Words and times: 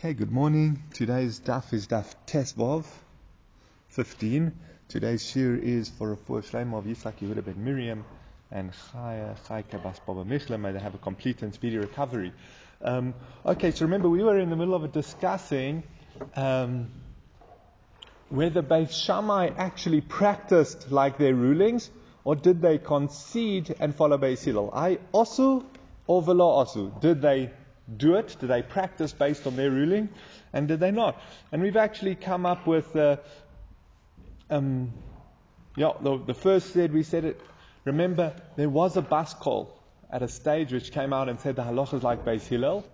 Okay, 0.00 0.14
good 0.14 0.30
morning. 0.30 0.80
Today's 0.94 1.40
daf 1.40 1.72
is 1.72 1.88
daf 1.88 2.14
Tesvav 2.24 2.84
15. 3.88 4.52
Today's 4.86 5.28
shir 5.28 5.56
is 5.56 5.88
for 5.88 6.12
a 6.12 6.16
full 6.16 6.40
Shlaim 6.40 6.72
of 6.72 6.84
Yitzhak 6.84 7.14
Yehuda 7.16 7.44
ben 7.44 7.64
Miriam 7.64 8.04
and 8.52 8.70
Chaya 8.70 9.36
Chayka 9.48 9.82
Bas 9.82 9.98
Baba 10.06 10.24
Michla. 10.24 10.56
May 10.60 10.70
they 10.70 10.78
have 10.78 10.94
a 10.94 10.98
complete 10.98 11.42
and 11.42 11.52
speedy 11.52 11.78
recovery. 11.78 12.32
Um, 12.80 13.12
okay, 13.44 13.72
so 13.72 13.86
remember 13.86 14.08
we 14.08 14.22
were 14.22 14.38
in 14.38 14.50
the 14.50 14.54
middle 14.54 14.76
of 14.76 14.92
discussing 14.92 15.82
um, 16.36 16.92
whether 18.28 18.62
Beit 18.62 18.92
Shammai 18.92 19.48
actually 19.56 20.00
practiced 20.00 20.92
like 20.92 21.18
their 21.18 21.34
rulings 21.34 21.90
or 22.22 22.36
did 22.36 22.62
they 22.62 22.78
concede 22.78 23.74
and 23.80 23.92
follow 23.92 24.16
Beis 24.16 24.44
Hillel? 24.44 24.70
I 24.72 25.00
osu 25.12 25.64
or 26.06 26.22
velo 26.22 26.64
osu? 26.64 27.00
Did 27.00 27.20
they 27.20 27.50
do 27.96 28.16
it? 28.16 28.36
Did 28.40 28.48
they 28.48 28.62
practice 28.62 29.12
based 29.12 29.46
on 29.46 29.56
their 29.56 29.70
ruling? 29.70 30.08
And 30.52 30.68
did 30.68 30.80
they 30.80 30.90
not? 30.90 31.20
And 31.52 31.62
we've 31.62 31.76
actually 31.76 32.14
come 32.14 32.46
up 32.46 32.66
with, 32.66 32.94
uh, 32.96 33.16
um, 34.50 34.92
yeah, 35.76 35.92
the, 36.00 36.18
the, 36.18 36.34
first 36.34 36.72
said, 36.72 36.92
we 36.92 37.02
said 37.02 37.24
it, 37.24 37.40
remember, 37.84 38.34
there 38.56 38.68
was 38.68 38.96
a 38.96 39.02
Bas 39.02 39.34
Kol 39.34 39.74
at 40.10 40.22
a 40.22 40.28
stage 40.28 40.72
which 40.72 40.92
came 40.92 41.12
out 41.12 41.28
and 41.28 41.40
said 41.40 41.56
the 41.56 41.62
halacha 41.62 41.94
is 41.94 42.02
like 42.02 42.24
Beis 42.24 42.46
Hillel. 42.46 42.84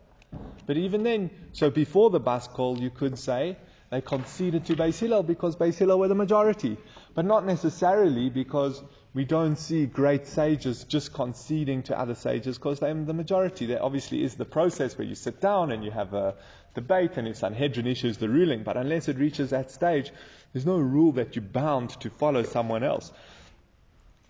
But 0.67 0.77
even 0.77 1.03
then, 1.03 1.31
so 1.53 1.70
before 1.70 2.11
the 2.11 2.20
Bas 2.20 2.48
Kol, 2.48 2.79
you 2.79 2.91
could 2.91 3.19
say 3.19 3.56
they 3.91 4.01
conceded 4.01 4.67
to 4.67 4.77
Beis 4.77 4.98
Hillel 4.98 5.23
because 5.23 5.56
Beis 5.56 5.77
Hillel 5.77 5.98
were 5.98 6.09
the 6.09 6.15
majority. 6.15 6.77
But 7.15 7.25
not 7.25 7.47
necessarily 7.47 8.31
because 8.31 8.83
we 9.15 9.25
don't 9.25 9.57
see 9.57 9.87
great 9.87 10.27
sages 10.27 10.83
just 10.85 11.13
conceding 11.13 11.85
to 11.85 11.99
other 11.99 12.17
sages 12.17 12.59
because 12.59 12.81
they're 12.81 12.93
the 12.93 13.15
majority. 13.15 13.65
There 13.65 13.83
obviously 13.83 14.25
is 14.25 14.35
the 14.35 14.45
process 14.45 14.99
where 14.99 15.07
you 15.07 15.15
sit 15.15 15.41
down 15.41 15.71
and 15.71 15.85
you 15.85 15.93
have 15.93 16.15
a 16.15 16.35
debate 16.75 17.17
and 17.17 17.29
if 17.29 17.37
Sanhedrin 17.37 17.87
issues 17.87 18.19
the 18.19 18.29
ruling. 18.29 18.65
But 18.65 18.77
unless 18.77 19.09
it 19.09 19.17
reaches 19.17 19.51
that 19.51 19.71
stage, 19.71 20.11
there's 20.53 20.67
no 20.67 20.79
rule 20.79 21.12
that 21.12 21.37
you're 21.37 21.45
bound 21.45 21.91
to 22.01 22.11
follow 22.11 22.43
someone 22.43 22.83
else. 22.83 23.12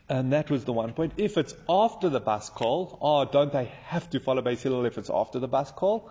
And 0.07 0.35
that 0.35 0.51
was 0.51 0.67
the 0.67 0.73
one 0.75 0.93
point. 0.93 1.15
If 1.17 1.39
it's 1.39 1.55
after 1.67 2.11
the 2.11 2.21
Bas 2.21 2.51
Kol, 2.51 2.99
oh, 3.01 3.25
don't 3.25 3.53
they 3.53 3.73
have 3.87 4.11
to 4.11 4.21
follow 4.21 4.43
Hillel 4.55 4.85
if 4.85 4.99
it's 4.99 5.09
after 5.09 5.39
the 5.39 5.49
Bas 5.49 5.71
Kol? 5.71 6.11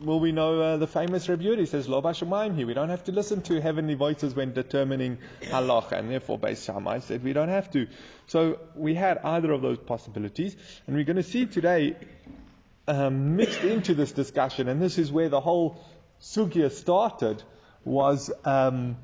Well, 0.00 0.18
we 0.18 0.32
know 0.32 0.60
uh, 0.60 0.76
the 0.76 0.88
famous 0.88 1.28
Rebbe 1.28 1.56
He 1.56 1.66
says, 1.66 1.88
Lo 1.88 2.02
Bashamayim 2.02 2.56
here. 2.56 2.66
We 2.66 2.74
don't 2.74 2.88
have 2.88 3.04
to 3.04 3.12
listen 3.12 3.42
to 3.42 3.60
heavenly 3.60 3.94
voices 3.94 4.34
when 4.34 4.52
determining 4.52 5.18
halach, 5.42 5.92
and 5.92 6.10
therefore 6.10 6.36
Beis 6.36 6.64
Shammai 6.64 6.98
said 6.98 7.22
we 7.22 7.32
don't 7.32 7.48
have 7.48 7.70
to. 7.70 7.86
So 8.26 8.58
we 8.74 8.94
had 8.94 9.18
either 9.18 9.52
of 9.52 9.62
those 9.62 9.78
possibilities, 9.78 10.56
and 10.86 10.96
we're 10.96 11.04
going 11.04 11.16
to 11.16 11.22
see 11.22 11.46
today 11.46 11.94
um, 12.88 13.36
mixed 13.36 13.62
into 13.62 13.94
this 13.94 14.10
discussion, 14.10 14.68
and 14.68 14.82
this 14.82 14.98
is 14.98 15.12
where 15.12 15.28
the 15.28 15.40
whole 15.40 15.80
sugya 16.20 16.72
started, 16.72 17.40
was 17.84 18.32
um, 18.44 18.96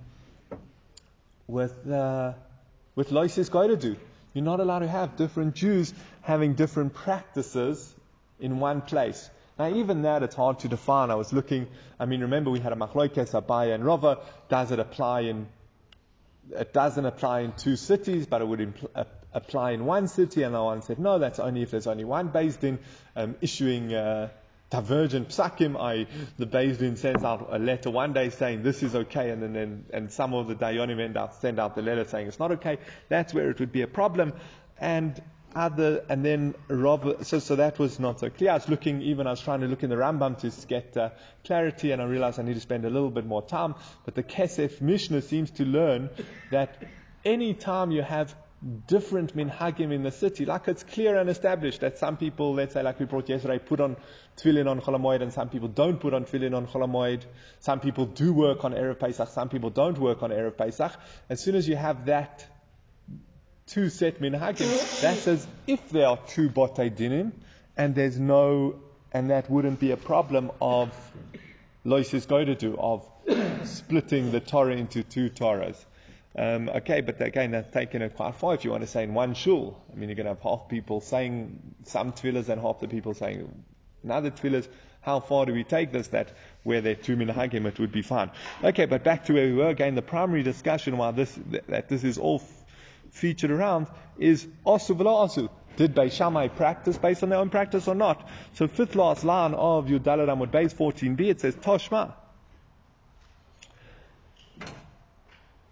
with 1.46 1.88
uh, 1.88 2.32
with 2.96 3.10
Loisis. 3.10 3.96
You're 4.34 4.44
not 4.44 4.58
allowed 4.58 4.80
to 4.80 4.88
have 4.88 5.16
different 5.16 5.54
Jews 5.54 5.94
having 6.22 6.54
different 6.54 6.94
practices 6.94 7.94
in 8.40 8.58
one 8.58 8.80
place. 8.80 9.30
Now, 9.60 9.68
even 9.74 10.00
that, 10.02 10.22
it's 10.22 10.34
hard 10.34 10.60
to 10.60 10.68
define. 10.68 11.10
I 11.10 11.16
was 11.16 11.34
looking, 11.34 11.66
I 11.98 12.06
mean, 12.06 12.22
remember 12.22 12.50
we 12.50 12.60
had 12.60 12.72
a 12.72 12.76
machlokes, 12.76 13.38
Abaye 13.38 13.74
and 13.74 13.84
Rava. 13.84 14.20
Does 14.48 14.72
it 14.72 14.78
apply 14.78 15.20
in, 15.32 15.48
it 16.50 16.72
doesn't 16.72 17.04
apply 17.04 17.40
in 17.40 17.52
two 17.52 17.76
cities, 17.76 18.24
but 18.24 18.40
it 18.40 18.48
would 18.48 18.60
impl- 18.60 19.06
apply 19.34 19.72
in 19.72 19.84
one 19.84 20.08
city? 20.08 20.44
And 20.44 20.54
the 20.54 20.64
one 20.64 20.80
said, 20.80 20.98
no, 20.98 21.18
that's 21.18 21.38
only 21.38 21.60
if 21.60 21.72
there's 21.72 21.86
only 21.86 22.06
one 22.06 22.30
beis 22.30 22.58
din 22.58 22.78
um, 23.14 23.36
issuing, 23.42 23.92
uh, 23.92 24.30
divergent 24.70 25.28
psakim, 25.28 25.78
I, 25.78 26.06
the 26.38 26.46
Beis 26.46 26.96
sends 26.96 27.22
out 27.22 27.48
a 27.50 27.58
letter 27.58 27.90
one 27.90 28.14
day 28.14 28.30
saying 28.30 28.62
this 28.62 28.82
is 28.82 28.94
okay, 28.94 29.28
and 29.28 29.42
then, 29.42 29.52
then 29.52 29.84
and 29.92 30.10
some 30.10 30.32
of 30.32 30.48
the 30.48 30.54
Dayanim 30.54 30.98
end 31.00 31.18
out 31.18 31.34
send 31.34 31.60
out 31.60 31.74
the 31.74 31.82
letter 31.82 32.06
saying 32.06 32.28
it's 32.28 32.38
not 32.38 32.52
okay. 32.52 32.78
That's 33.10 33.34
where 33.34 33.50
it 33.50 33.60
would 33.60 33.72
be 33.72 33.82
a 33.82 33.88
problem. 33.88 34.32
And 34.78 35.20
other, 35.54 36.04
and 36.08 36.24
then 36.24 36.54
Rav, 36.68 37.26
so, 37.26 37.38
so 37.38 37.56
that 37.56 37.78
was 37.78 37.98
not 37.98 38.20
so 38.20 38.30
clear. 38.30 38.50
I 38.50 38.54
was 38.54 38.68
looking, 38.68 39.02
even 39.02 39.26
I 39.26 39.30
was 39.30 39.40
trying 39.40 39.60
to 39.60 39.66
look 39.66 39.82
in 39.82 39.90
the 39.90 39.96
Rambam 39.96 40.38
to 40.40 40.66
get 40.66 40.96
uh, 40.96 41.10
clarity, 41.44 41.92
and 41.92 42.00
I 42.00 42.04
realized 42.04 42.38
I 42.38 42.42
need 42.42 42.54
to 42.54 42.60
spend 42.60 42.84
a 42.84 42.90
little 42.90 43.10
bit 43.10 43.26
more 43.26 43.42
time. 43.42 43.74
But 44.04 44.14
the 44.14 44.22
Kesef 44.22 44.80
Mishnah 44.80 45.22
seems 45.22 45.50
to 45.52 45.64
learn 45.64 46.10
that 46.50 46.82
any 47.24 47.54
time 47.54 47.90
you 47.90 48.02
have 48.02 48.34
different 48.86 49.34
minhagim 49.34 49.92
in 49.92 50.02
the 50.02 50.10
city, 50.10 50.44
like 50.44 50.68
it's 50.68 50.82
clear 50.82 51.16
and 51.16 51.30
established 51.30 51.80
that 51.80 51.98
some 51.98 52.16
people, 52.16 52.54
let's 52.54 52.74
say, 52.74 52.82
like 52.82 53.00
we 53.00 53.06
brought 53.06 53.28
yesterday, 53.28 53.58
put 53.58 53.80
on 53.80 53.96
tefillin 54.36 54.68
on 54.68 54.80
Cholamoid, 54.80 55.22
and 55.22 55.32
some 55.32 55.48
people 55.48 55.68
don't 55.68 55.98
put 55.98 56.12
on 56.12 56.24
tefillin 56.24 56.54
on 56.54 56.66
Cholamoid. 56.66 57.22
Some 57.60 57.80
people 57.80 58.04
do 58.04 58.32
work 58.32 58.64
on 58.64 58.72
Erev 58.72 58.98
Pesach, 58.98 59.28
some 59.30 59.48
people 59.48 59.70
don't 59.70 59.98
work 59.98 60.22
on 60.22 60.30
Erev 60.30 60.56
Pesach. 60.56 60.92
As 61.28 61.42
soon 61.42 61.54
as 61.54 61.66
you 61.66 61.76
have 61.76 62.06
that 62.06 62.46
two 63.70 63.88
set 63.88 64.20
minhagim, 64.20 65.00
that's 65.00 65.26
as 65.28 65.46
if 65.66 65.90
there 65.90 66.08
are 66.08 66.18
two 66.28 66.48
botei 66.50 66.90
dinim, 66.90 67.32
and 67.76 67.94
there's 67.94 68.18
no, 68.18 68.74
and 69.12 69.30
that 69.30 69.48
wouldn't 69.48 69.78
be 69.78 69.92
a 69.92 69.96
problem 69.96 70.50
of 70.60 70.90
loisis 71.84 72.26
do 72.58 72.76
of 72.78 73.06
splitting 73.64 74.32
the 74.32 74.40
Torah 74.40 74.74
into 74.74 75.02
two 75.02 75.30
Torahs. 75.30 75.76
Um, 76.36 76.68
okay, 76.68 77.00
but 77.00 77.20
again, 77.20 77.52
that's 77.52 77.72
taking 77.72 78.02
it 78.02 78.14
quite 78.14 78.36
far. 78.36 78.54
If 78.54 78.64
you 78.64 78.70
want 78.70 78.82
to 78.82 78.86
say 78.86 79.02
in 79.02 79.14
one 79.14 79.34
shul, 79.34 79.82
I 79.92 79.96
mean, 79.96 80.08
you're 80.08 80.16
going 80.16 80.26
to 80.26 80.34
have 80.34 80.42
half 80.42 80.68
people 80.68 81.00
saying 81.00 81.74
some 81.84 82.12
tefillahs 82.12 82.48
and 82.48 82.60
half 82.60 82.80
the 82.80 82.88
people 82.88 83.14
saying 83.14 83.64
another 84.04 84.30
tefillahs. 84.30 84.68
How 85.02 85.20
far 85.20 85.46
do 85.46 85.54
we 85.54 85.64
take 85.64 85.92
this? 85.92 86.08
That 86.08 86.28
where 86.62 86.82
there 86.82 86.92
are 86.92 86.94
two 86.94 87.16
minhagim, 87.16 87.64
it 87.66 87.78
would 87.78 87.90
be 87.90 88.02
fine. 88.02 88.30
Okay, 88.62 88.84
but 88.84 89.02
back 89.02 89.24
to 89.24 89.32
where 89.32 89.46
we 89.46 89.54
were 89.54 89.70
again. 89.70 89.94
The 89.94 90.02
primary 90.02 90.42
discussion, 90.42 90.98
while 90.98 91.12
this 91.12 91.36
that 91.68 91.88
this 91.88 92.04
is 92.04 92.18
all 92.18 92.42
featured 93.10 93.50
around 93.50 93.86
is 94.18 94.46
Asu 94.66 94.96
Asu. 94.96 95.48
Did 95.76 95.94
Beis 95.94 96.12
Shammai 96.12 96.48
practice 96.48 96.98
based 96.98 97.22
on 97.22 97.30
their 97.30 97.38
own 97.38 97.48
practice 97.48 97.88
or 97.88 97.94
not? 97.94 98.28
So 98.54 98.68
fifth 98.68 98.94
last 98.94 99.24
line 99.24 99.54
of 99.54 99.86
Yudalad 99.86 100.28
Amud 100.28 100.50
Beis 100.50 100.74
14b, 100.74 101.20
it 101.20 101.40
says 101.40 101.54
Toshma. 101.56 102.12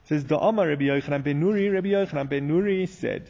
It 0.04 0.08
says 0.08 0.24
Amar 0.30 0.68
Rabbi 0.68 0.84
Yochanan 0.84 1.22
ben 1.22 1.42
Nuri, 1.42 1.72
Rabbi 1.72 1.88
Yochanan 1.88 2.28
ben 2.28 2.48
Nuri 2.48 2.88
said, 2.88 3.28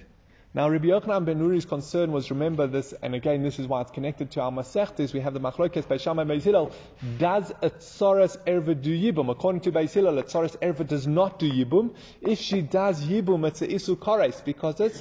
now, 0.58 0.68
Rabbi 0.68 0.86
Yochanan 0.86 1.24
ben 1.24 1.38
Nuri's 1.38 1.64
concern 1.64 2.10
was, 2.10 2.32
remember 2.32 2.66
this, 2.66 2.92
and 2.92 3.14
again, 3.14 3.44
this 3.44 3.60
is 3.60 3.68
why 3.68 3.80
it's 3.80 3.92
connected 3.92 4.32
to 4.32 4.40
our 4.40 4.50
Masechtes. 4.50 5.12
We 5.12 5.20
have 5.20 5.32
the 5.32 5.38
Machlokes 5.38 5.86
by 5.86 5.98
Shammai 5.98 6.24
Beis 6.24 6.42
Hillel. 6.42 6.72
Does 7.16 7.52
a 7.62 7.70
Tzoras 7.70 8.36
Erva 8.44 8.74
do 8.82 8.90
Yibum? 8.90 9.30
According 9.30 9.60
to 9.60 9.70
Beis 9.70 9.92
Hillel, 9.92 10.18
a 10.18 10.24
Tzoras 10.24 10.56
Erva 10.58 10.84
does 10.84 11.06
not 11.06 11.38
do 11.38 11.48
Yibum. 11.48 11.94
If 12.20 12.40
she 12.40 12.60
does 12.60 13.00
Yibum, 13.04 13.46
it's 13.46 13.62
a 13.62 13.68
Isu 13.68 13.94
Kores, 13.98 14.44
because 14.44 14.80
it's 14.80 15.00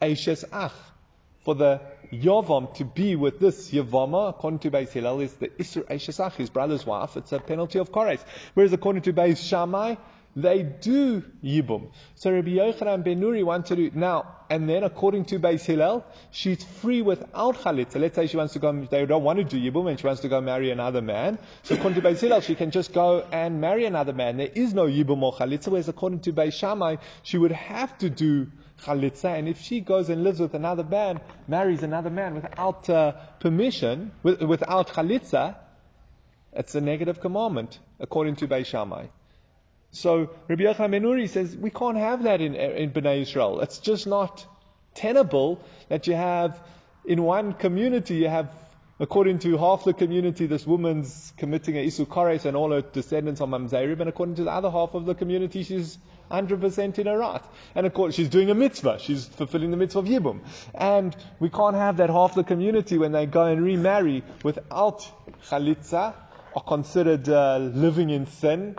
Eishes 0.00 0.44
Ach. 0.52 0.70
For 1.40 1.56
the 1.56 1.80
Yovam 2.12 2.72
to 2.74 2.84
be 2.84 3.16
with 3.16 3.40
this 3.40 3.72
Yavama, 3.72 4.30
according 4.30 4.60
to 4.60 4.70
Beis 4.70 4.90
Hillel, 4.90 5.20
is 5.20 5.32
the 5.32 5.48
Isur 5.48 5.82
Eishes 5.86 6.24
Ach, 6.24 6.32
his 6.36 6.48
brother's 6.48 6.86
wife. 6.86 7.16
It's 7.16 7.32
a 7.32 7.40
penalty 7.40 7.80
of 7.80 7.90
Kores. 7.90 8.20
Whereas 8.54 8.72
according 8.72 9.02
to 9.02 9.12
Beis 9.12 9.38
Shammai, 9.48 9.96
they 10.36 10.62
do 10.62 11.24
Yibum. 11.42 11.90
So 12.14 12.30
Rabbi 12.30 12.50
Yochanan 12.50 13.02
ben 13.02 13.20
Nuri 13.20 13.42
wanted 13.42 13.76
to, 13.76 13.90
do 13.90 13.98
now, 13.98 14.36
and 14.50 14.68
then 14.68 14.84
according 14.84 15.24
to 15.26 15.38
Beis 15.40 15.64
Hillel, 15.64 16.04
she's 16.30 16.62
free 16.62 17.00
without 17.00 17.56
Chalitza. 17.56 17.98
Let's 17.98 18.16
say 18.16 18.26
she 18.26 18.36
wants 18.36 18.52
to 18.52 18.58
go, 18.58 18.86
they 18.90 19.06
don't 19.06 19.24
want 19.24 19.38
to 19.38 19.44
do 19.44 19.58
Yibum 19.58 19.88
and 19.88 19.98
she 19.98 20.06
wants 20.06 20.20
to 20.20 20.28
go 20.28 20.42
marry 20.42 20.70
another 20.70 21.00
man. 21.00 21.38
So 21.62 21.74
according 21.74 22.02
to 22.02 22.06
Beis 22.06 22.20
Hillel, 22.20 22.42
she 22.42 22.54
can 22.54 22.70
just 22.70 22.92
go 22.92 23.26
and 23.32 23.62
marry 23.62 23.86
another 23.86 24.12
man. 24.12 24.36
There 24.36 24.50
is 24.54 24.74
no 24.74 24.84
Yibum 24.84 25.22
or 25.22 25.32
Chalitza, 25.32 25.68
whereas 25.68 25.88
according 25.88 26.20
to 26.20 26.34
Beis 26.34 26.52
Shammai, 26.52 26.96
she 27.22 27.38
would 27.38 27.52
have 27.52 27.96
to 27.98 28.10
do 28.10 28.48
Chalitza. 28.84 29.38
And 29.38 29.48
if 29.48 29.62
she 29.62 29.80
goes 29.80 30.10
and 30.10 30.22
lives 30.22 30.38
with 30.38 30.52
another 30.52 30.84
man, 30.84 31.18
marries 31.48 31.82
another 31.82 32.10
man 32.10 32.34
without 32.34 32.90
uh, 32.90 33.12
permission, 33.40 34.12
with, 34.22 34.42
without 34.42 34.88
Chalitza, 34.88 35.56
it's 36.52 36.74
a 36.74 36.80
negative 36.82 37.20
commandment, 37.20 37.78
according 37.98 38.36
to 38.36 38.48
Beis 38.48 38.66
Shammai. 38.66 39.06
So 39.96 40.30
Rabbi 40.48 40.64
Yochanan 40.64 40.90
ben 40.90 41.02
Nuri 41.02 41.28
says 41.28 41.56
we 41.56 41.70
can't 41.70 41.96
have 41.96 42.24
that 42.24 42.40
in, 42.40 42.54
in 42.54 42.90
Bnei 42.90 43.22
Israel. 43.22 43.60
It's 43.60 43.78
just 43.78 44.06
not 44.06 44.46
tenable 44.94 45.60
that 45.88 46.06
you 46.06 46.14
have 46.14 46.58
in 47.06 47.22
one 47.22 47.54
community 47.54 48.16
you 48.16 48.28
have 48.28 48.50
according 48.98 49.38
to 49.38 49.56
half 49.58 49.84
the 49.84 49.92
community 49.92 50.46
this 50.46 50.66
woman's 50.66 51.32
committing 51.36 51.76
a 51.76 51.86
isu 51.86 52.06
kares 52.06 52.46
and 52.46 52.56
all 52.56 52.70
her 52.72 52.80
descendants 52.80 53.42
are 53.42 53.46
mamzerim 53.46 54.00
and 54.00 54.08
according 54.08 54.34
to 54.34 54.44
the 54.44 54.50
other 54.50 54.70
half 54.70 54.94
of 54.94 55.04
the 55.04 55.14
community 55.14 55.62
she's 55.62 55.98
100% 56.30 56.98
in 56.98 57.08
right. 57.08 57.42
And 57.74 57.86
of 57.86 57.94
course, 57.94 58.16
she's 58.16 58.28
doing 58.28 58.50
a 58.50 58.54
mitzvah. 58.54 58.98
She's 58.98 59.26
fulfilling 59.26 59.70
the 59.70 59.76
mitzvah 59.76 60.00
of 60.00 60.06
Yibum. 60.06 60.40
And 60.74 61.16
we 61.38 61.50
can't 61.50 61.76
have 61.76 61.98
that 61.98 62.10
half 62.10 62.34
the 62.34 62.42
community 62.42 62.98
when 62.98 63.12
they 63.12 63.26
go 63.26 63.44
and 63.44 63.62
remarry 63.62 64.24
without 64.42 65.08
chalitza 65.48 66.14
are 66.56 66.62
considered 66.62 67.28
uh, 67.28 67.58
living 67.58 68.10
in 68.10 68.26
sin 68.26 68.76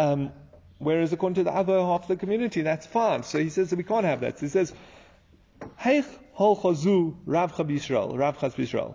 um, 0.00 0.32
whereas 0.78 1.12
according 1.12 1.34
to 1.34 1.44
the 1.44 1.52
other 1.52 1.78
half 1.78 2.02
of 2.02 2.08
the 2.08 2.16
community, 2.16 2.62
that's 2.62 2.86
fine. 2.86 3.22
So 3.22 3.38
he 3.38 3.50
says 3.50 3.70
that 3.70 3.76
we 3.76 3.84
can't 3.84 4.06
have 4.06 4.20
that. 4.20 4.38
So 4.38 4.46
he 4.46 4.50
says, 4.50 4.72
Heich 5.78 6.06
hol 6.32 6.56
chazu 6.56 7.16
Rav 7.26 7.52
Yisrael, 7.54 8.18
Rav 8.18 8.38
Yisrael. 8.38 8.94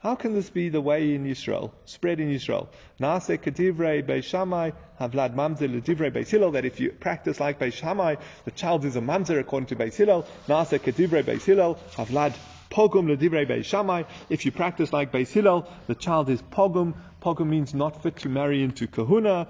How 0.00 0.14
can 0.14 0.32
this 0.32 0.48
be 0.48 0.68
the 0.68 0.80
way 0.80 1.12
in 1.16 1.26
Israel, 1.26 1.74
spread 1.84 2.20
in 2.20 2.30
Israel? 2.30 2.70
Nase 3.00 3.36
kedivrei 3.36 4.00
beishamai 4.06 4.72
havlad 5.00 5.34
mamzer 5.34 5.68
ledivrei 5.68 6.12
beis 6.12 6.52
That 6.52 6.64
if 6.64 6.78
you 6.78 6.92
practice 6.92 7.40
like 7.40 7.58
beishamai, 7.58 8.20
the 8.44 8.52
child 8.52 8.84
is 8.84 8.94
a 8.94 9.00
mamzer 9.00 9.40
according 9.40 9.66
to 9.66 9.76
beis 9.76 9.96
Hillel. 9.96 10.24
Nase 10.46 10.78
kedivrei 10.78 11.24
beis 11.24 11.46
havlad 11.96 12.36
pogum 12.70 13.08
ledivrei 13.12 13.44
beishamai. 13.44 14.06
If 14.28 14.46
you 14.46 14.52
practice 14.52 14.92
like 14.92 15.10
beis 15.10 15.32
the 15.88 15.94
child 15.96 16.30
is 16.30 16.40
pogum. 16.42 16.94
Pogum 17.20 17.48
means 17.48 17.74
not 17.74 18.00
fit 18.00 18.18
to 18.18 18.28
marry 18.28 18.62
into 18.62 18.86
kahuna 18.86 19.48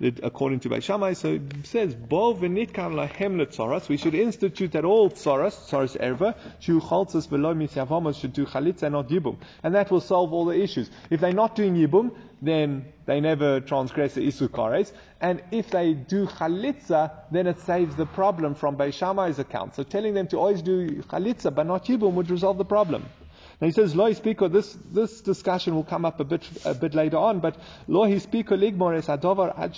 according 0.00 0.60
to 0.60 0.68
Beishamai. 0.68 1.16
So 1.16 1.34
it 1.34 1.66
says, 1.66 1.94
Bo 1.94 2.34
v'nitkan 2.34 2.94
lahem 2.94 3.36
letzoras. 3.36 3.88
We 3.88 3.96
should 3.96 4.14
institute 4.14 4.72
that 4.72 4.84
all 4.84 5.10
tzoras, 5.10 5.54
tzoras 5.68 5.96
erva, 5.98 6.36
shu 6.60 6.80
v'lo 6.80 7.54
misyavamos 7.54 8.20
should 8.20 8.32
do 8.32 8.46
chalitza 8.46 8.90
not 8.90 9.08
yibum. 9.08 9.36
And 9.62 9.74
that 9.74 9.90
will 9.90 10.00
solve 10.00 10.32
all 10.32 10.46
the 10.46 10.60
issues. 10.60 10.90
If 11.10 11.20
they're 11.20 11.32
not 11.32 11.54
doing 11.54 11.74
yibum, 11.74 12.14
then 12.42 12.86
they 13.06 13.20
never 13.20 13.60
transgress 13.60 14.14
the 14.14 14.26
isukares. 14.26 14.92
And 15.20 15.42
if 15.50 15.70
they 15.70 15.94
do 15.94 16.26
chalitza, 16.26 17.12
then 17.30 17.46
it 17.46 17.60
saves 17.60 17.94
the 17.96 18.06
problem 18.06 18.54
from 18.54 18.76
Beishamai's 18.76 19.38
account. 19.38 19.76
So 19.76 19.82
telling 19.82 20.14
them 20.14 20.26
to 20.28 20.38
always 20.38 20.62
do 20.62 21.02
chalitza 21.02 21.54
but 21.54 21.66
not 21.66 21.86
yibum 21.86 22.14
would 22.14 22.30
resolve 22.30 22.58
the 22.58 22.64
problem. 22.64 23.06
Now 23.60 23.66
he 23.66 23.72
says, 23.72 23.94
Lo 23.94 24.12
hispiko, 24.12 24.52
this, 24.52 24.76
this 24.92 25.20
discussion 25.20 25.74
will 25.74 25.84
come 25.84 26.04
up 26.04 26.20
a 26.20 26.24
bit, 26.24 26.42
a 26.64 26.74
bit 26.74 26.94
later 26.94 27.16
on, 27.18 27.40
but 27.40 27.56
Lo 27.86 28.06
hispiko 28.06 28.58
ligmor 28.58 28.96
es 28.96 29.08
adovar 29.08 29.54
ad. 29.56 29.74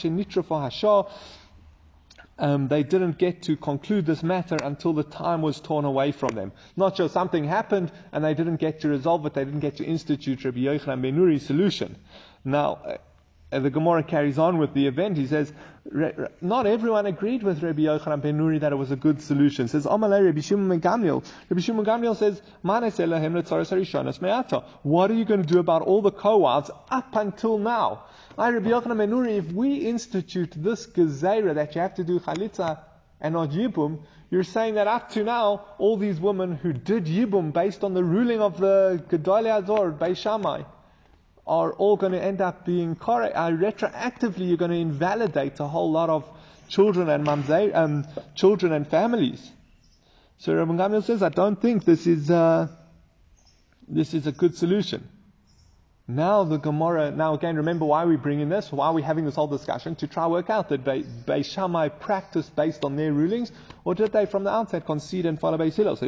Um, 2.38 2.69
they 2.69 2.82
didn't 2.82 3.17
get 3.17 3.43
to 3.44 3.56
conclude 3.56 4.05
this 4.05 4.23
matter 4.23 4.56
until 4.62 4.93
the 4.93 5.05
time 5.05 5.40
was 5.40 5.58
torn 5.58 5.87
away 5.87 6.12
from 6.12 6.34
them. 6.34 6.52
Not 6.76 6.99
sure 6.99 7.08
something 7.08 7.44
happened 7.44 7.90
and 8.12 8.23
they 8.23 8.34
didn't 8.34 8.56
get 8.56 8.81
to 8.82 8.88
resolve 8.88 9.25
it. 9.25 9.32
They 9.32 9.44
didn't 9.44 9.61
get 9.61 9.76
to 9.78 9.84
institute 9.84 10.44
Rabbi 10.44 10.58
Yochanan 10.58 11.00
ben 11.00 11.17
Nuri's 11.17 11.46
solution. 11.46 11.96
Now, 12.44 12.99
the 13.50 13.70
Gemara 13.70 14.02
carries 14.02 14.38
on 14.38 14.58
with 14.58 14.75
the 14.75 14.87
event. 14.87 15.16
He 15.16 15.26
says, 15.26 15.52
not 16.40 16.66
everyone 16.66 17.06
agreed 17.06 17.43
with 17.44 17.62
Rabbi 17.62 17.82
Yochanan 17.82 18.20
ben 18.20 18.38
Nuri 18.38 18.60
that 18.60 18.72
it 18.72 18.76
was 18.76 18.90
a 18.90 18.96
good 18.96 19.22
solution. 19.22 19.69
Says, 19.69 19.87
Amalei 19.87 20.25
Rabbi 20.25 20.40
Shimon 20.40 20.81
Gamliel. 20.81 21.25
Rabbi 21.48 21.60
Shimon 21.60 21.84
Gamliel 21.84 22.16
says, 22.16 22.43
What 24.82 25.10
are 25.10 25.14
you 25.14 25.25
going 25.25 25.43
to 25.43 25.46
do 25.46 25.58
about 25.60 25.82
all 25.82 26.02
the 26.02 26.10
co-wives 26.10 26.70
up 26.90 27.14
until 27.14 27.58
now? 27.58 28.04
I, 28.37 28.50
Rabbi 28.50 28.69
Yochanan 28.69 28.98
ben 28.98 29.10
Nuri, 29.10 29.38
if 29.38 29.52
we 29.52 29.76
institute 29.76 30.52
this 30.56 30.87
gezerah 30.87 31.54
that 31.54 31.75
you 31.75 31.81
have 31.81 31.94
to 31.94 32.04
do 32.04 32.19
chalitza 32.19 32.81
and 33.20 33.34
not 33.34 33.50
yibum, 33.50 34.02
you're 34.28 34.42
saying 34.42 34.75
that 34.75 34.88
up 34.88 35.10
to 35.12 35.22
now, 35.22 35.64
all 35.78 35.96
these 35.96 36.19
women 36.19 36.56
who 36.56 36.72
did 36.72 37.06
yibum 37.06 37.52
based 37.52 37.84
on 37.84 37.94
the 37.94 38.02
ruling 38.02 38.40
of 38.40 38.58
the 38.58 39.04
Gedolei 39.08 39.56
Ador, 39.56 39.92
Beis 39.92 40.16
Shammai, 40.16 40.62
are 41.46 41.72
all 41.72 41.96
going 41.96 42.12
to 42.12 42.22
end 42.22 42.40
up 42.40 42.64
being 42.64 42.96
correct. 42.96 43.37
Uh, 43.37 43.50
retroactively, 43.50 44.48
you're 44.48 44.56
going 44.56 44.70
to 44.70 44.76
invalidate 44.76 45.60
a 45.60 45.66
whole 45.66 45.90
lot 45.90 46.10
of 46.10 46.25
children 46.69 47.08
and 47.08 47.25
mamzei, 47.26 47.75
um, 47.75 48.04
children 48.34 48.72
and 48.72 48.88
families. 48.88 49.50
So 50.38 50.54
Rabbi 50.54 50.72
Gamliel 50.72 51.04
says, 51.04 51.22
I 51.22 51.28
don't 51.28 51.60
think 51.60 51.84
this 51.84 52.06
is 52.06 52.31
uh, 52.31 52.69
this 53.88 54.12
is 54.14 54.26
a 54.26 54.32
good 54.32 54.56
solution. 54.56 55.08
Now 56.08 56.44
the 56.44 56.58
Gemara, 56.58 57.10
now 57.10 57.34
again, 57.34 57.56
remember 57.56 57.84
why 57.84 58.04
we 58.04 58.16
bring 58.16 58.38
in 58.38 58.49
this, 58.49 58.70
why 58.70 58.87
are 58.87 58.92
we 58.92 59.02
having 59.02 59.25
this 59.25 59.34
whole 59.34 59.49
discussion? 59.49 59.96
To 59.96 60.06
try 60.06 60.28
work 60.28 60.50
out 60.50 60.69
that 60.69 60.84
Beis 60.84 61.46
Shammai 61.46 61.88
practiced 61.88 62.54
based 62.54 62.84
on 62.84 62.94
their 62.94 63.12
rulings, 63.12 63.50
or 63.84 63.96
did 63.96 64.12
they 64.12 64.26
from 64.26 64.44
the 64.44 64.50
outset 64.50 64.87
concede 64.87 65.26
and 65.26 65.40
follow 65.40 65.58
Beis 65.58 65.75
Hillel? 65.75 65.96
So 65.96 66.06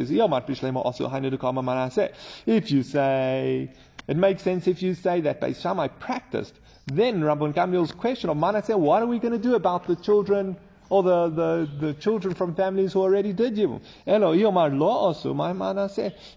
if 2.45 2.71
you 2.71 2.83
say 2.83 3.73
it 4.09 4.17
makes 4.17 4.41
sense 4.41 4.67
if 4.67 4.81
you 4.81 4.95
say 4.95 5.21
that 5.21 5.39
Beis 5.39 5.61
Shammai 5.61 5.87
practiced. 5.87 6.55
Then 6.87 7.21
Rabban 7.21 7.53
Gamliel's 7.53 7.91
question 7.91 8.31
of 8.31 8.37
Manasseh, 8.37 8.75
what 8.75 9.03
are 9.03 9.05
we 9.05 9.19
going 9.19 9.33
to 9.33 9.37
do 9.39 9.53
about 9.53 9.85
the 9.85 9.95
children 9.95 10.57
or 10.89 11.03
the, 11.03 11.29
the, 11.29 11.69
the 11.79 11.93
children 11.93 12.33
from 12.33 12.55
families 12.55 12.93
who 12.93 13.01
already 13.01 13.33
did 13.33 13.55
Yibum? 13.55 13.81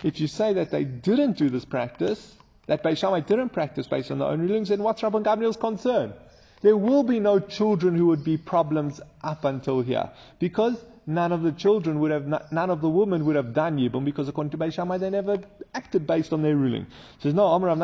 If 0.04 0.20
you 0.20 0.26
say 0.26 0.52
that 0.52 0.70
they 0.70 0.84
didn't 0.84 1.38
do 1.38 1.48
this 1.48 1.64
practice, 1.64 2.34
that 2.66 2.84
Beis 2.84 2.98
Shammai 2.98 3.20
didn't 3.20 3.54
practice 3.54 3.86
based 3.86 4.10
on 4.10 4.19
their 4.19 4.28
own 4.28 4.40
rulings, 4.42 4.69
then 4.69 4.82
what's 4.82 5.00
Rabban 5.00 5.24
Gamliel's 5.24 5.56
concern? 5.56 6.12
There 6.60 6.76
will 6.76 7.04
be 7.04 7.20
no 7.20 7.38
children 7.38 7.96
who 7.96 8.08
would 8.08 8.22
be 8.22 8.36
problems 8.36 9.00
up 9.24 9.46
until 9.46 9.80
here. 9.80 10.10
Because 10.38 10.76
none 11.06 11.32
of 11.32 11.42
the 11.42 11.52
children 11.52 12.00
would 12.00 12.10
have, 12.10 12.26
none 12.52 12.69
of 12.70 12.80
the 12.82 12.88
women 12.90 13.24
would 13.24 13.36
have 13.36 13.54
done 13.54 13.78
Yibum 13.78 14.04
because 14.04 14.28
according 14.28 14.50
to 14.50 14.58
Beis 14.58 14.74
Shammai 14.74 14.98
they 14.98 15.10
never 15.10 15.38
acted 15.74 16.06
based 16.06 16.32
on 16.32 16.42
their 16.42 16.56
ruling. 16.56 16.86
He 17.19 17.22
says, 17.22 17.34
no, 17.34 17.58
The 17.58 17.74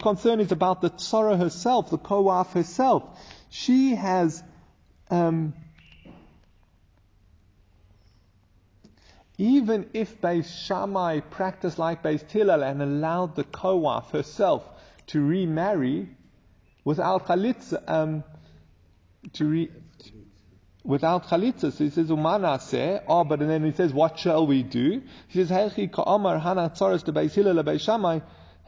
concern 0.00 0.40
is 0.40 0.52
about 0.52 0.82
the 0.82 0.90
Tzara 0.90 1.38
herself, 1.38 1.90
the 1.90 1.98
Koaf 1.98 2.52
herself. 2.52 3.04
She 3.48 3.94
has, 3.94 4.42
um, 5.10 5.54
even 9.38 9.88
if 9.94 10.20
Beis 10.20 10.46
Shammai 10.66 11.20
practiced 11.20 11.78
like 11.78 12.02
Beis 12.02 12.30
Hillel 12.30 12.62
and 12.62 12.82
allowed 12.82 13.34
the 13.34 13.44
Koaf 13.44 14.10
herself 14.10 14.68
to 15.08 15.24
remarry 15.24 16.08
without 16.84 17.26
chalitza, 17.26 17.82
um, 17.88 18.24
to 19.32 19.46
re, 19.46 19.70
without 20.86 21.26
chalitza. 21.26 21.72
So 21.72 21.84
he 21.84 21.90
says, 21.90 22.08
Umana 22.08 22.60
se, 22.60 23.00
oh, 23.06 23.24
but 23.24 23.40
and 23.40 23.50
then 23.50 23.64
he 23.64 23.72
says, 23.72 23.92
what 23.92 24.18
shall 24.18 24.46
we 24.46 24.62
do? 24.62 25.02
He 25.28 25.44
says, 25.44 25.50
Heichi 25.50 25.92
ka'amar 25.92 26.38
hana 26.38 26.70
tzaras 26.70 27.04
de 27.04 27.12
beis 27.12 27.34
hillel 27.34 27.62
beis 27.62 27.84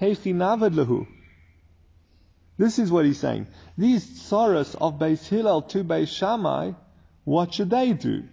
heichi 0.01 0.35
navad 0.35 0.75
lehu. 0.75 1.07
This 2.59 2.79
is 2.79 2.91
what 2.91 3.05
he's 3.05 3.21
saying. 3.21 3.47
These 3.77 4.05
tzaras 4.31 4.75
of 4.81 4.99
beis 4.99 5.27
hillel 5.27 5.63
to 5.63 5.85
beis 5.85 6.09
shamai, 6.09 6.75
what 7.25 7.55
should 7.55 7.71
they 7.71 7.93
do? 7.93 8.25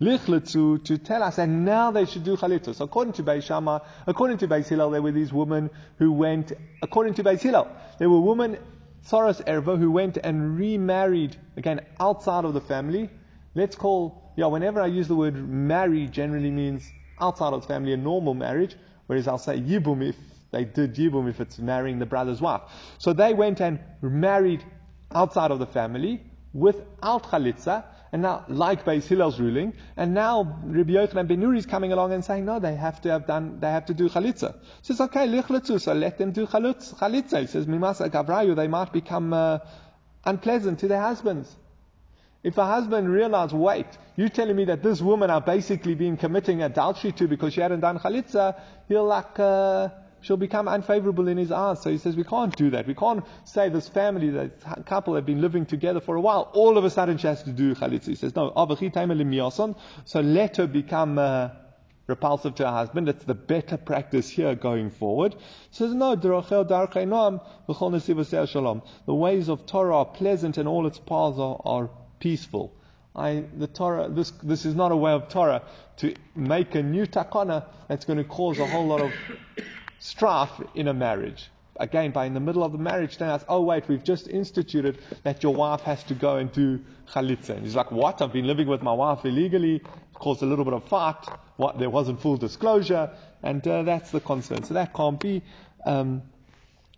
Lichletzu 0.00 0.84
to 0.84 0.98
tell 0.98 1.22
us, 1.22 1.38
and 1.38 1.64
now 1.64 1.90
they 1.90 2.04
should 2.04 2.24
do 2.24 2.36
chalitza. 2.36 2.74
So 2.74 2.84
according 2.84 3.14
to 3.14 3.22
Beis 3.22 3.44
Shammai, 3.44 3.78
according 4.06 4.38
to 4.38 4.48
Beis 4.48 4.68
Hillel, 4.68 4.90
there 4.90 5.02
were 5.02 5.12
these 5.12 5.32
women 5.32 5.70
who 5.98 6.12
went, 6.12 6.52
according 6.82 7.14
to 7.14 7.24
Beis 7.24 7.40
Hillel, 7.40 7.68
there 7.98 8.10
were 8.10 8.20
women, 8.20 8.58
Tzaras 9.06 9.42
Erva, 9.44 9.78
who 9.78 9.90
went 9.90 10.16
and 10.16 10.58
remarried, 10.58 11.36
again, 11.56 11.80
outside 12.00 12.44
of 12.44 12.54
the 12.54 12.60
family, 12.60 13.08
Let's 13.54 13.76
call, 13.76 14.32
yeah, 14.36 14.46
whenever 14.46 14.80
I 14.80 14.86
use 14.86 15.08
the 15.08 15.14
word 15.14 15.36
marry, 15.48 16.06
generally 16.08 16.50
means 16.50 16.90
outside 17.20 17.52
of 17.52 17.62
the 17.62 17.68
family, 17.68 17.92
a 17.92 17.96
normal 17.96 18.34
marriage, 18.34 18.76
whereas 19.06 19.28
I'll 19.28 19.38
say 19.38 19.58
yibum 19.58 20.08
if 20.08 20.16
they 20.50 20.64
did 20.64 20.94
yibum 20.94 21.28
if 21.28 21.40
it's 21.40 21.58
marrying 21.58 21.98
the 21.98 22.06
brother's 22.06 22.40
wife. 22.40 22.62
So 22.98 23.12
they 23.12 23.34
went 23.34 23.60
and 23.60 23.80
married 24.02 24.64
outside 25.14 25.50
of 25.50 25.58
the 25.58 25.66
family 25.66 26.22
without 26.52 27.24
chalitza, 27.24 27.84
and 28.12 28.22
now, 28.22 28.44
like 28.48 28.84
Beis 28.84 29.06
Hillel's 29.06 29.40
ruling, 29.40 29.72
and 29.96 30.14
now 30.14 30.60
Rabbi 30.64 30.92
Yochanan 30.92 31.26
ben 31.26 31.40
Nuri 31.40 31.58
is 31.58 31.66
coming 31.66 31.92
along 31.92 32.12
and 32.12 32.24
saying, 32.24 32.44
no, 32.44 32.60
they 32.60 32.76
have 32.76 33.00
to 33.02 33.10
have 33.10 33.26
done, 33.26 33.58
they 33.58 33.70
have 33.70 33.86
to 33.86 33.94
do 33.94 34.08
chalitza. 34.08 34.54
He 34.54 34.84
says, 34.84 35.00
okay, 35.00 35.26
lichletzu, 35.26 35.80
so 35.80 35.92
let 35.94 36.18
them 36.18 36.30
do 36.30 36.46
chalitza. 36.46 37.40
He 37.40 37.46
says, 37.48 37.66
mimasa 37.66 38.08
gavrayu, 38.08 38.54
they 38.54 38.68
might 38.68 38.92
become 38.92 39.32
uh, 39.32 39.58
unpleasant 40.24 40.78
to 40.80 40.88
their 40.88 41.00
husbands. 41.00 41.56
If 42.44 42.58
a 42.58 42.66
husband 42.66 43.10
realizes, 43.10 43.54
wait, 43.54 43.86
you're 44.16 44.28
telling 44.28 44.54
me 44.54 44.66
that 44.66 44.82
this 44.82 45.00
woman 45.00 45.30
are 45.30 45.40
basically 45.40 45.94
been 45.94 46.18
committing 46.18 46.62
adultery 46.62 47.12
to 47.12 47.26
because 47.26 47.54
she 47.54 47.62
hadn't 47.62 47.80
done 47.80 47.98
chalitza, 47.98 48.60
he'll 48.86 49.06
like, 49.06 49.38
uh, 49.38 49.88
she'll 50.20 50.36
become 50.36 50.68
unfavorable 50.68 51.26
in 51.28 51.38
his 51.38 51.50
eyes. 51.50 51.80
So 51.80 51.90
he 51.90 51.96
says, 51.96 52.16
we 52.16 52.24
can't 52.24 52.54
do 52.54 52.68
that. 52.70 52.86
We 52.86 52.94
can't 52.94 53.24
say 53.44 53.70
this 53.70 53.88
family, 53.88 54.28
that 54.28 54.84
couple 54.84 55.14
have 55.14 55.24
been 55.24 55.40
living 55.40 55.64
together 55.64 56.02
for 56.02 56.16
a 56.16 56.20
while, 56.20 56.50
all 56.52 56.76
of 56.76 56.84
a 56.84 56.90
sudden 56.90 57.16
she 57.16 57.26
has 57.26 57.42
to 57.44 57.50
do 57.50 57.74
chalitza. 57.74 58.08
He 58.08 58.14
says, 58.14 58.36
no, 58.36 58.52
so 60.04 60.20
let 60.20 60.58
her 60.58 60.66
become, 60.66 61.18
uh, 61.18 61.48
repulsive 62.06 62.54
to 62.56 62.66
her 62.66 62.72
husband. 62.72 63.08
It's 63.08 63.24
the 63.24 63.34
better 63.34 63.78
practice 63.78 64.28
here 64.28 64.54
going 64.54 64.90
forward. 64.90 65.32
He 65.32 65.38
says, 65.70 65.94
no, 65.94 66.14
the 66.14 66.28
ways 69.06 69.48
of 69.48 69.64
Torah 69.64 69.96
are 69.96 70.04
pleasant 70.04 70.58
and 70.58 70.68
all 70.68 70.86
its 70.86 70.98
paths 70.98 71.38
are, 71.38 71.58
are 71.64 71.88
peaceful. 72.18 72.74
I, 73.16 73.44
the 73.56 73.68
Torah, 73.68 74.08
this, 74.08 74.32
this 74.42 74.64
is 74.64 74.74
not 74.74 74.90
a 74.90 74.96
way 74.96 75.12
of 75.12 75.28
Torah 75.28 75.62
to 75.98 76.14
make 76.34 76.74
a 76.74 76.82
new 76.82 77.06
takana 77.06 77.64
that's 77.88 78.04
going 78.04 78.18
to 78.18 78.24
cause 78.24 78.58
a 78.58 78.66
whole 78.66 78.86
lot 78.86 79.00
of 79.00 79.12
strife 80.00 80.50
in 80.74 80.88
a 80.88 80.94
marriage. 80.94 81.50
Again, 81.76 82.10
by 82.10 82.26
in 82.26 82.34
the 82.34 82.40
middle 82.40 82.64
of 82.64 82.72
the 82.72 82.78
marriage, 82.78 83.18
then 83.18 83.28
ask, 83.28 83.46
oh 83.48 83.60
wait, 83.60 83.88
we've 83.88 84.02
just 84.04 84.28
instituted 84.28 84.98
that 85.22 85.42
your 85.42 85.54
wife 85.54 85.80
has 85.82 86.02
to 86.04 86.14
go 86.14 86.36
and 86.36 86.52
do 86.52 86.80
chalitza. 87.12 87.50
And 87.50 87.64
he's 87.64 87.76
like, 87.76 87.90
what? 87.90 88.20
I've 88.20 88.32
been 88.32 88.46
living 88.46 88.68
with 88.68 88.82
my 88.82 88.92
wife 88.92 89.24
illegally, 89.24 89.82
caused 90.14 90.42
a 90.42 90.46
little 90.46 90.64
bit 90.64 90.74
of 90.74 90.84
fight, 90.88 91.24
what, 91.56 91.78
there 91.78 91.90
wasn't 91.90 92.20
full 92.20 92.36
disclosure, 92.36 93.10
and 93.42 93.66
uh, 93.66 93.82
that's 93.82 94.10
the 94.10 94.20
concern. 94.20 94.64
So 94.64 94.74
that 94.74 94.92
can't 94.94 95.20
be. 95.20 95.42
Um, 95.84 96.22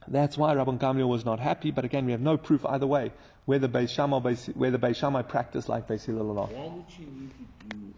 that's 0.08 0.36
why 0.38 0.54
Rabban 0.54 0.78
Gamliel 0.78 1.08
was 1.08 1.25
not 1.25 1.40
happy, 1.40 1.70
but 1.70 1.84
again, 1.84 2.06
we 2.06 2.12
have 2.12 2.20
no 2.20 2.36
proof 2.36 2.64
either 2.66 2.86
way 2.86 3.12
whether 3.46 3.68
Beis 3.68 3.90
Shammai, 3.90 4.34
whether 4.54 4.76
Beis 4.76 4.96
Shammai 4.96 5.22
practiced 5.22 5.68
like 5.68 5.88
Beis 5.88 6.04
Hillel 6.04 6.30
or 6.30 6.34
not. 6.34 6.52
Why 6.52 6.66
would 6.66 6.84
she 6.94 7.02
need 7.04 7.30
to 7.30 7.76
do 7.76 7.94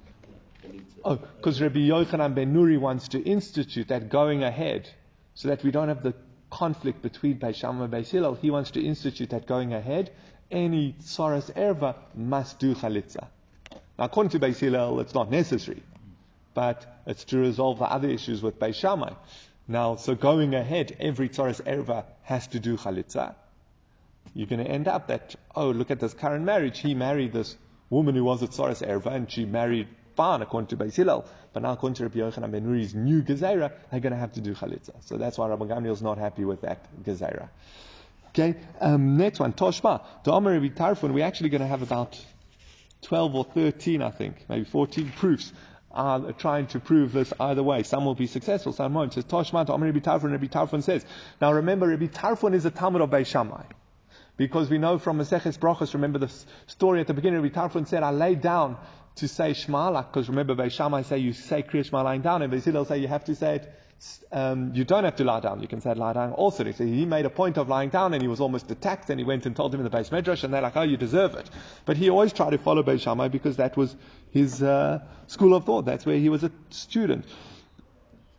Oh, 1.05 1.17
because 1.17 1.61
Rabbi 1.61 1.79
Yochanan 1.79 2.35
ben 2.35 2.53
Nuri 2.53 2.79
wants 2.79 3.09
to 3.09 3.23
institute 3.23 3.89
that 3.89 4.11
going 4.11 4.43
ahead, 4.43 4.91
so 5.35 5.49
that 5.49 5.63
we 5.65 5.71
don't 5.71 5.89
have 5.89 6.03
the 6.03 6.15
conflict 6.51 7.03
between 7.03 7.39
Beis 7.39 7.57
Shammai 7.57 7.85
and 7.85 7.93
Beis 7.93 8.11
Hillel. 8.11 8.35
He 8.35 8.51
wants 8.51 8.73
to 8.73 8.85
institute 8.85 9.31
that 9.31 9.47
going 9.47 9.73
ahead. 9.73 10.11
Any 10.51 10.95
Tsaras 11.01 11.51
Erva 11.55 11.95
must 12.15 12.59
do 12.59 12.75
Chalitza. 12.75 13.29
Now, 13.99 14.05
according 14.05 14.31
to 14.31 14.41
Beis 14.41 14.59
Hillel, 14.59 15.01
it's 15.01 15.15
not 15.15 15.31
necessary, 15.31 15.83
but 16.53 17.01
it's 17.07 17.25
to 17.25 17.39
resolve 17.39 17.79
the 17.79 17.85
other 17.85 18.09
issues 18.09 18.43
with 18.43 18.59
Beis 18.59 18.75
Shammai. 18.75 19.13
Now, 19.71 19.97
so 19.97 20.15
going 20.15 20.55
ahead, 20.55 20.97
every 20.99 21.29
Tsaras 21.29 21.61
Erva 21.63 22.07
has 22.23 22.47
to 22.49 22.59
do 22.59 22.79
Chalitza. 22.79 23.35
You're 24.35 24.47
going 24.47 24.65
to 24.65 24.71
end 24.71 24.89
up 24.89 25.09
that, 25.09 25.35
oh, 25.55 25.71
look 25.71 25.91
at 25.91 26.01
this 26.01 26.15
current 26.15 26.45
marriage. 26.45 26.79
He 26.79 26.95
married 26.95 27.35
this 27.35 27.55
woman 27.91 28.15
who 28.15 28.25
was 28.25 28.43
a 28.43 28.49
Tsaras 28.49 28.87
Erva, 28.87 29.15
and 29.15 29.31
she 29.31 29.45
married 29.45 29.89
fine 30.17 30.41
according 30.41 30.69
to 30.69 30.77
Beis 30.77 30.97
Hillel, 30.97 31.27
but 31.53 31.63
now 31.63 31.73
according 31.73 31.95
to 31.95 32.03
Rabbi 32.03 32.19
Yochanan 32.19 32.51
ben 32.51 32.65
Nuri's 32.65 32.95
new 32.95 33.23
Gezerah, 33.23 33.73
they're 33.91 34.01
going 34.01 34.13
to 34.13 34.19
have 34.19 34.33
to 34.33 34.41
do 34.41 34.55
Chalitza. 34.55 34.95
So 35.05 35.17
that's 35.19 35.39
why 35.39 35.49
Rabbi 35.49 35.67
Gamliel 35.67 35.93
is 35.93 36.03
not 36.03 36.19
happy 36.19 36.45
with 36.45 36.63
that 36.63 36.85
Gezerah. 37.05 37.49
Okay, 38.31 38.57
um, 38.81 39.17
next 39.17 39.39
one, 39.39 39.53
Toshma. 39.53 40.03
Omer 40.27 40.59
Rabbi 40.59 40.75
Tarfon, 40.75 41.13
we're 41.13 41.25
actually 41.25 41.51
going 41.51 41.61
to 41.61 41.67
have 41.67 41.83
about 41.83 42.19
12 43.03 43.35
or 43.35 43.45
13, 43.45 44.03
I 44.03 44.11
think, 44.11 44.45
maybe 44.49 44.65
14 44.65 45.13
proofs 45.17 45.53
are 45.91 46.33
trying 46.33 46.67
to 46.69 46.81
prove 46.81 47.13
this 47.13 47.33
either 47.41 47.63
way. 47.63 47.83
Some 47.83 48.05
will 48.05 48.15
be 48.15 48.27
successful, 48.27 48.73
some 48.73 48.95
won't. 48.95 49.15
Says 49.15 49.25
Toshma, 49.25 49.67
the 49.67 49.73
Omer 49.73 49.87
Rabbi 49.87 50.01
Tarfon, 50.01 50.33
Rabbi 50.33 50.47
Tarfon 50.47 50.83
says. 50.83 51.05
Now 51.41 51.53
remember, 51.53 51.87
Rabbi 51.87 52.07
Tarfon 52.07 52.55
is 52.55 52.65
a 52.65 52.71
Talmud 52.71 53.01
of 53.01 53.11
Beis 53.11 53.27
Shammai. 53.27 53.65
Because 54.37 54.71
we 54.71 54.79
know 54.79 54.99
from 54.99 55.19
Maseches 55.19 55.59
Brachos, 55.59 55.95
remember 55.95 56.19
the 56.19 56.33
story 56.67 57.01
at 57.01 57.07
the 57.07 57.15
beginning, 57.15 57.43
Rabbi 57.43 57.55
Tarfon 57.55 57.89
said, 57.89 58.03
I 58.03 58.11
lay 58.11 58.35
down 58.35 58.77
to 59.17 59.27
say 59.27 59.53
Shema, 59.53 59.91
like, 59.91 60.13
because 60.13 60.29
remember, 60.29 60.55
Beis 60.55 60.73
Shammai 60.73 61.03
say 61.03 61.19
you 61.19 61.33
say 61.33 61.63
Kriya 61.63 61.85
Shema 61.85 62.03
lying 62.03 62.21
down, 62.21 62.43
and 62.43 62.53
Beis 62.53 62.65
Hillel 62.65 62.85
say 62.85 62.99
you 62.99 63.09
have 63.09 63.25
to 63.25 63.35
say 63.35 63.57
it, 63.57 63.73
um, 64.31 64.73
you 64.75 64.85
don't 64.85 65.05
have 65.05 65.17
to 65.17 65.25
lie 65.25 65.41
down. 65.41 65.61
You 65.61 65.69
can 65.69 65.81
say 65.81 65.95
lie 65.95 66.13
down 66.13 66.33
also. 66.33 66.71
So 66.71 66.85
he 66.85 67.05
made 67.05 67.27
a 67.27 67.31
point 67.31 67.57
of 67.57 67.69
lying 67.69 67.89
down, 67.89 68.15
and 68.15 68.23
he 68.23 68.29
was 68.29 68.41
almost 68.41 68.71
attacked, 68.71 69.11
and 69.11 69.19
he 69.19 69.25
went 69.25 69.47
and 69.47 69.57
told 69.57 69.75
him 69.75 69.81
in 69.81 69.85
the 69.85 69.97
beis 69.97 70.11
medrash, 70.11 70.45
and 70.45 70.55
they're 70.55 70.63
like, 70.63 70.77
oh, 70.77 70.83
you 70.83 70.97
deserve 70.97 71.35
it. 71.35 71.49
But 71.85 71.97
he 71.97 72.11
always 72.11 72.33
tried 72.33 72.51
to 72.51 72.59
follow 72.59 72.83
Beis 72.83 73.01
Shammai 73.01 73.29
because 73.29 73.57
that 73.57 73.77
was 73.77 73.97
his 74.31 74.63
uh, 74.63 75.01
school 75.27 75.55
of 75.55 75.65
thought. 75.65 75.85
That's 75.85 76.07
where 76.07 76.17
he 76.17 76.29
was 76.29 76.45
a 76.45 76.53
student. 76.71 77.25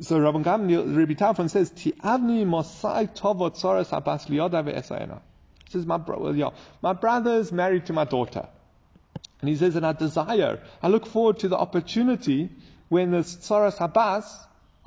So 0.01 0.17
Rabbi 0.17 0.39
Gamliel, 0.43 0.95
Rabbi 0.95 1.13
Tarfon 1.13 1.49
says, 1.49 1.71
Ti'avni 1.71 2.45
mosai 2.45 3.13
tovot 3.13 3.59
soros 3.59 3.89
habas 3.89 4.27
liyoda 4.27 4.63
ve'esayena. 4.63 5.19
He 5.65 5.71
says, 5.71 5.85
my, 5.85 5.97
bro- 5.97 6.31
yeah, 6.31 6.51
my 6.81 6.93
brother 6.93 7.33
is 7.33 7.51
married 7.51 7.87
to 7.87 7.93
my 7.93 8.05
daughter. 8.05 8.47
And 9.41 9.49
he 9.49 9.55
says, 9.55 9.75
and 9.75 9.85
I 9.85 9.91
desire, 9.93 10.61
I 10.81 10.87
look 10.87 11.05
forward 11.05 11.39
to 11.39 11.49
the 11.49 11.57
opportunity 11.57 12.49
when 12.87 13.11
the 13.11 13.19
Tsaras 13.19 13.77
Habas, 13.77 14.25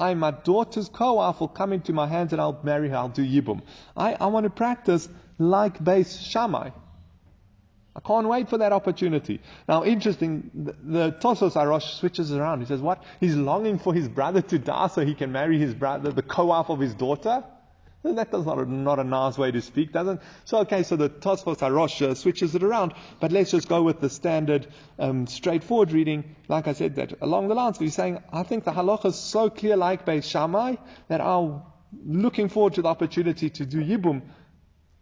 I, 0.02 0.14
my 0.14 0.32
daughter's 0.32 0.88
co-wife, 0.88 1.38
will 1.40 1.49
come 1.49 1.73
into 1.73 1.92
my 1.92 2.06
hands 2.06 2.32
and 2.32 2.40
I'll 2.40 2.59
marry 2.62 2.88
her, 2.88 2.97
I'll 2.97 3.09
do 3.09 3.25
Yibum. 3.25 3.62
I, 3.97 4.14
I 4.14 4.26
want 4.26 4.44
to 4.44 4.50
practice 4.50 5.09
like 5.38 5.78
Beis 5.78 6.21
Shammai. 6.30 6.71
I 7.94 8.00
can't 8.00 8.26
wait 8.26 8.49
for 8.49 8.59
that 8.59 8.73
opportunity. 8.73 9.40
Now, 9.68 9.85
interesting, 9.85 10.50
the, 10.54 10.73
the 10.73 11.12
Tosfos 11.21 11.52
Harosh 11.52 11.99
switches 12.00 12.32
around. 12.32 12.61
He 12.61 12.66
says, 12.66 12.80
what? 12.80 13.04
He's 13.21 13.37
longing 13.37 13.78
for 13.78 13.94
his 13.94 14.09
brother 14.09 14.40
to 14.42 14.59
die 14.59 14.88
so 14.88 15.04
he 15.04 15.14
can 15.14 15.30
marry 15.30 15.59
his 15.59 15.75
brother, 15.75 16.11
the 16.11 16.23
co-wife 16.23 16.71
of 16.71 16.80
his 16.80 16.94
daughter? 16.94 17.44
That 18.04 18.32
does 18.32 18.44
not 18.44 18.68
not 18.68 18.99
a 18.99 19.04
nice 19.04 19.38
way 19.38 19.52
to 19.52 19.62
speak, 19.62 19.92
doesn't? 19.92 20.21
So 20.44 20.59
okay, 20.59 20.82
so 20.82 20.97
the 20.97 21.09
Tosfos 21.09 21.59
Harosh 21.59 22.16
switches 22.16 22.54
it 22.56 22.64
around, 22.64 22.94
but 23.21 23.30
let's 23.30 23.52
just 23.52 23.68
go 23.68 23.82
with 23.82 24.00
the 24.00 24.11
standard, 24.11 24.66
um, 24.99 25.28
straightforward 25.28 25.92
reading. 25.92 26.35
Like 26.49 26.66
I 26.66 26.73
said, 26.73 26.97
that 26.97 27.14
along 27.21 27.47
the 27.49 27.54
lines, 27.54 27.78
he's 27.78 27.94
saying, 27.94 28.18
I 28.32 28.42
think 28.42 28.64
the 28.64 28.73
halacha 28.73 29.06
is 29.06 29.16
so 29.16 29.50
clear, 29.50 29.76
like 29.76 30.04
Beis 30.04 30.25
Shammai, 30.28 30.76
that 31.09 31.21
I'm 31.21 31.62
looking 32.04 32.49
forward 32.49 32.75
to 32.75 32.82
the 32.82 32.88
opportunity 32.88 33.50
to 33.50 33.64
do 33.64 33.78
yibum 33.80 34.23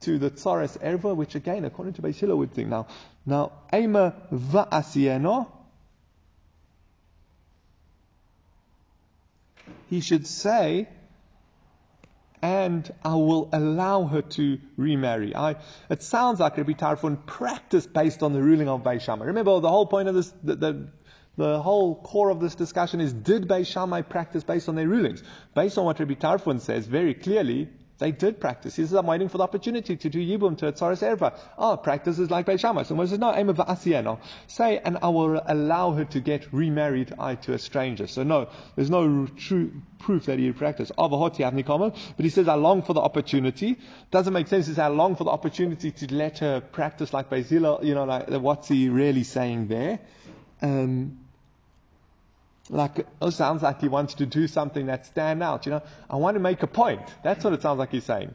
to 0.00 0.18
the 0.18 0.30
Tsares 0.30 0.78
Erva, 0.78 1.16
which 1.16 1.34
again, 1.34 1.64
according 1.64 1.94
to 1.94 2.02
Beis 2.02 2.16
Hillel, 2.16 2.36
would 2.38 2.52
think 2.52 2.68
now, 2.68 2.86
now, 3.24 3.52
Ema 3.72 4.14
va'asieno, 4.30 5.46
he 9.88 10.00
should 10.00 10.26
say, 10.26 10.88
and 12.42 12.90
I 13.04 13.14
will 13.14 13.48
allow 13.52 14.04
her 14.04 14.22
to 14.22 14.58
remarry. 14.76 15.34
I, 15.34 15.56
it 15.90 16.02
sounds 16.02 16.40
like 16.40 16.56
Rabbi 16.56 16.72
Tarfon 16.72 17.24
practiced 17.26 17.92
based 17.92 18.22
on 18.22 18.32
the 18.32 18.42
ruling 18.42 18.68
of 18.68 18.82
Beis 18.82 19.02
Shammai. 19.02 19.26
Remember, 19.26 19.60
the 19.60 19.68
whole 19.68 19.86
point 19.86 20.08
of 20.08 20.14
this, 20.14 20.32
the, 20.42 20.56
the, 20.56 20.88
the 21.36 21.60
whole 21.60 21.96
core 21.96 22.30
of 22.30 22.40
this 22.40 22.54
discussion 22.54 23.00
is, 23.00 23.12
did 23.12 23.46
Beis 23.46 23.66
Shammai 23.66 24.02
practice 24.02 24.42
based 24.42 24.68
on 24.68 24.74
their 24.74 24.88
rulings? 24.88 25.22
Based 25.54 25.76
on 25.76 25.84
what 25.84 25.98
Rabbi 25.98 26.14
Tarfon 26.14 26.60
says 26.60 26.86
very 26.86 27.14
clearly, 27.14 27.68
they 28.00 28.10
did 28.10 28.40
practice. 28.40 28.74
He 28.74 28.82
says, 28.82 28.94
I'm 28.94 29.06
waiting 29.06 29.28
for 29.28 29.38
the 29.38 29.44
opportunity 29.44 29.96
to 29.96 30.08
do 30.08 30.18
Yibum 30.18 30.58
to 30.58 30.66
a 30.66 30.72
Tzaras 30.72 31.02
Erva. 31.02 31.38
Oh, 31.56 31.76
practice 31.76 32.18
is 32.18 32.30
like 32.30 32.46
Beis 32.46 32.60
Shammai. 32.60 32.82
So 32.82 32.96
Moses 32.96 33.10
says, 33.10 33.18
no, 33.20 33.36
Ema 33.38 33.54
va'asieno. 33.54 34.18
Say, 34.48 34.78
and 34.78 34.98
I 35.02 35.08
will 35.10 35.40
allow 35.46 35.92
her 35.92 36.04
to 36.06 36.20
get 36.20 36.52
remarried 36.52 37.14
I, 37.18 37.36
to 37.36 37.52
a 37.52 37.58
stranger. 37.58 38.06
So 38.06 38.22
no, 38.24 38.48
there's 38.74 38.90
no 38.90 39.26
true 39.26 39.70
proof 39.98 40.26
that 40.26 40.38
he 40.38 40.50
practiced. 40.52 40.92
But 40.96 41.30
he 42.18 42.30
says, 42.30 42.48
I 42.48 42.54
long 42.54 42.82
for 42.82 42.94
the 42.94 43.00
opportunity. 43.00 43.78
Doesn't 44.10 44.32
make 44.32 44.48
sense. 44.48 44.66
He 44.66 44.72
says, 44.72 44.78
I 44.78 44.88
long 44.88 45.14
for 45.14 45.24
the 45.24 45.30
opportunity 45.30 45.92
to 45.92 46.14
let 46.14 46.38
her 46.38 46.60
practice 46.60 47.12
like 47.12 47.30
Hillel. 47.30 47.80
You 47.84 47.94
know, 47.94 48.04
like, 48.04 48.28
what's 48.28 48.68
he 48.68 48.88
really 48.88 49.24
saying 49.24 49.68
there? 49.68 50.00
Um, 50.62 51.18
like 52.70 53.00
it 53.00 53.30
sounds 53.32 53.62
like 53.62 53.80
he 53.80 53.88
wants 53.88 54.14
to 54.14 54.26
do 54.26 54.46
something 54.46 54.86
that 54.86 55.04
stand 55.06 55.42
out. 55.42 55.66
You 55.66 55.72
know, 55.72 55.82
I 56.08 56.16
want 56.16 56.36
to 56.36 56.40
make 56.40 56.62
a 56.62 56.66
point. 56.66 57.02
That's 57.22 57.44
what 57.44 57.52
it 57.52 57.62
sounds 57.62 57.78
like 57.78 57.90
he's 57.90 58.04
saying. 58.04 58.34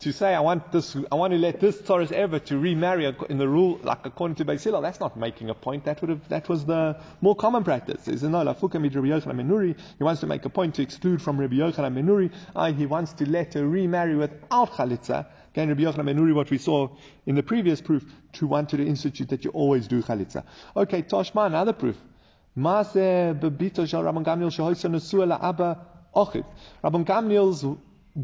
To 0.00 0.12
say 0.12 0.34
I 0.34 0.40
want 0.40 0.72
this, 0.72 0.96
I 1.12 1.14
want 1.14 1.32
to 1.32 1.38
let 1.38 1.60
this 1.60 1.80
Taurus 1.80 2.10
ever 2.10 2.40
to 2.40 2.58
remarry 2.58 3.06
in 3.28 3.38
the 3.38 3.46
rule, 3.46 3.78
like 3.84 4.04
according 4.04 4.34
to 4.36 4.56
Hillel, 4.56 4.82
that's 4.82 4.98
not 4.98 5.16
making 5.16 5.48
a 5.48 5.54
point. 5.54 5.84
That 5.84 6.00
would 6.00 6.10
have, 6.10 6.28
that 6.28 6.48
was 6.48 6.64
the 6.64 6.96
more 7.20 7.36
common 7.36 7.62
practice. 7.62 8.08
Is 8.08 8.24
no 8.24 8.38
Menuri. 8.40 9.78
He 9.98 10.04
wants 10.04 10.20
to 10.22 10.26
make 10.26 10.44
a 10.44 10.48
point 10.48 10.74
to 10.76 10.82
exclude 10.82 11.22
from 11.22 11.38
Rabbi 11.38 11.54
Yochanan 11.54 11.94
ben 11.94 12.06
Nuri. 12.06 12.32
Uh, 12.54 12.72
he 12.72 12.86
wants 12.86 13.12
to 13.14 13.30
let 13.30 13.54
her 13.54 13.64
remarry 13.64 14.16
without 14.16 14.72
chalitza. 14.72 15.26
Again, 15.52 15.68
Rabbi 15.68 15.82
Yochanan 15.82 16.06
ben 16.06 16.18
Nuri, 16.18 16.34
what 16.34 16.50
we 16.50 16.58
saw 16.58 16.88
in 17.26 17.36
the 17.36 17.44
previous 17.44 17.80
proof, 17.80 18.04
to 18.32 18.48
want 18.48 18.70
to 18.70 18.84
institute 18.84 19.28
that 19.28 19.44
you 19.44 19.50
always 19.52 19.86
do 19.86 20.02
chalitza. 20.02 20.42
Okay, 20.76 21.02
Toshma, 21.02 21.46
another 21.46 21.72
proof. 21.72 21.96
Rabban 22.56 24.24
Gamliel's 26.82 27.64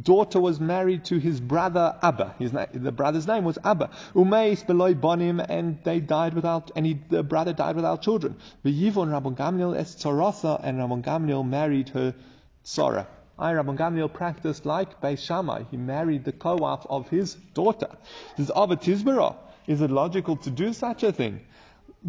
daughter 0.02 0.38
was 0.38 0.60
married 0.60 1.04
to 1.06 1.18
his 1.18 1.40
brother 1.40 1.96
Abba. 2.02 2.34
His 2.38 2.52
na- 2.52 2.66
the 2.74 2.92
brother's 2.92 3.26
name 3.26 3.44
was 3.44 3.58
Abba. 3.64 3.88
Umeis 4.14 4.66
beloy 4.66 4.92
bonim, 4.92 5.44
and 5.48 5.78
they 5.82 6.00
died 6.00 6.34
without, 6.34 6.70
and 6.76 6.84
he, 6.84 7.00
the 7.08 7.22
brother 7.22 7.54
died 7.54 7.74
without 7.76 8.02
children. 8.02 8.36
V'yivon 8.66 9.08
Rabban 9.08 9.34
Gamliel 9.34 9.74
es 9.74 9.94
tzorotha, 9.94 10.60
and 10.62 10.78
Rabban 10.78 11.02
Gamliel 11.02 11.48
married 11.48 11.88
her 11.90 12.14
tzora. 12.64 13.06
I, 13.38 13.52
Rabban 13.52 13.78
Gamliel, 13.78 14.12
practiced 14.12 14.66
like 14.66 15.00
Beis 15.00 15.20
Shammai. 15.20 15.62
He 15.70 15.78
married 15.78 16.24
the 16.24 16.32
co-wife 16.32 16.84
of 16.90 17.08
his 17.08 17.34
daughter. 17.54 17.88
This 18.36 18.50
is 18.50 18.54
Avatizbara. 18.54 19.36
Is 19.66 19.80
it 19.80 19.90
logical 19.90 20.36
to 20.36 20.50
do 20.50 20.74
such 20.74 21.02
a 21.02 21.12
thing? 21.12 21.40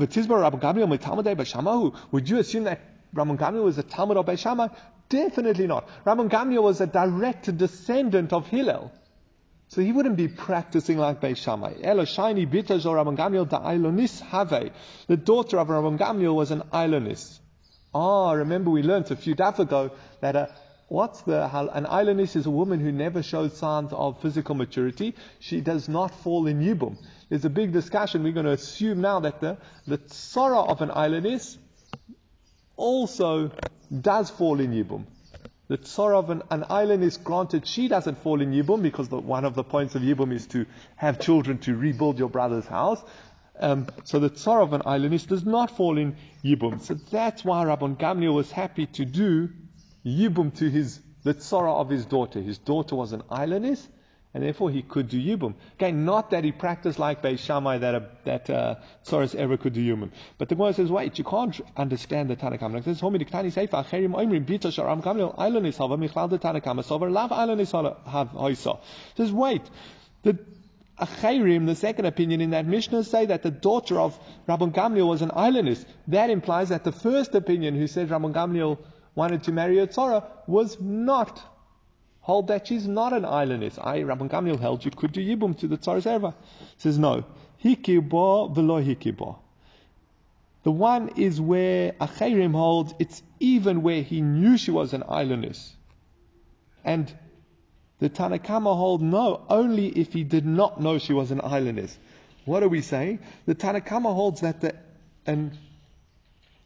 Rabban 0.08 0.60
Gamliel 0.60 1.96
would 2.12 2.30
you 2.30 2.38
assume 2.40 2.64
that 2.66 2.80
Rabban 3.16 3.38
Gamliel 3.38 3.64
was 3.64 3.78
a 3.78 3.84
Talmud 3.84 4.18
of 4.18 4.26
Beishamah? 4.26 4.76
Definitely 5.10 5.68
not. 5.68 5.88
Rabban 6.06 6.30
Gamliel 6.30 6.64
was 6.64 6.82
a 6.82 6.88
direct 6.88 7.56
descendant 7.58 8.32
of 8.34 8.48
Hillel. 8.48 8.92
So 9.70 9.82
he 9.82 9.92
wouldn't 9.92 10.18
be 10.18 10.28
practicing 10.28 10.98
like 10.98 11.22
Beis 11.22 11.38
Shammai. 11.38 11.76
Eloshini 11.76 12.48
bitaz 12.52 12.86
or 12.86 12.96
Rabban 12.96 13.18
Gamliel 13.18 13.48
da 13.48 13.62
Ilonis 13.62 14.20
have. 14.22 14.72
The 15.08 15.18
daughter 15.18 15.60
of 15.60 15.68
Rabban 15.68 16.00
Gamliel 16.00 16.34
was 16.36 16.52
an 16.52 16.64
Ilonis. 16.74 17.40
Ah, 17.94 18.32
remember 18.32 18.72
we 18.72 18.84
learned 18.84 19.10
a 19.12 19.16
few 19.16 19.36
days 19.36 19.60
ago 19.60 19.92
that 20.22 20.36
a 20.36 20.50
What's 20.90 21.22
the 21.22 21.44
an 21.46 21.86
Ilonis 21.86 22.36
is 22.36 22.48
a 22.48 22.50
woman 22.50 22.80
who 22.80 22.92
never 22.92 23.22
shows 23.22 23.56
signs 23.56 23.94
of 23.94 24.20
physical 24.24 24.56
maturity. 24.56 25.14
She 25.40 25.62
does 25.62 25.88
not 25.88 26.14
fall 26.24 26.48
in 26.48 26.62
yibum. 26.62 26.98
There's 27.30 27.46
a 27.46 27.50
big 27.50 27.72
discussion. 27.72 28.24
We're 28.24 28.34
going 28.34 28.48
to 28.48 28.54
assume 28.54 29.00
now 29.00 29.20
that 29.20 29.40
the 29.40 29.58
the 29.86 30.00
tzara 30.00 30.68
of 30.68 30.82
an 30.82 30.90
Ilonis 30.90 31.58
also 32.76 33.52
does 34.02 34.32
fall 34.32 34.60
in 34.60 34.72
yibum. 34.72 35.06
The 35.68 35.78
tzara 35.78 36.18
of 36.18 36.32
an, 36.32 36.42
an 36.50 36.64
Ilonis 36.64 37.24
granted 37.24 37.68
she 37.68 37.88
doesn't 37.88 38.24
fall 38.24 38.42
in 38.42 38.52
yibum 38.52 38.82
because 38.82 39.10
the, 39.10 39.20
one 39.20 39.46
of 39.46 39.54
the 39.54 39.64
points 39.64 39.94
of 39.94 40.02
yibum 40.02 40.34
is 40.34 40.48
to 40.48 40.66
have 40.96 41.20
children 41.20 41.60
to 41.60 41.76
rebuild 41.76 42.18
your 42.18 42.30
brother's 42.30 42.66
house. 42.66 43.04
Um, 43.60 43.88
so 44.06 44.18
the 44.18 44.32
tzara 44.32 44.64
of 44.64 44.74
an 44.74 44.82
Ilonis 44.82 45.28
does 45.28 45.46
not 45.46 45.70
fall 45.78 46.00
in 46.00 46.16
yibum. 46.44 46.82
So 46.82 46.96
that's 46.96 47.46
why 47.46 47.64
Rabban 47.64 47.98
Gamliel 47.98 48.34
was 48.34 48.52
happy 48.52 48.88
to 48.88 49.06
do 49.06 49.50
Yibum 50.06 50.56
to 50.58 50.70
his 50.70 51.00
the 51.24 51.34
tzara 51.34 51.74
of 51.76 51.90
his 51.90 52.06
daughter. 52.06 52.40
His 52.40 52.58
daughter 52.58 52.96
was 52.96 53.12
an 53.12 53.22
Ilonis, 53.30 53.86
and 54.34 54.44
therefore 54.44 54.70
he 54.70 54.82
could 54.82 55.10
do 55.10 55.20
Yibum. 55.20 55.56
Again, 55.76 56.06
not 56.06 56.32
that 56.32 56.44
he 56.44 56.52
practiced 56.52 57.00
like 57.00 57.22
Beis 57.22 57.40
Shammai 57.40 57.80
that, 57.80 57.96
uh, 57.96 58.00
that 58.26 58.50
uh, 58.50 58.76
Tzoros 59.06 59.36
ever 59.36 59.58
could 59.58 59.74
do 59.74 59.82
Yibum. 59.82 60.12
But 60.38 60.50
the 60.50 60.56
Gemara 60.56 60.74
says, 60.74 60.90
wait, 60.90 61.18
you 61.18 61.24
can't 61.24 61.60
understand 61.76 62.30
the 62.30 62.36
Tanakhama. 62.36 62.76
Like 62.76 62.86
this, 62.86 63.02
Homi 63.02 63.22
Diktani 63.22 63.52
Seifa, 63.52 63.84
Acherim 63.84 64.14
Oimrim, 64.14 64.46
Bita 64.46 64.72
Sharam 64.72 65.02
Gamliel, 65.04 65.36
Ilonis 65.38 65.78
Hava, 65.78 65.98
Michlal 65.98 66.30
the 66.30 66.40
Tanakhama, 66.40 66.86
Sover, 66.86 67.12
Lav 67.12 67.32
Ilonis 67.32 67.72
Have 68.06 68.30
Hoisa. 68.30 68.80
Says, 69.18 69.32
wait, 69.32 69.64
the 70.24 70.38
Acherim, 71.00 71.66
the 71.66 71.76
second 71.76 72.06
opinion 72.06 72.40
in 72.40 72.52
that 72.52 72.66
Mishnah, 72.66 73.04
say 73.04 73.26
that 73.26 73.42
the 73.42 73.52
daughter 73.52 74.00
of 74.00 74.18
Rabban 74.48 74.74
Gamliel 74.74 75.08
was 75.08 75.22
an 75.22 75.32
Ilonis. 75.32 75.84
That 76.08 76.30
implies 76.30 76.70
that 76.70 76.84
the 76.84 76.92
first 76.92 77.36
opinion, 77.36 77.76
who 77.76 77.88
said 77.88 78.10
Rabban 78.10 78.34
Gamliel 78.34 78.78
wanted 79.20 79.44
to 79.44 79.52
marry 79.52 79.80
a 79.80 79.86
Tzara, 79.86 80.24
was 80.48 80.80
not 80.80 81.42
hold 82.22 82.48
that 82.48 82.68
she's 82.68 82.88
not 82.88 83.12
an 83.12 83.24
Ilonis. 83.24 83.78
I, 83.84 84.00
Rabban 84.00 84.30
Gamliel 84.30 84.60
held 84.60 84.86
you 84.86 84.92
could 84.92 85.12
do 85.12 85.22
Yibum 85.22 85.58
to 85.60 85.68
the 85.68 85.78
Tzaras 85.78 86.06
Erva. 86.06 86.34
Says 86.78 86.98
no. 86.98 87.26
Hikiba 87.64 88.56
velo 88.56 88.82
hikiba. 88.82 89.36
The 90.64 90.72
one 90.72 91.10
is 91.18 91.42
where 91.42 91.94
Acherim 91.94 92.54
holds 92.54 92.94
it's 93.00 93.22
even 93.40 93.82
where 93.82 94.02
he 94.02 94.22
knew 94.22 94.58
she 94.58 94.72
was 94.72 94.94
an 94.94 95.02
Ilonis. 95.02 95.72
And 96.86 97.12
the 98.00 98.10
Tanakama 98.10 98.76
hold 98.76 99.02
no, 99.02 99.46
only 99.50 99.88
if 99.88 100.14
he 100.14 100.24
did 100.24 100.46
not 100.46 100.80
know 100.80 100.98
she 100.98 101.14
was 101.14 101.32
an 101.32 101.40
Ilonis. 101.40 101.94
What 102.46 102.64
are 102.64 102.70
we 102.70 102.82
saying? 102.82 103.20
The 103.46 103.56
Tanakama 103.56 104.14
holds 104.14 104.42
that 104.42 104.62
the, 104.62 104.76
an 105.26 105.58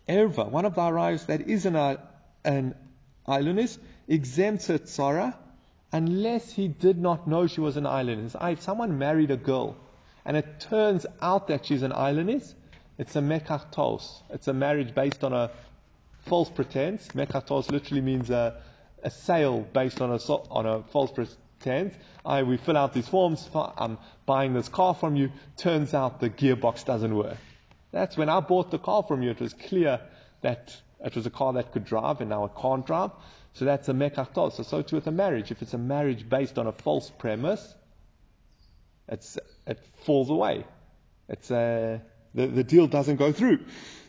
erva, 0.08 0.50
one 0.50 0.66
of 0.66 0.76
the 0.76 0.86
arrives 0.86 1.26
that 1.28 1.42
is 1.42 1.66
an, 1.66 1.98
an 2.44 2.76
Ilonis, 3.28 3.78
exempts 4.08 4.68
her 4.68 4.80
tzara 4.80 5.36
unless 5.92 6.52
he 6.52 6.68
did 6.68 6.98
not 6.98 7.28
know 7.28 7.48
she 7.48 7.62
was 7.62 7.78
an 7.78 7.86
Ilonis. 7.86 8.36
If 8.52 8.62
someone 8.62 8.98
married 8.98 9.32
a 9.32 9.38
girl 9.38 9.78
and 10.26 10.36
it 10.36 10.60
turns 10.60 11.06
out 11.22 11.48
that 11.48 11.66
she's 11.66 11.84
an 11.84 11.92
Ilonis, 11.92 12.54
it's 12.98 13.16
a 13.16 13.22
mekach 13.22 14.22
It's 14.30 14.48
a 14.48 14.54
marriage 14.54 14.94
based 14.94 15.24
on 15.24 15.34
a 15.34 15.52
false 16.26 16.50
pretense. 16.50 17.08
Mekach 17.10 17.72
literally 17.72 18.02
means 18.02 18.30
a, 18.30 18.62
a 19.04 19.12
sale 19.12 19.62
based 19.62 20.02
on 20.02 20.12
a, 20.12 20.18
on 20.18 20.66
a 20.66 20.84
false 20.84 21.12
pretense. 21.12 21.94
I, 22.26 22.44
we 22.44 22.58
fill 22.58 22.78
out 22.78 22.94
these 22.94 23.08
forms, 23.08 23.50
I'm 23.54 23.98
buying 24.26 24.54
this 24.54 24.70
car 24.70 24.96
from 24.96 25.16
you, 25.16 25.32
turns 25.58 25.94
out 25.94 26.20
the 26.20 26.30
gearbox 26.30 26.86
doesn't 26.86 27.16
work. 27.16 27.38
That's 27.92 28.18
when 28.18 28.30
I 28.30 28.40
bought 28.40 28.72
the 28.72 28.80
car 28.80 29.04
from 29.04 29.22
you, 29.22 29.32
it 29.32 29.40
was 29.40 29.54
clear 29.54 30.02
that 30.42 30.76
it 31.04 31.16
was 31.16 31.26
a 31.26 31.30
car 31.30 31.54
that 31.54 31.72
could 31.72 31.86
drive 31.86 32.22
and 32.22 32.30
now 32.30 32.46
it 32.46 32.52
can't 32.60 32.86
drive. 32.86 33.12
So 33.54 33.66
that's 33.66 33.90
a 33.90 33.94
mekach 33.94 34.34
So 34.54 34.64
so 34.64 34.82
too 34.82 34.96
with 34.96 35.08
a 35.08 35.12
marriage. 35.12 35.52
If 35.52 35.62
it's 35.62 35.74
a 35.74 35.78
marriage 35.78 36.28
based 36.28 36.58
on 36.58 36.68
a 36.68 36.72
false 36.72 37.10
premise, 37.10 37.76
it's, 39.08 39.38
it 39.68 39.80
falls 40.06 40.30
away. 40.30 40.66
It's 41.28 41.52
a, 41.52 42.02
the, 42.34 42.48
the 42.48 42.64
deal 42.64 42.88
doesn't 42.88 43.18
go 43.18 43.32
through. 43.32 43.60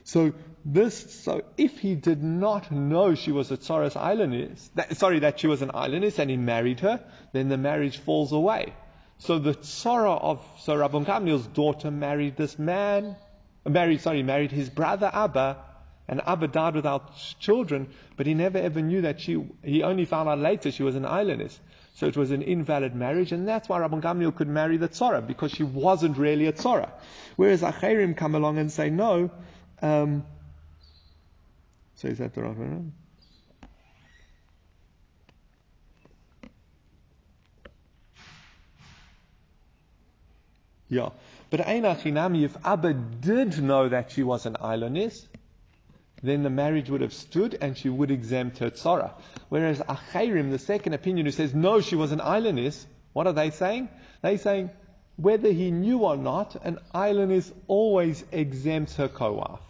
So 0.04 0.32
this, 0.64 1.22
so 1.22 1.42
if 1.56 1.78
he 1.78 1.94
did 1.94 2.22
not 2.22 2.70
know 2.70 3.14
she 3.14 3.32
was 3.32 3.50
a 3.50 3.56
Tsaras 3.56 3.94
Ilonis, 3.94 4.68
that, 4.74 4.96
sorry, 4.96 5.20
that 5.20 5.40
she 5.40 5.46
was 5.46 5.62
an 5.62 5.70
Ilonis 5.70 6.18
and 6.18 6.30
he 6.30 6.36
married 6.36 6.80
her, 6.80 7.04
then 7.32 7.48
the 7.48 7.58
marriage 7.58 7.98
falls 7.98 8.32
away. 8.32 8.72
So 9.18 9.38
the 9.38 9.54
Tzara 9.54 10.20
of, 10.20 10.44
so 10.60 10.76
Rabban 10.76 11.52
daughter 11.54 11.90
married 11.90 12.36
this 12.36 12.58
man, 12.58 13.16
married, 13.66 14.00
sorry, 14.00 14.22
married 14.22 14.52
his 14.52 14.70
brother 14.70 15.10
Abba, 15.12 15.63
and 16.06 16.20
Abba 16.26 16.48
died 16.48 16.74
without 16.74 17.16
children, 17.40 17.88
but 18.16 18.26
he 18.26 18.34
never 18.34 18.58
ever 18.58 18.80
knew 18.80 19.02
that 19.02 19.20
she, 19.20 19.44
he 19.62 19.82
only 19.82 20.04
found 20.04 20.28
out 20.28 20.38
later 20.38 20.70
she 20.70 20.82
was 20.82 20.96
an 20.96 21.04
Ilonis. 21.04 21.58
So 21.94 22.06
it 22.06 22.16
was 22.16 22.32
an 22.32 22.42
invalid 22.42 22.94
marriage, 22.94 23.30
and 23.30 23.46
that's 23.46 23.68
why 23.68 23.78
Rabban 23.78 24.02
Gamliel 24.02 24.34
could 24.34 24.48
marry 24.48 24.76
the 24.76 24.88
Tzara, 24.88 25.24
because 25.24 25.52
she 25.52 25.62
wasn't 25.62 26.18
really 26.18 26.46
a 26.46 26.52
Tzara. 26.52 26.90
Whereas 27.36 27.62
Acherim 27.62 28.16
come 28.16 28.34
along 28.34 28.58
and 28.58 28.70
say, 28.70 28.90
no, 28.90 29.30
um, 29.80 30.24
so 31.94 32.08
is 32.08 32.18
that 32.18 32.34
the 32.34 32.42
right 32.42 32.56
one? 32.56 32.92
Yeah. 40.88 41.10
But 41.50 41.60
Einachinami, 41.60 42.44
if 42.44 42.56
Abba 42.64 42.94
did 42.94 43.62
know 43.62 43.88
that 43.88 44.10
she 44.10 44.22
was 44.22 44.46
an 44.46 44.54
Ilonis, 44.54 45.26
then 46.22 46.42
the 46.42 46.50
marriage 46.50 46.88
would 46.90 47.00
have 47.00 47.12
stood 47.12 47.56
and 47.60 47.76
she 47.76 47.88
would 47.88 48.10
exempt 48.10 48.58
her 48.58 48.70
tzara. 48.70 49.12
Whereas 49.48 49.80
Acherim, 49.80 50.50
the 50.50 50.58
second 50.58 50.94
opinion, 50.94 51.26
who 51.26 51.32
says 51.32 51.54
no, 51.54 51.80
she 51.80 51.96
was 51.96 52.12
an 52.12 52.20
Ilonis, 52.20 52.84
what 53.12 53.26
are 53.26 53.32
they 53.32 53.50
saying? 53.50 53.88
They're 54.22 54.38
saying 54.38 54.70
whether 55.16 55.50
he 55.52 55.70
knew 55.70 55.98
or 55.98 56.16
not, 56.16 56.56
an 56.64 56.78
Ilonis 56.94 57.52
always 57.68 58.24
exempts 58.32 58.96
her 58.96 59.08
co-wife. 59.08 59.60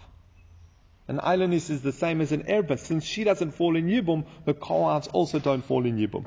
An 1.06 1.18
Ilonis 1.18 1.68
is 1.68 1.82
the 1.82 1.92
same 1.92 2.22
as 2.22 2.32
an 2.32 2.44
erva. 2.44 2.78
Since 2.78 3.04
she 3.04 3.24
doesn't 3.24 3.52
fall 3.52 3.76
in 3.76 3.86
Yibum, 3.86 4.24
her 4.46 4.54
co-wives 4.54 5.08
also 5.08 5.38
don't 5.38 5.62
fall 5.62 5.84
in 5.84 5.98
Yibum. 5.98 6.26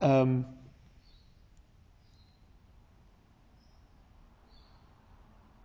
Um, 0.00 0.46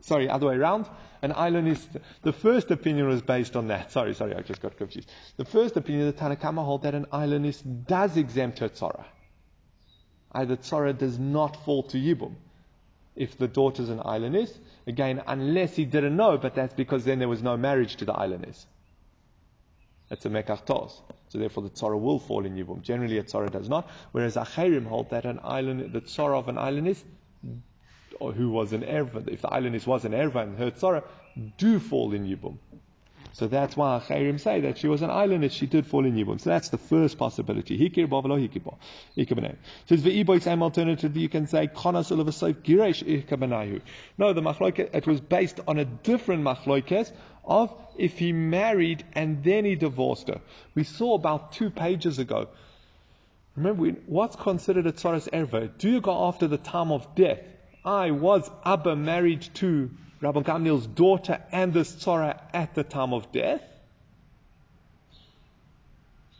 sorry, 0.01 0.27
other 0.29 0.47
way 0.47 0.55
around. 0.55 0.87
An 1.23 1.31
Ilonis, 1.31 1.79
the 2.21 2.33
first 2.33 2.69
opinion 2.69 3.07
was 3.07 3.21
based 3.21 3.55
on 3.55 3.67
that. 3.69 3.91
Sorry, 3.97 4.13
sorry, 4.13 4.35
I 4.35 4.41
just 4.41 4.61
got 4.61 4.77
confused. 4.77 5.09
The 5.37 5.45
first 5.45 5.77
opinion, 5.77 6.07
the 6.07 6.13
Tanakama 6.13 6.65
hold 6.65 6.83
that 6.83 6.93
an 6.93 7.05
Ilonis 7.13 7.63
does 7.87 8.17
exempt 8.17 8.59
her 8.59 8.67
tzara. 8.67 9.05
Either 10.33 10.57
tzara 10.57 10.97
does 10.97 11.17
not 11.17 11.63
fall 11.63 11.83
to 11.83 11.97
Yibum. 11.97 12.35
If 13.15 13.37
the 13.37 13.47
daughter's 13.47 13.87
an 13.87 13.99
Ilonis, 13.99 14.51
again, 14.85 15.23
unless 15.25 15.77
he 15.77 15.85
didn't 15.85 16.17
know, 16.17 16.37
but 16.37 16.55
that's 16.55 16.73
because 16.73 17.05
then 17.05 17.19
there 17.19 17.29
was 17.29 17.41
no 17.41 17.55
marriage 17.55 17.95
to 17.97 18.05
the 18.05 18.13
Ilonis. 18.13 18.65
That's 20.09 20.25
a 20.25 20.29
mekach 20.29 20.67
So 21.29 21.37
therefore 21.37 21.63
the 21.63 21.69
tzara 21.69 21.97
will 21.97 22.19
fall 22.19 22.45
in 22.45 22.55
Yibum. 22.55 22.81
Generally 22.81 23.19
a 23.19 23.23
tzara 23.23 23.49
does 23.49 23.69
not. 23.69 23.89
Whereas 24.11 24.35
Acherim 24.35 24.85
hold 24.87 25.11
that 25.11 25.23
an 25.23 25.39
island, 25.41 25.93
the 25.93 26.01
tzara 26.01 26.37
of 26.37 26.49
an 26.49 26.57
Ilonis 26.57 27.01
who 28.19 28.49
was 28.49 28.73
an 28.73 28.81
erva, 28.81 29.27
if 29.27 29.41
the 29.41 29.47
Ilonis 29.47 29.85
was 29.87 30.05
an 30.05 30.11
erva 30.11 30.43
and 30.43 30.57
her 30.57 30.71
tzara, 30.71 31.03
do 31.57 31.79
fall 31.79 32.13
in 32.13 32.25
Yibum. 32.25 32.57
So 33.33 33.47
that's 33.47 33.75
why 33.75 33.99
Chayrim 34.07 34.39
say 34.39 34.61
that 34.61 34.77
she 34.77 34.87
was 34.87 35.01
an 35.01 35.09
Ilonis, 35.09 35.51
she 35.51 35.65
did 35.65 35.87
fall 35.87 36.05
in 36.05 36.13
Yibum. 36.13 36.39
So 36.39 36.51
that's 36.51 36.69
the 36.69 36.77
first 36.77 37.17
possibility. 37.17 37.77
Hikir 37.77 38.07
bavalo 38.07 38.37
hikir 38.37 39.55
So 39.87 39.95
it's 39.95 40.03
the 40.03 40.39
same 40.39 40.61
alternative 40.61 41.17
you 41.17 41.29
can 41.29 41.47
say 41.47 41.67
konas 41.67 42.11
ulavasoif 42.11 42.61
giresh 42.61 43.03
ikabanayu. 43.03 43.81
No, 44.19 44.33
the 44.33 44.41
machloiket, 44.41 44.93
it 44.93 45.07
was 45.07 45.19
based 45.19 45.59
on 45.67 45.79
a 45.79 45.85
different 45.85 46.43
machloiket 46.43 47.11
of 47.43 47.73
if 47.97 48.19
he 48.19 48.31
married 48.31 49.03
and 49.13 49.43
then 49.43 49.65
he 49.65 49.75
divorced 49.75 50.27
her. 50.27 50.39
We 50.75 50.83
saw 50.83 51.15
about 51.15 51.53
two 51.53 51.71
pages 51.71 52.19
ago. 52.19 52.49
Remember, 53.55 53.89
what's 54.05 54.35
considered 54.35 54.85
a 54.85 54.91
tzaras 54.91 55.27
erva? 55.29 55.75
Do 55.77 55.89
you 55.89 56.01
go 56.01 56.27
after 56.27 56.47
the 56.47 56.57
time 56.57 56.91
of 56.91 57.15
death? 57.15 57.41
I 57.85 58.11
was 58.11 58.49
Abba 58.63 58.95
married 58.95 59.41
to 59.55 59.89
Rabbi 60.21 60.41
Gamliel's 60.41 60.87
daughter 60.87 61.41
and 61.51 61.73
this 61.73 61.93
Tzara 61.93 62.39
at 62.53 62.73
the 62.75 62.83
time 62.83 63.13
of 63.13 63.31
death? 63.33 63.61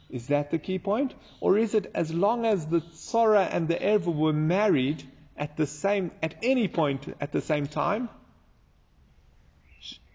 Is 0.10 0.27
that 0.27 0.51
the 0.51 0.60
key 0.60 0.79
point? 0.79 1.13
Or 1.41 1.58
is 1.58 1.73
it 1.73 1.91
as 1.93 2.13
long 2.13 2.45
as 2.45 2.65
the 2.67 2.79
Tzara 2.79 3.49
and 3.51 3.67
the 3.67 3.75
Erva 3.75 4.13
were 4.13 4.32
married 4.32 5.03
at 5.36 5.58
the 5.58 5.65
same, 5.65 6.12
at 6.21 6.36
any 6.43 6.67
point 6.67 7.13
at 7.19 7.34
the 7.34 7.41
same 7.41 7.67
time? 7.67 8.08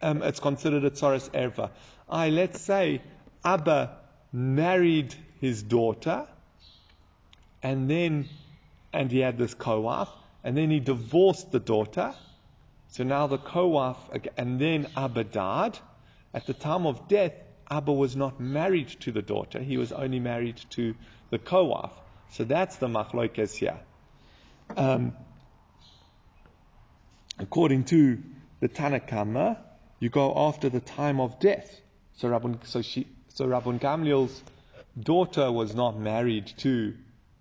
Um, 0.01 0.23
it's 0.23 0.41
considered 0.41 0.85
a 0.85 0.91
Tzaras 0.91 1.29
Erva. 1.31 1.71
I, 2.09 2.31
let's 2.31 2.61
say 2.61 3.03
Abba 3.45 3.99
married 4.33 5.15
his 5.41 5.63
daughter 5.63 6.27
and 7.63 7.91
then, 7.91 8.29
and 8.93 9.11
he 9.11 9.19
had 9.19 9.37
this 9.37 9.53
co-wife, 9.53 10.09
and 10.45 10.57
then 10.57 10.71
he 10.71 10.81
divorced 10.81 11.51
the 11.51 11.61
daughter. 11.61 12.15
So 12.89 13.05
now 13.05 13.27
the 13.27 13.39
co-wife, 13.39 13.99
and 14.37 14.61
then 14.61 14.87
Abba 14.97 15.25
died. 15.25 15.79
At 16.33 16.47
the 16.47 16.55
time 16.55 16.87
of 16.87 17.09
death, 17.09 17.33
Abba 17.71 17.93
was 17.93 18.17
not 18.17 18.41
married 18.41 18.89
to 19.01 19.13
the 19.13 19.23
daughter. 19.23 19.61
He 19.61 19.77
was 19.77 19.93
only 19.93 20.21
married 20.21 20.57
to 20.71 20.95
the 21.31 21.39
co-wife. 21.39 21.93
So 22.31 22.45
that's 22.45 22.77
the 22.77 22.87
machlokes 22.87 23.57
here. 23.57 23.79
Um, 24.77 25.15
according 27.39 27.85
to 27.85 28.19
the 28.61 28.69
Tanakama, 28.69 29.59
you 29.99 30.09
go 30.09 30.33
after 30.49 30.69
the 30.69 30.81
time 30.81 31.21
of 31.21 31.41
death. 31.41 31.81
So 32.17 32.29
Rabban, 32.29 32.67
so 32.67 32.83
she, 32.83 33.07
so 33.29 33.47
Rabban 33.47 33.81
Gamliel's 33.81 34.43
daughter 34.99 35.51
was 35.51 35.75
not 35.75 35.99
married 35.99 36.53
to 36.59 36.95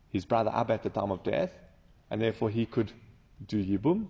his 0.10 0.26
brother 0.26 0.52
Abba 0.54 0.74
at 0.74 0.84
the 0.84 0.90
time 0.90 1.12
of 1.12 1.24
death 1.24 1.52
and 2.10 2.22
therefore 2.22 2.50
he 2.50 2.66
could 2.66 2.92
do 3.46 3.64
Yibum 3.64 4.08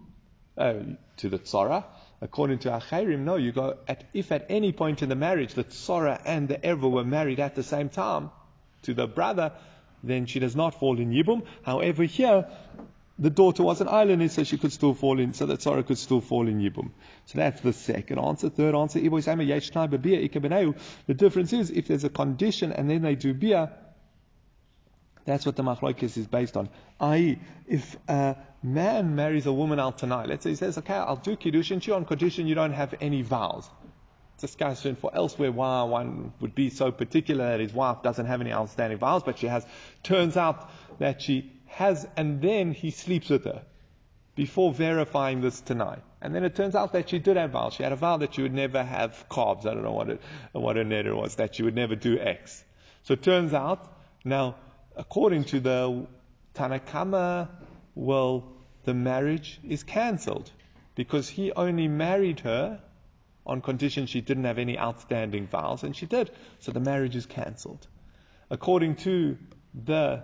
uh, 0.58 0.74
to 1.18 1.30
the 1.30 1.40
Tzara. 1.40 1.84
According 2.22 2.60
to 2.60 2.70
Acherim, 2.70 3.20
no, 3.20 3.36
you 3.36 3.52
go 3.52 3.78
at, 3.88 4.06
if 4.14 4.32
at 4.32 4.46
any 4.50 4.72
point 4.72 5.04
in 5.04 5.10
the 5.10 5.16
marriage 5.16 5.54
the 5.54 5.64
Tzara 5.64 6.22
and 6.26 6.48
the 6.48 6.58
Erva 6.58 6.90
were 6.90 7.04
married 7.04 7.40
at 7.40 7.56
the 7.56 7.64
same 7.64 7.90
time 7.90 8.32
to 8.84 8.94
the 8.94 9.08
brother, 9.08 9.52
then 10.04 10.26
she 10.26 10.40
does 10.40 10.56
not 10.56 10.80
fall 10.80 11.00
in 11.00 11.12
Yibum. 11.12 11.44
However, 11.64 12.04
here, 12.04 12.48
the 13.20 13.30
daughter 13.30 13.64
was 13.64 13.82
an 13.82 13.88
Ilonis, 13.88 14.32
so 14.32 14.44
she 14.44 14.58
could 14.58 14.72
still 14.72 14.94
fall 14.94 15.20
in, 15.20 15.34
so 15.34 15.46
the 15.46 15.58
Tzara 15.58 15.86
could 15.86 15.98
still 15.98 16.22
fall 16.22 16.48
in 16.48 16.60
Yibum. 16.60 16.92
So 17.26 17.40
that's 17.40 17.62
the 17.62 17.74
second 17.74 18.20
answer. 18.20 18.50
Third 18.50 18.76
answer, 18.76 19.00
the 19.00 21.16
difference 21.16 21.54
is 21.54 21.72
if 21.72 21.88
there's 21.88 22.04
a 22.04 22.10
condition 22.10 22.72
and 22.72 22.90
then 22.90 23.02
they 23.02 23.16
do 23.16 23.34
bia, 23.34 23.72
that's 25.28 25.46
what 25.46 25.58
the 25.58 25.62
machlokes 25.62 26.16
is 26.16 26.26
based 26.26 26.56
on. 26.56 26.70
I.e., 27.02 27.38
if 27.68 27.98
a 28.08 28.38
man 28.64 29.14
marries 29.16 29.46
a 29.46 29.52
woman 29.52 29.78
out 29.78 29.98
tonight, 29.98 30.30
let's 30.30 30.44
say 30.44 30.52
he 30.52 30.56
says, 30.56 30.78
okay, 30.78 30.94
I'll 30.94 31.18
do 31.18 31.36
kiddushin 31.36 31.82
to 31.82 31.88
you 31.88 31.96
on 31.96 32.06
condition 32.06 32.48
you 32.48 32.56
don't 32.56 32.72
have 32.72 32.96
any 33.02 33.24
vows. 33.24 33.70
Discussion 34.40 34.96
for 34.96 35.14
elsewhere 35.14 35.52
why 35.52 35.84
one 35.84 36.32
would 36.40 36.56
be 36.56 36.70
so 36.70 36.94
particular 36.94 37.50
that 37.50 37.60
his 37.60 37.74
wife 37.74 38.04
doesn't 38.04 38.26
have 38.26 38.40
any 38.40 38.54
outstanding 38.54 39.00
vows, 39.00 39.24
but 39.24 39.38
she 39.38 39.48
has. 39.48 39.66
Turns 40.02 40.38
out 40.38 40.70
that 41.00 41.22
she 41.22 41.52
has, 41.66 42.08
and 42.16 42.42
then 42.42 42.72
he 42.72 42.92
sleeps 42.92 43.30
with 43.30 43.44
her 43.44 43.64
before 44.34 44.72
verifying 44.72 45.42
this 45.42 45.60
tonight. 45.60 46.04
And 46.22 46.34
then 46.34 46.46
it 46.46 46.56
turns 46.56 46.74
out 46.74 46.94
that 46.94 47.10
she 47.10 47.20
did 47.20 47.36
have 47.36 47.52
vows. 47.52 47.74
She 47.74 47.84
had 47.84 47.92
a 47.92 47.98
vow 47.98 48.16
that 48.18 48.36
she 48.36 48.44
would 48.44 48.54
never 48.54 48.82
have 48.82 49.26
carbs. 49.30 49.66
I 49.66 49.74
don't 49.74 49.84
know 49.84 49.92
what 49.92 50.10
it, 50.10 50.22
what 50.54 50.78
her 50.78 50.86
netter 50.86 51.14
was, 51.14 51.36
that 51.36 51.56
she 51.56 51.64
would 51.64 51.76
never 51.76 51.96
do 51.96 52.18
X. 52.18 52.64
So 53.04 53.16
it 53.16 53.24
turns 53.24 53.54
out, 53.54 53.94
now, 54.24 54.56
according 54.98 55.46
to 55.46 55.60
the 55.60 56.08
Tanakama, 56.56 57.50
well, 57.96 58.52
the 58.84 58.94
marriage 58.94 59.60
is 59.64 59.84
cancelled 59.84 60.52
because 60.96 61.30
he 61.30 61.52
only 61.52 61.88
married 61.88 62.40
her 62.42 62.82
on 63.46 63.62
condition 63.62 64.08
she 64.08 64.20
didn't 64.22 64.44
have 64.44 64.58
any 64.58 64.78
outstanding 64.78 65.48
vows, 65.48 65.84
and 65.84 65.96
she 65.96 66.06
did. 66.06 66.32
So 66.60 66.72
the 66.72 66.80
marriage 66.80 67.16
is 67.16 67.26
cancelled. 67.26 67.88
According 68.50 68.96
to 68.98 69.38
the 69.74 70.24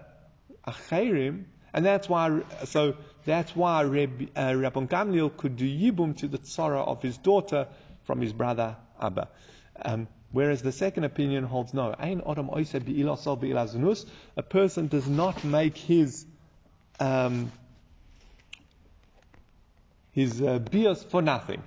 Acherim, 0.68 1.46
and 1.74 1.86
that's 1.86 2.10
why, 2.10 2.42
so 2.66 2.96
that's 3.26 3.56
why 3.56 3.84
Reb, 3.84 4.30
uh, 4.36 4.54
Gamliel 4.54 5.36
could 5.38 5.56
do 5.56 5.66
Yibum 5.66 6.18
to 6.18 6.28
the 6.28 6.38
tzara 6.38 6.86
of 6.86 7.02
his 7.02 7.18
daughter 7.18 7.68
from 8.04 8.20
his 8.22 8.34
brother 8.34 8.76
Abba. 9.00 9.30
Um, 9.84 10.08
Whereas 10.34 10.62
the 10.64 10.72
second 10.72 11.04
opinion 11.04 11.44
holds 11.44 11.76
no. 11.76 11.94
A 11.98 12.16
person 14.42 14.88
does 14.88 15.08
not 15.08 15.44
make 15.44 15.78
his 15.78 16.26
um, 17.00 17.52
his 20.12 20.42
uh, 20.42 20.58
bias 20.60 21.04
for 21.04 21.22
nothing. 21.22 21.62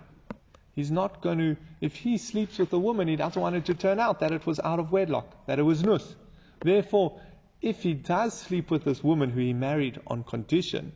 He's 0.75 0.91
not 0.91 1.23
going 1.23 1.39
to, 1.39 1.57
if 1.81 1.95
he 1.95 2.19
sleeps 2.19 2.59
with 2.59 2.73
a 2.73 2.79
woman, 2.79 3.07
he 3.09 3.17
doesn't 3.17 3.41
want 3.41 3.57
it 3.57 3.65
to 3.67 3.75
turn 3.75 4.01
out 4.01 4.21
that 4.21 4.33
it 4.33 4.47
was 4.47 4.61
out 4.61 4.79
of 4.79 4.93
wedlock, 4.93 5.47
that 5.47 5.59
it 5.59 5.63
was 5.63 5.83
nus. 5.83 6.15
Therefore, 6.61 7.21
if 7.63 7.83
he 7.83 7.95
does 7.95 8.35
sleep 8.35 8.71
with 8.71 8.85
this 8.85 9.03
woman 9.03 9.31
who 9.31 9.41
he 9.41 9.53
married 9.53 10.01
on 10.07 10.23
condition, 10.23 10.93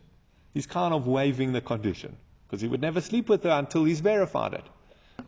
he's 0.53 0.67
kind 0.67 0.93
of 0.93 1.07
waiving 1.07 1.53
the 1.53 1.61
condition 1.61 2.15
because 2.47 2.61
he 2.61 2.67
would 2.67 2.81
never 2.81 3.01
sleep 3.01 3.29
with 3.29 3.43
her 3.43 3.49
until 3.49 3.85
he's 3.85 4.01
verified 4.01 4.53
it. 4.53 4.65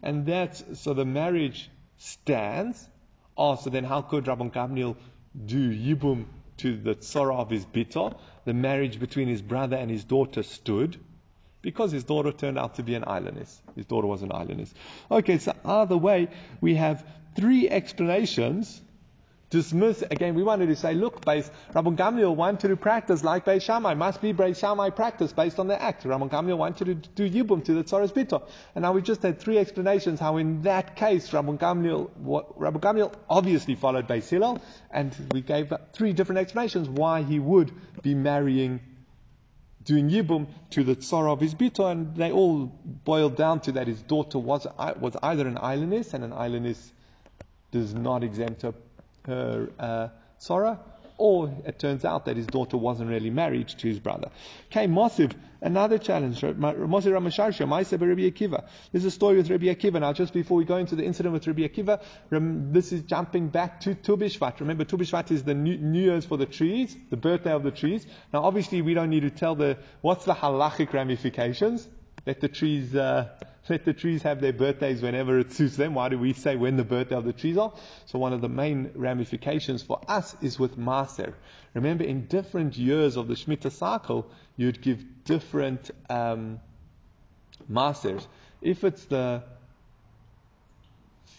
And 0.01 0.25
that's, 0.25 0.63
so 0.79 0.93
the 0.93 1.05
marriage 1.05 1.69
stands. 1.97 2.87
Oh, 3.35 3.55
so 3.55 3.69
then 3.69 3.83
how 3.83 4.01
could 4.01 4.25
Rabban 4.25 4.51
Gamliel 4.51 4.95
do 5.45 5.71
Yibum 5.71 6.25
to 6.57 6.77
the 6.77 6.95
tzara 6.95 7.35
of 7.35 7.49
his 7.49 7.65
bita? 7.65 8.15
The 8.45 8.53
marriage 8.53 8.99
between 8.99 9.27
his 9.27 9.41
brother 9.41 9.77
and 9.77 9.89
his 9.89 10.03
daughter 10.03 10.43
stood 10.43 10.97
because 11.63 11.91
his 11.91 12.03
daughter 12.03 12.31
turned 12.31 12.59
out 12.59 12.75
to 12.75 12.83
be 12.83 12.93
an 12.93 13.03
Ilonis. 13.03 13.61
His 13.75 13.85
daughter 13.85 14.05
was 14.05 14.21
an 14.21 14.29
Ilonis. 14.29 14.71
Okay, 15.09 15.37
so 15.39 15.53
either 15.65 15.97
way, 15.97 16.27
we 16.61 16.75
have 16.75 17.05
three 17.35 17.69
explanations 17.69 18.81
dismiss. 19.53 20.01
Again, 20.09 20.33
we 20.33 20.41
wanted 20.41 20.65
to 20.65 20.75
say, 20.75 20.95
look, 20.95 21.23
based, 21.23 21.51
Rabban 21.73 21.95
Gamliel 21.95 22.35
wanted 22.35 22.69
to 22.69 22.75
practice 22.75 23.23
like 23.23 23.45
Beis 23.45 23.61
Shammai. 23.61 23.93
Must 23.93 24.19
be 24.19 24.33
Beis 24.33 24.57
Shammai 24.57 24.89
practice 24.89 25.31
based 25.31 25.59
on 25.59 25.67
the 25.67 25.79
act. 25.79 26.03
Rabban 26.03 26.29
Gamliel 26.29 26.57
wanted 26.57 26.85
to 26.85 26.95
do 26.95 27.29
Yibum 27.29 27.63
to 27.65 27.73
the 27.75 27.83
Tzoras 27.83 28.11
Bito. 28.11 28.41
And 28.73 28.81
now 28.81 28.93
we 28.93 29.03
just 29.03 29.21
had 29.21 29.39
three 29.39 29.59
explanations 29.59 30.19
how 30.19 30.37
in 30.37 30.63
that 30.63 30.95
case, 30.95 31.29
Rabban 31.29 31.59
Gamliel, 31.59 32.09
Rabban 32.57 32.81
Gamliel 32.81 33.13
obviously 33.29 33.75
followed 33.75 34.07
Beis 34.07 34.27
Hillel, 34.27 34.59
and 34.89 35.15
we 35.31 35.41
gave 35.41 35.71
three 35.93 36.13
different 36.13 36.39
explanations 36.39 36.89
why 36.89 37.21
he 37.21 37.37
would 37.37 37.71
be 38.01 38.15
marrying 38.15 38.79
doing 39.83 40.09
Yibum 40.09 40.47
to 40.71 40.83
the 40.83 40.95
Tzara 40.95 41.31
of 41.31 41.39
his 41.39 41.53
Bito, 41.53 41.91
and 41.91 42.15
they 42.15 42.31
all 42.31 42.71
boiled 43.05 43.35
down 43.35 43.59
to 43.59 43.73
that 43.73 43.85
his 43.85 44.01
daughter 44.01 44.39
was, 44.39 44.65
was 44.99 45.15
either 45.21 45.47
an 45.47 45.57
Ilonis, 45.57 46.15
and 46.15 46.23
an 46.23 46.31
Ilonis 46.31 46.91
does 47.71 47.93
not 47.93 48.23
exempt 48.23 48.63
her 48.63 48.73
her 49.25 49.69
uh, 49.79 50.07
Tzara, 50.39 50.79
or 51.17 51.53
it 51.65 51.79
turns 51.79 52.03
out 52.05 52.25
that 52.25 52.35
his 52.37 52.47
daughter 52.47 52.75
wasn't 52.75 53.09
really 53.09 53.29
married 53.29 53.67
to 53.67 53.87
his 53.87 53.99
brother. 53.99 54.29
Okay, 54.71 54.87
Mosiv, 54.87 55.31
another 55.61 55.97
challenge. 55.97 56.41
Mosiv 56.41 56.57
Ramasharsha, 56.57 57.67
Maisa 57.67 57.99
Rabbi 58.01 58.29
Akiva. 58.29 58.65
There's 58.91 59.05
a 59.05 59.11
story 59.11 59.37
with 59.37 59.49
Rabbi 59.49 59.65
Akiva. 59.65 60.01
Now, 60.01 60.11
just 60.13 60.33
before 60.33 60.57
we 60.57 60.65
go 60.65 60.77
into 60.77 60.95
the 60.95 61.03
incident 61.03 61.33
with 61.33 61.45
Rabbi 61.45 61.61
Akiva, 61.61 62.01
this 62.73 62.91
is 62.91 63.03
jumping 63.03 63.49
back 63.49 63.81
to 63.81 63.93
Tu 63.95 64.17
BiShvat. 64.17 64.59
Remember, 64.59 64.85
Tu 64.85 64.97
BiShvat 64.97 65.31
is 65.31 65.43
the 65.43 65.53
New, 65.53 65.77
New 65.77 66.01
Year's 66.01 66.25
for 66.25 66.37
the 66.37 66.47
trees, 66.47 66.95
the 67.09 67.17
birthday 67.17 67.51
of 67.51 67.63
the 67.63 67.71
trees. 67.71 68.05
Now, 68.33 68.43
obviously, 68.43 68.81
we 68.81 68.93
don't 68.93 69.09
need 69.09 69.21
to 69.21 69.29
tell 69.29 69.55
the, 69.55 69.77
what's 70.01 70.25
the 70.25 70.33
halachic 70.33 70.93
ramifications? 70.93 71.87
Let 72.25 72.39
the 72.39 72.47
trees, 72.47 72.95
uh, 72.95 73.29
let 73.69 73.85
the 73.85 73.93
trees 73.93 74.23
have 74.23 74.41
their 74.41 74.53
birthdays 74.53 75.01
whenever 75.01 75.39
it 75.39 75.51
suits 75.51 75.75
them. 75.75 75.93
Why 75.93 76.09
do 76.09 76.17
we 76.17 76.33
say 76.33 76.55
when 76.55 76.77
the 76.77 76.83
birthday 76.83 77.15
of 77.15 77.25
the 77.25 77.33
trees 77.33 77.57
are? 77.57 77.73
So 78.05 78.19
one 78.19 78.33
of 78.33 78.41
the 78.41 78.49
main 78.49 78.91
ramifications 78.95 79.83
for 79.83 79.99
us 80.07 80.35
is 80.41 80.57
with 80.57 80.77
Maser. 80.77 81.33
Remember, 81.73 82.03
in 82.03 82.27
different 82.27 82.77
years 82.77 83.17
of 83.17 83.27
the 83.27 83.33
Shemitah 83.33 83.71
cycle, 83.71 84.29
you'd 84.57 84.81
give 84.81 85.03
different 85.25 85.91
um, 86.09 86.59
Masers. 87.69 88.25
If 88.61 88.83
it's 88.83 89.05
the 89.05 89.43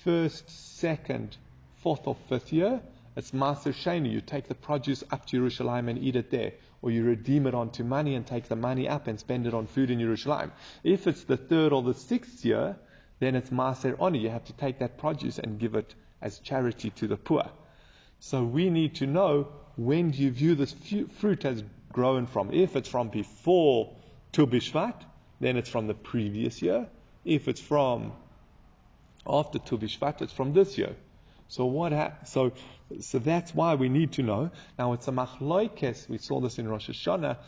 first, 0.03 0.79
second, 0.79 1.37
fourth, 1.83 2.07
or 2.07 2.17
fifth 2.29 2.53
year, 2.53 2.81
it's 3.17 3.31
Maser 3.31 3.73
Sheni. 3.73 4.11
You 4.11 4.21
take 4.21 4.49
the 4.49 4.55
produce 4.55 5.05
up 5.11 5.25
to 5.27 5.41
Yerushalayim 5.41 5.89
and 5.89 5.99
eat 5.99 6.17
it 6.17 6.31
there 6.31 6.53
or 6.85 6.91
you 6.91 7.03
redeem 7.03 7.47
it 7.47 7.55
onto 7.55 7.83
money 7.83 8.15
and 8.15 8.27
take 8.27 8.47
the 8.47 8.55
money 8.55 8.87
up 8.87 9.07
and 9.07 9.19
spend 9.19 9.47
it 9.47 9.55
on 9.55 9.67
food 9.67 9.91
in 9.91 9.99
Yerushalayim. 9.99 10.51
If 10.83 11.07
it's 11.07 11.25
the 11.25 11.39
third 11.39 11.73
or 11.73 11.83
the 11.83 11.95
sixth 11.95 12.45
year, 12.45 12.77
then 13.21 13.35
it's 13.37 13.49
Maser 13.49 13.97
Oni. 13.99 14.19
You 14.19 14.29
have 14.29 14.45
to 14.45 14.53
take 14.53 14.81
that 14.81 14.99
produce 14.99 15.39
and 15.39 15.59
give 15.59 15.75
it 15.77 15.95
as 16.21 16.41
charity 16.41 16.91
to 16.91 17.07
the 17.07 17.17
poor. 17.17 17.49
So 18.21 18.45
we 18.45 18.69
need 18.69 18.97
to 18.97 19.07
know 19.07 19.49
when 19.77 20.11
do 20.11 20.19
you 20.19 20.31
view 20.31 20.55
this 20.55 20.75
fruit 21.21 21.47
as 21.47 21.65
grown 21.91 22.27
from. 22.27 22.53
If 22.53 22.77
it's 22.77 22.91
from 22.91 23.09
before 23.09 23.97
Tu 24.33 24.45
then 25.41 25.57
it's 25.57 25.71
from 25.71 25.87
the 25.87 25.95
previous 25.95 26.61
year. 26.61 26.87
If 27.25 27.49
it's 27.49 27.63
from 27.63 28.13
after 29.27 29.59
Tu 29.59 29.79
it's 29.81 30.33
from 30.35 30.53
this 30.53 30.77
year. 30.77 30.95
So 31.49 31.65
what? 31.65 31.93
Ha- 31.93 32.13
so 32.25 32.53
so 33.01 33.19
that's 33.19 33.55
why 33.55 33.75
we 33.75 33.89
need 33.89 34.13
to 34.13 34.23
know. 34.23 34.51
Now 34.79 34.93
it's 34.93 35.09
a 35.09 35.13
machloikes. 35.13 36.09
We 36.09 36.19
saw 36.19 36.41
this 36.41 36.59
in 36.59 36.69
Rosh 36.69 36.91
Hashanah. 36.91 37.39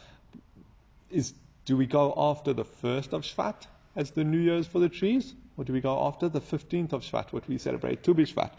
Is 1.10 1.34
do 1.64 1.76
we 1.76 1.86
go 1.86 2.14
after 2.16 2.52
the 2.52 2.64
first 2.64 3.12
of 3.12 3.22
Shvat 3.22 3.66
as 3.94 4.10
the 4.12 4.24
New 4.24 4.38
Year's 4.38 4.66
for 4.66 4.78
the 4.78 4.88
trees, 4.88 5.34
or 5.56 5.64
do 5.64 5.72
we 5.72 5.80
go 5.80 6.06
after 6.06 6.28
the 6.28 6.40
fifteenth 6.40 6.92
of 6.92 7.02
Shvat, 7.02 7.32
what 7.32 7.48
we 7.48 7.58
celebrate 7.58 8.02
Tu 8.02 8.14
BiShvat? 8.14 8.50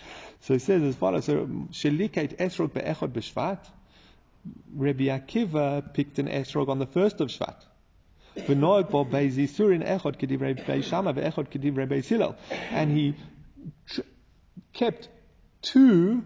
So 0.42 0.54
he 0.54 0.60
says 0.60 0.82
as 0.84 0.96
follows: 0.96 1.26
So 1.26 1.46
sheliket 1.72 2.38
esrog 2.38 2.74
be'echod 2.74 3.12
b'Shvat. 3.12 3.60
Rabbi 4.76 5.06
Akiva 5.06 5.94
picked 5.94 6.20
an 6.20 6.28
esrog 6.28 6.70
on 6.70 6.80
the 6.80 6.86
first 6.86 7.20
of 7.22 7.30
Shvat. 7.30 7.56
And 12.72 12.92
he 12.92 13.16
tr- 13.88 14.02
kept 14.74 15.10
two 15.62 16.24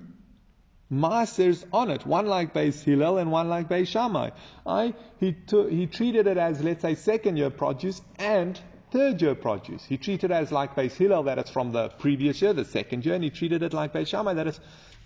masters 0.91 1.65
on 1.71 1.89
it, 1.89 2.05
one 2.05 2.27
like 2.27 2.53
Beis 2.53 2.83
Hillel 2.83 3.17
and 3.17 3.31
one 3.31 3.47
like 3.47 3.69
Beis 3.69 3.87
Shammai. 3.87 4.31
I, 4.67 4.93
he, 5.19 5.31
t- 5.31 5.69
he 5.69 5.87
treated 5.87 6.27
it 6.27 6.37
as, 6.37 6.61
let's 6.61 6.81
say, 6.81 6.95
second 6.95 7.37
year 7.37 7.49
produce 7.49 8.01
and 8.19 8.59
third 8.91 9.21
year 9.21 9.33
produce. 9.33 9.85
He 9.85 9.97
treated 9.97 10.31
it 10.31 10.33
as 10.33 10.51
like 10.51 10.75
Beis 10.75 10.91
Hillel, 10.91 11.23
that 11.23 11.39
it's 11.39 11.49
from 11.49 11.71
the 11.71 11.89
previous 11.89 12.41
year, 12.41 12.51
the 12.51 12.65
second 12.65 13.05
year, 13.05 13.15
and 13.15 13.23
he 13.23 13.29
treated 13.29 13.63
it 13.63 13.73
like 13.73 13.93
Beis 13.93 14.07
Shammai, 14.07 14.33
that 14.33 14.47
it's 14.47 14.59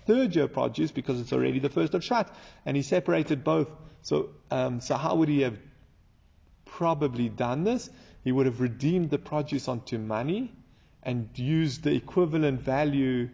third 0.08 0.36
year 0.36 0.48
produce 0.48 0.92
because 0.92 1.22
it's 1.22 1.32
already 1.32 1.60
the 1.60 1.70
first 1.70 1.94
of 1.94 2.02
Shvat. 2.02 2.30
And 2.66 2.76
he 2.76 2.82
separated 2.82 3.44
both. 3.44 3.70
So, 4.02 4.32
um, 4.50 4.82
so 4.82 4.96
how 4.96 5.16
would 5.16 5.30
he 5.30 5.42
have 5.42 5.58
probably 6.66 7.30
done 7.30 7.64
this? 7.64 7.92
He 8.24 8.32
would 8.32 8.48
have 8.48 8.60
redeemed 8.60 9.12
the 9.12 9.20
produce 9.20 9.68
onto 9.68 10.00
money 10.00 10.52
and 11.04 11.30
used 11.36 11.84
the 11.84 11.94
equivalent 11.94 12.62
value 12.62 13.30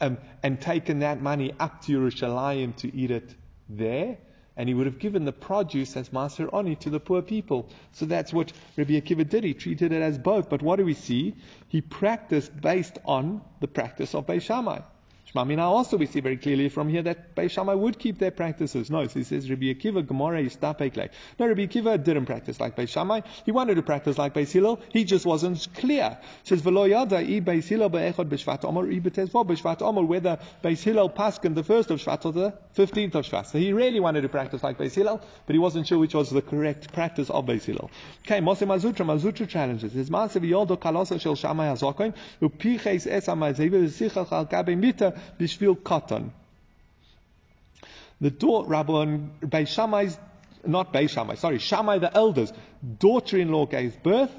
um, 0.00 0.18
and 0.42 0.60
taken 0.60 1.00
that 1.00 1.20
money 1.20 1.52
up 1.58 1.82
to 1.82 1.98
Yerushalayim 1.98 2.76
to 2.76 2.94
eat 2.94 3.10
it 3.10 3.34
there. 3.68 4.18
And 4.56 4.68
he 4.68 4.74
would 4.74 4.86
have 4.86 4.98
given 4.98 5.24
the 5.24 5.32
produce 5.32 5.96
as 5.96 6.10
Maser 6.10 6.48
Oni 6.52 6.76
to 6.76 6.90
the 6.90 7.00
poor 7.00 7.22
people. 7.22 7.68
So 7.92 8.04
that's 8.04 8.32
what 8.32 8.52
Rabbi 8.76 9.00
Akiva 9.00 9.26
did. 9.26 9.44
He 9.44 9.54
treated 9.54 9.92
it 9.92 10.02
as 10.02 10.18
both. 10.18 10.50
But 10.50 10.60
what 10.60 10.76
do 10.76 10.84
we 10.84 10.94
see? 10.94 11.36
He 11.68 11.80
practiced 11.80 12.60
based 12.60 12.98
on 13.04 13.40
the 13.60 13.68
practice 13.68 14.14
of 14.14 14.26
Beis 14.26 14.42
Shammai. 14.42 14.80
Shmamina 15.32 15.60
also 15.60 15.96
we 15.96 16.06
see 16.06 16.20
very 16.20 16.36
clearly 16.36 16.68
from 16.68 16.88
here 16.88 17.02
that 17.02 17.36
Beis 17.36 17.50
Shammai 17.50 17.74
would 17.74 17.98
keep 17.98 18.18
their 18.18 18.32
practices. 18.32 18.90
No, 18.90 19.02
he 19.06 19.22
says 19.22 19.48
Rabbi 19.48 19.66
Akiva 19.66 20.04
Gemara 20.04 20.42
Yistapek 20.42 21.10
No, 21.38 21.46
Rabbi 21.46 21.66
Akiva 21.66 22.02
didn't 22.02 22.26
practice 22.26 22.58
like 22.58 22.74
Beis 22.74 22.88
Shammai. 22.88 23.20
He 23.44 23.52
wanted 23.52 23.76
to 23.76 23.82
practice 23.82 24.18
like 24.18 24.34
Beis 24.34 24.50
Hillel. 24.50 24.80
He 24.92 25.04
just 25.04 25.24
wasn't 25.24 25.68
clear. 25.74 26.18
It 26.42 26.48
says 26.48 26.62
V'lo 26.62 26.88
yada 26.88 27.18
i 27.18 27.40
Beis 27.40 27.68
Hillel 27.68 27.90
be'echad 27.90 28.28
b'shvat 28.28 28.64
Omer 28.64 28.90
i 28.90 28.98
b'tezvo 28.98 29.46
b'shvat 29.46 29.82
Omer 29.82 30.02
whether 30.02 30.38
Beis 30.64 30.82
Hillel 30.82 31.08
paskin 31.08 31.54
the 31.54 31.62
first 31.62 31.90
of 31.90 32.00
Shvat 32.00 32.24
or 32.26 32.32
the 32.32 32.54
fifteenth 32.72 33.14
of 33.14 33.24
Shvat. 33.24 33.46
So 33.46 33.58
he 33.58 33.72
really 33.72 34.00
wanted 34.00 34.22
to 34.22 34.28
practice 34.28 34.64
like 34.64 34.78
Beis 34.78 34.94
Hillel, 34.94 35.20
but 35.46 35.52
he 35.52 35.60
wasn't 35.60 35.86
sure 35.86 35.98
which 35.98 36.14
was 36.14 36.30
the 36.30 36.42
correct 36.42 36.92
practice 36.92 37.30
of 37.30 37.46
Beis 37.46 37.62
Hillel. 37.62 37.88
Okay, 38.26 38.40
Moshe 38.40 38.66
Mazutra 38.66 39.06
Mazutra 39.06 39.48
challenges. 39.48 39.92
His 39.92 40.10
Masev 40.10 40.42
Yoldo 40.42 40.76
Kalosa 40.76 41.20
Shel 41.20 41.36
Shammai 41.36 41.68
Hazokoin 41.68 42.14
u'piches 42.42 43.06
es 43.06 43.26
amazev 43.26 43.70
v'sichach 43.70 44.32
al 44.32 44.46
gabe 44.46 44.76
mita 44.76 45.19
bishvil 45.38 45.76
katan. 45.76 46.30
The 48.20 48.30
daughter, 48.30 48.68
Rabban 48.68 49.30
Beis 49.40 49.68
Shammai's, 49.68 50.18
not 50.66 50.92
Beis 50.92 51.10
Shammai, 51.10 51.36
sorry, 51.36 51.58
Shammai 51.58 51.98
the 51.98 52.14
elders, 52.14 52.52
daughter-in-law 52.98 53.66
gave 53.66 54.02
birth, 54.02 54.32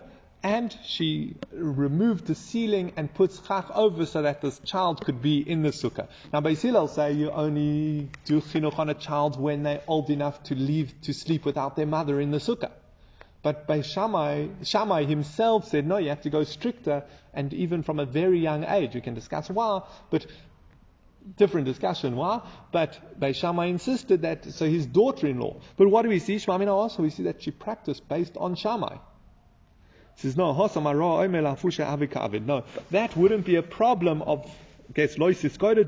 and 0.43 0.75
she 0.83 1.35
removed 1.51 2.25
the 2.25 2.35
ceiling 2.35 2.93
and 2.97 3.13
put 3.13 3.31
chach 3.31 3.69
over 3.75 4.05
so 4.05 4.23
that 4.23 4.41
this 4.41 4.59
child 4.59 5.05
could 5.05 5.21
be 5.21 5.37
in 5.37 5.61
the 5.61 5.69
sukkah. 5.69 6.07
Now, 6.33 6.41
Beis 6.41 6.61
Hillel 6.61 6.87
say 6.87 7.11
you 7.13 7.29
only 7.31 8.09
do 8.25 8.41
chinuch 8.41 8.77
on 8.79 8.89
a 8.89 8.95
child 8.95 9.39
when 9.39 9.63
they're 9.63 9.83
old 9.87 10.09
enough 10.09 10.41
to 10.43 10.55
leave 10.55 10.93
to 11.03 11.13
sleep 11.13 11.45
without 11.45 11.75
their 11.75 11.85
mother 11.85 12.19
in 12.19 12.31
the 12.31 12.39
sukkah. 12.39 12.71
But 13.43 13.67
by 13.67 13.81
Shammai, 13.81 14.47
Shammai 14.63 15.05
himself 15.05 15.67
said, 15.67 15.87
no, 15.87 15.97
you 15.97 16.09
have 16.09 16.21
to 16.21 16.29
go 16.29 16.43
stricter, 16.43 17.03
and 17.33 17.53
even 17.53 17.81
from 17.81 17.99
a 17.99 18.05
very 18.05 18.39
young 18.39 18.63
age. 18.63 18.93
You 18.93 19.01
can 19.01 19.15
discuss 19.15 19.49
why, 19.49 19.81
but 20.11 20.25
different 21.37 21.65
discussion 21.65 22.15
why. 22.15 22.41
But 22.71 23.19
by 23.19 23.31
Shammai 23.31 23.65
insisted 23.65 24.23
that, 24.23 24.45
so 24.45 24.65
his 24.65 24.85
daughter-in-law. 24.85 25.61
But 25.77 25.89
what 25.89 26.03
do 26.03 26.09
we 26.09 26.19
see? 26.19 26.37
Shmamina 26.37 26.69
also, 26.69 27.03
we 27.03 27.09
see 27.09 27.23
that 27.23 27.41
she 27.41 27.51
practiced 27.51 28.07
based 28.07 28.37
on 28.37 28.55
Shammai. 28.55 28.97
says, 30.15 30.37
no, 30.37 30.53
no, 30.53 30.67
that 32.91 33.17
wouldn't 33.17 33.45
be 33.45 33.55
a 33.55 33.63
problem 33.63 34.21
of, 34.21 34.49
guess, 34.93 35.17
Lois 35.17 35.43
is 35.43 35.57
going 35.57 35.75
to 35.75 35.83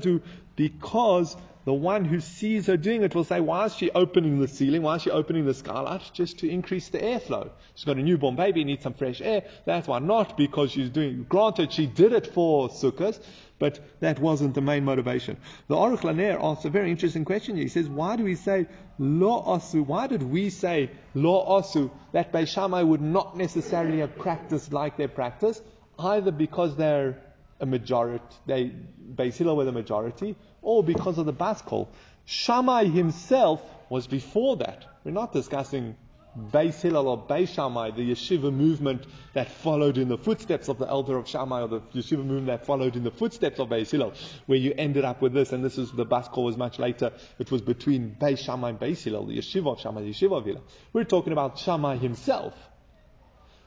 because 0.56 1.36
the 1.64 1.72
one 1.72 2.04
who 2.04 2.20
sees 2.20 2.66
her 2.66 2.76
doing 2.76 3.02
it 3.02 3.14
will 3.14 3.24
say, 3.24 3.40
why 3.40 3.64
is 3.64 3.74
she 3.74 3.90
opening 3.90 4.38
the 4.38 4.48
ceiling? 4.48 4.82
Why 4.82 4.96
is 4.96 5.02
she 5.02 5.10
opening 5.10 5.46
the 5.46 5.54
skylight? 5.54 6.02
Just 6.12 6.38
to 6.40 6.48
increase 6.48 6.88
the 6.90 6.98
airflow. 6.98 7.50
She's 7.74 7.84
got 7.84 7.96
a 7.96 8.02
newborn 8.02 8.36
baby, 8.36 8.64
needs 8.64 8.82
some 8.82 8.92
fresh 8.92 9.22
air. 9.22 9.44
That's 9.64 9.88
why. 9.88 9.98
Not 9.98 10.36
because 10.36 10.72
she's 10.72 10.90
doing, 10.90 11.24
granted 11.26 11.72
she 11.72 11.86
did 11.86 12.12
it 12.12 12.26
for 12.26 12.68
sukkahs, 12.68 13.18
but 13.58 13.80
that 14.00 14.18
wasn't 14.18 14.54
the 14.54 14.60
main 14.60 14.84
motivation. 14.84 15.38
The 15.68 15.76
Aruch 15.76 16.04
LaNer 16.04 16.38
asks 16.42 16.66
a 16.66 16.70
very 16.70 16.90
interesting 16.90 17.24
question. 17.24 17.56
He 17.56 17.68
says, 17.68 17.88
why 17.88 18.16
do 18.16 18.24
we 18.24 18.34
say 18.34 18.66
lo 18.98 19.42
asu? 19.46 19.86
Why 19.86 20.06
did 20.06 20.22
we 20.22 20.50
say 20.50 20.90
lo 21.14 21.60
asu? 21.60 21.90
That 22.12 22.30
Beis 22.30 22.48
Shammai 22.48 22.82
would 22.82 23.00
not 23.00 23.38
necessarily 23.38 24.00
have 24.00 24.18
practiced 24.18 24.72
like 24.72 24.98
their 24.98 25.08
practice, 25.08 25.62
either 25.98 26.30
because 26.30 26.76
they're 26.76 27.22
a 27.60 27.66
majority, 27.66 28.24
they, 28.46 28.72
Beis 29.14 29.36
Hillel 29.36 29.56
were 29.56 29.64
the 29.64 29.72
majority, 29.72 30.36
or 30.64 30.82
because 30.82 31.18
of 31.18 31.26
the 31.26 31.32
Bas 31.32 31.62
Kol. 31.62 31.88
Shammai 32.24 32.84
himself 32.86 33.62
was 33.88 34.06
before 34.06 34.56
that. 34.56 34.84
We're 35.04 35.12
not 35.12 35.32
discussing 35.32 35.96
Beis 36.36 36.80
Hillel 36.80 37.06
or 37.06 37.22
Beis 37.22 37.48
Shammai, 37.54 37.90
the 37.92 38.10
yeshiva 38.10 38.52
movement 38.52 39.04
that 39.34 39.48
followed 39.50 39.98
in 39.98 40.08
the 40.08 40.18
footsteps 40.18 40.68
of 40.68 40.78
the 40.78 40.88
elder 40.88 41.16
of 41.16 41.28
Shammai, 41.28 41.62
or 41.62 41.68
the 41.68 41.80
yeshiva 41.80 42.24
movement 42.24 42.46
that 42.46 42.66
followed 42.66 42.96
in 42.96 43.04
the 43.04 43.10
footsteps 43.10 43.60
of 43.60 43.68
Beis 43.68 43.90
Hillel, 43.90 44.14
where 44.46 44.58
you 44.58 44.74
ended 44.76 45.04
up 45.04 45.22
with 45.22 45.32
this, 45.32 45.52
and 45.52 45.64
this 45.64 45.78
is 45.78 45.92
the 45.92 46.04
Bas 46.04 46.26
Kol 46.28 46.44
was 46.44 46.56
much 46.56 46.78
later. 46.78 47.12
It 47.38 47.52
was 47.52 47.62
between 47.62 48.16
Beis 48.20 48.38
Shammai 48.38 48.70
and 48.70 48.80
Beis 48.80 49.04
Hillel, 49.04 49.26
the 49.26 49.38
yeshiva 49.38 49.72
of 49.72 49.80
Shammai, 49.80 50.02
the 50.02 50.10
yeshiva 50.10 50.38
of 50.38 50.44
Hillel. 50.44 50.64
We're 50.92 51.04
talking 51.04 51.32
about 51.32 51.58
Shammai 51.58 51.98
himself. 51.98 52.54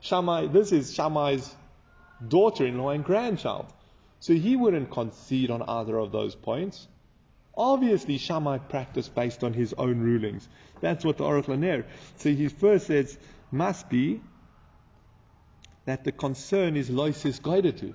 Shammai, 0.02 0.48
this 0.48 0.72
is 0.74 0.94
Shammai's 0.94 1.56
daughter-in-law 2.28 2.90
and 2.90 3.06
grandchild. 3.06 3.68
So 4.20 4.34
he 4.34 4.56
wouldn't 4.56 4.92
concede 4.92 5.52
on 5.52 5.62
either 5.62 5.98
of 5.98 6.12
those 6.12 6.36
points. 6.36 6.88
Obviously, 7.56 8.18
Shammai 8.18 8.60
practiced 8.60 9.16
based 9.16 9.44
on 9.44 9.54
his 9.54 9.74
own 9.74 10.00
rulings. 10.00 10.48
That's 10.80 11.04
what 11.04 11.18
the 11.18 11.24
Aruch 11.24 11.46
LaNer. 11.46 11.86
So 12.18 12.30
he 12.30 12.48
first 12.50 12.88
says, 12.88 13.18
must 13.52 13.90
be 13.90 14.22
that 15.86 16.04
the 16.04 16.12
concern 16.12 16.76
is 16.76 16.90
loisis 16.90 17.42
to. 17.78 17.94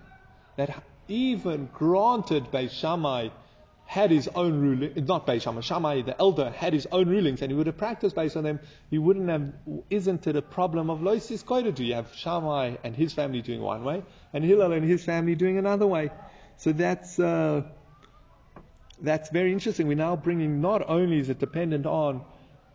That 0.56 0.82
even 1.08 1.68
granted 1.72 2.50
by 2.50 2.68
Shammai 2.68 3.28
had 3.92 4.11
his 4.11 4.26
own 4.35 4.59
ruling, 4.59 5.05
not 5.05 5.26
by 5.26 5.37
Shammai, 5.37 5.61
Shammai, 5.61 6.00
the 6.00 6.18
elder, 6.18 6.48
had 6.48 6.72
his 6.72 6.87
own 6.90 7.11
rulings 7.11 7.42
and 7.42 7.50
he 7.50 7.57
would 7.59 7.66
have 7.66 7.76
practiced 7.76 8.16
based 8.16 8.38
on 8.38 8.42
them, 8.42 8.59
he 8.88 8.96
wouldn't 8.96 9.28
have, 9.28 9.52
isn't 9.90 10.26
it 10.26 10.35
a 10.35 10.40
problem 10.40 10.88
of 10.88 11.00
loisis 11.00 11.44
to? 11.76 11.85
You 11.85 11.94
have 11.96 12.11
Shammai 12.14 12.76
and 12.85 12.96
his 12.96 13.12
family 13.12 13.42
doing 13.42 13.61
one 13.61 13.85
way, 13.85 14.02
and 14.33 14.42
Hillel 14.42 14.72
and 14.72 14.83
his 14.83 15.05
family 15.05 15.35
doing 15.35 15.59
another 15.59 15.87
way. 15.87 16.11
So 16.57 16.72
that's, 16.72 17.20
uh, 17.20 17.64
that's 19.02 19.28
very 19.28 19.52
interesting. 19.52 19.88
We're 19.88 19.98
now 20.09 20.16
bringing, 20.16 20.62
not 20.62 20.88
only 20.88 21.18
is 21.18 21.28
it 21.28 21.38
dependent 21.38 21.85
on 21.85 22.24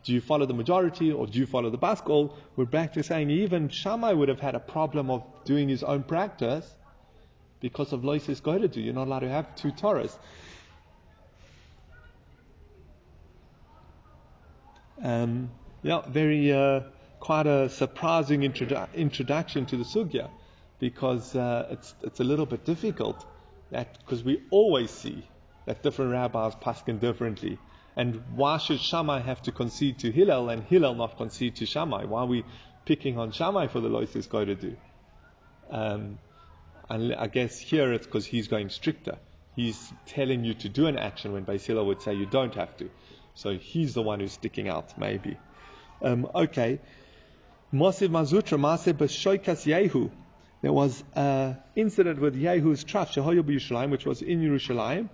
do 0.04 0.14
you 0.14 0.22
follow 0.22 0.46
the 0.46 0.54
majority 0.54 1.12
or 1.12 1.26
do 1.26 1.40
you 1.40 1.48
follow 1.48 1.72
the 1.72 1.80
Bas 1.80 2.00
Kol, 2.00 2.38
we're 2.56 2.66
back 2.66 2.94
to 2.94 3.02
saying 3.02 3.32
even 3.32 3.70
Shammai 3.70 4.14
would 4.14 4.30
have 4.30 4.40
had 4.40 4.54
a 4.54 4.60
problem 4.60 5.10
of 5.10 5.24
doing 5.46 5.68
his 5.68 5.82
own 5.82 6.04
practice 6.04 6.72
because 7.60 7.92
of 7.92 8.02
loisis 8.02 8.40
do. 8.72 8.80
You're 8.80 8.94
not 8.94 9.08
allowed 9.08 9.22
to 9.22 9.30
have 9.30 9.56
two 9.56 9.72
Torahs. 9.72 10.16
Um, 15.04 15.52
yeah, 15.84 16.02
very 16.08 16.52
uh, 16.52 16.82
quite 17.20 17.48
a 17.48 17.70
surprising 17.70 18.42
introdu- 18.42 18.94
introduction 18.94 19.66
to 19.68 19.78
the 19.78 19.84
sugya, 19.84 20.30
because 20.80 21.36
uh, 21.36 21.68
it's 21.72 21.94
it's 22.02 22.20
a 22.20 22.24
little 22.24 22.46
bit 22.46 22.66
difficult 22.66 23.26
that 23.72 24.00
because 24.00 24.24
we 24.24 24.42
always 24.50 24.90
see 24.90 25.28
that 25.66 25.84
different 25.84 26.12
rabbis 26.12 26.56
paskin 26.56 27.00
differently, 27.00 27.60
and 27.96 28.24
why 28.36 28.58
should 28.58 28.80
Shammai 28.80 29.20
have 29.20 29.42
to 29.44 29.52
concede 29.52 30.00
to 30.00 30.12
Hillel 30.12 30.50
and 30.50 30.64
Hillel 30.64 30.96
not 30.96 31.18
concede 31.18 31.56
to 31.58 31.66
Shammai? 31.66 32.06
Why 32.06 32.22
are 32.22 32.28
we 32.28 32.44
picking 32.86 33.18
on 33.18 33.32
Shammai 33.32 33.68
for 33.68 33.82
the 33.82 33.90
lois 33.90 34.28
going 34.28 34.48
to 34.48 34.56
do? 34.56 34.78
Um, 35.70 36.18
and 36.90 37.14
I 37.16 37.28
guess 37.28 37.60
here 37.60 37.92
it's 37.94 38.06
because 38.06 38.26
he's 38.26 38.48
going 38.48 38.70
stricter. 38.70 39.18
He's 39.56 39.92
telling 40.06 40.46
you 40.46 40.54
to 40.56 40.70
do 40.70 40.88
an 40.88 40.98
action 40.98 41.34
when 41.34 41.46
Hillel 41.46 41.86
would 41.88 42.02
say 42.02 42.14
you 42.14 42.28
don't 42.28 42.56
have 42.56 42.78
to. 42.78 42.90
So 43.38 43.56
he's 43.56 43.94
the 43.94 44.02
one 44.02 44.20
who's 44.20 44.32
sticking 44.32 44.68
out, 44.68 44.98
maybe. 44.98 45.38
Um, 46.02 46.28
okay. 46.34 46.80
Mosiv 47.72 48.10
Mazutra, 48.10 48.58
Maseh 48.60 48.94
B'Shoikas 48.94 49.64
Yehu. 49.72 50.10
There 50.64 50.74
was 50.74 51.04
an 51.14 51.58
incident 51.76 52.20
with 52.20 52.36
Yehu's 52.36 52.84
traf, 52.84 53.10
Shehoyu 53.10 53.44
B'Yushalayim, 53.44 53.92
which 53.92 54.08
was 54.08 54.24
in 54.24 54.42
Yerushalayim. 54.42 55.10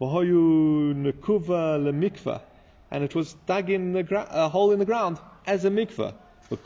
V'hoyu 0.00 0.92
Nekuva 0.92 1.78
Lemikva. 1.78 2.40
And 2.90 3.04
it 3.04 3.14
was 3.14 3.34
dug 3.46 3.70
in 3.70 3.92
the 3.92 4.02
gra- 4.02 4.26
a 4.28 4.48
hole 4.48 4.72
in 4.72 4.80
the 4.80 4.84
ground 4.84 5.20
as 5.46 5.64
a 5.64 5.70
mikveh. 5.70 6.14
And 6.50 6.58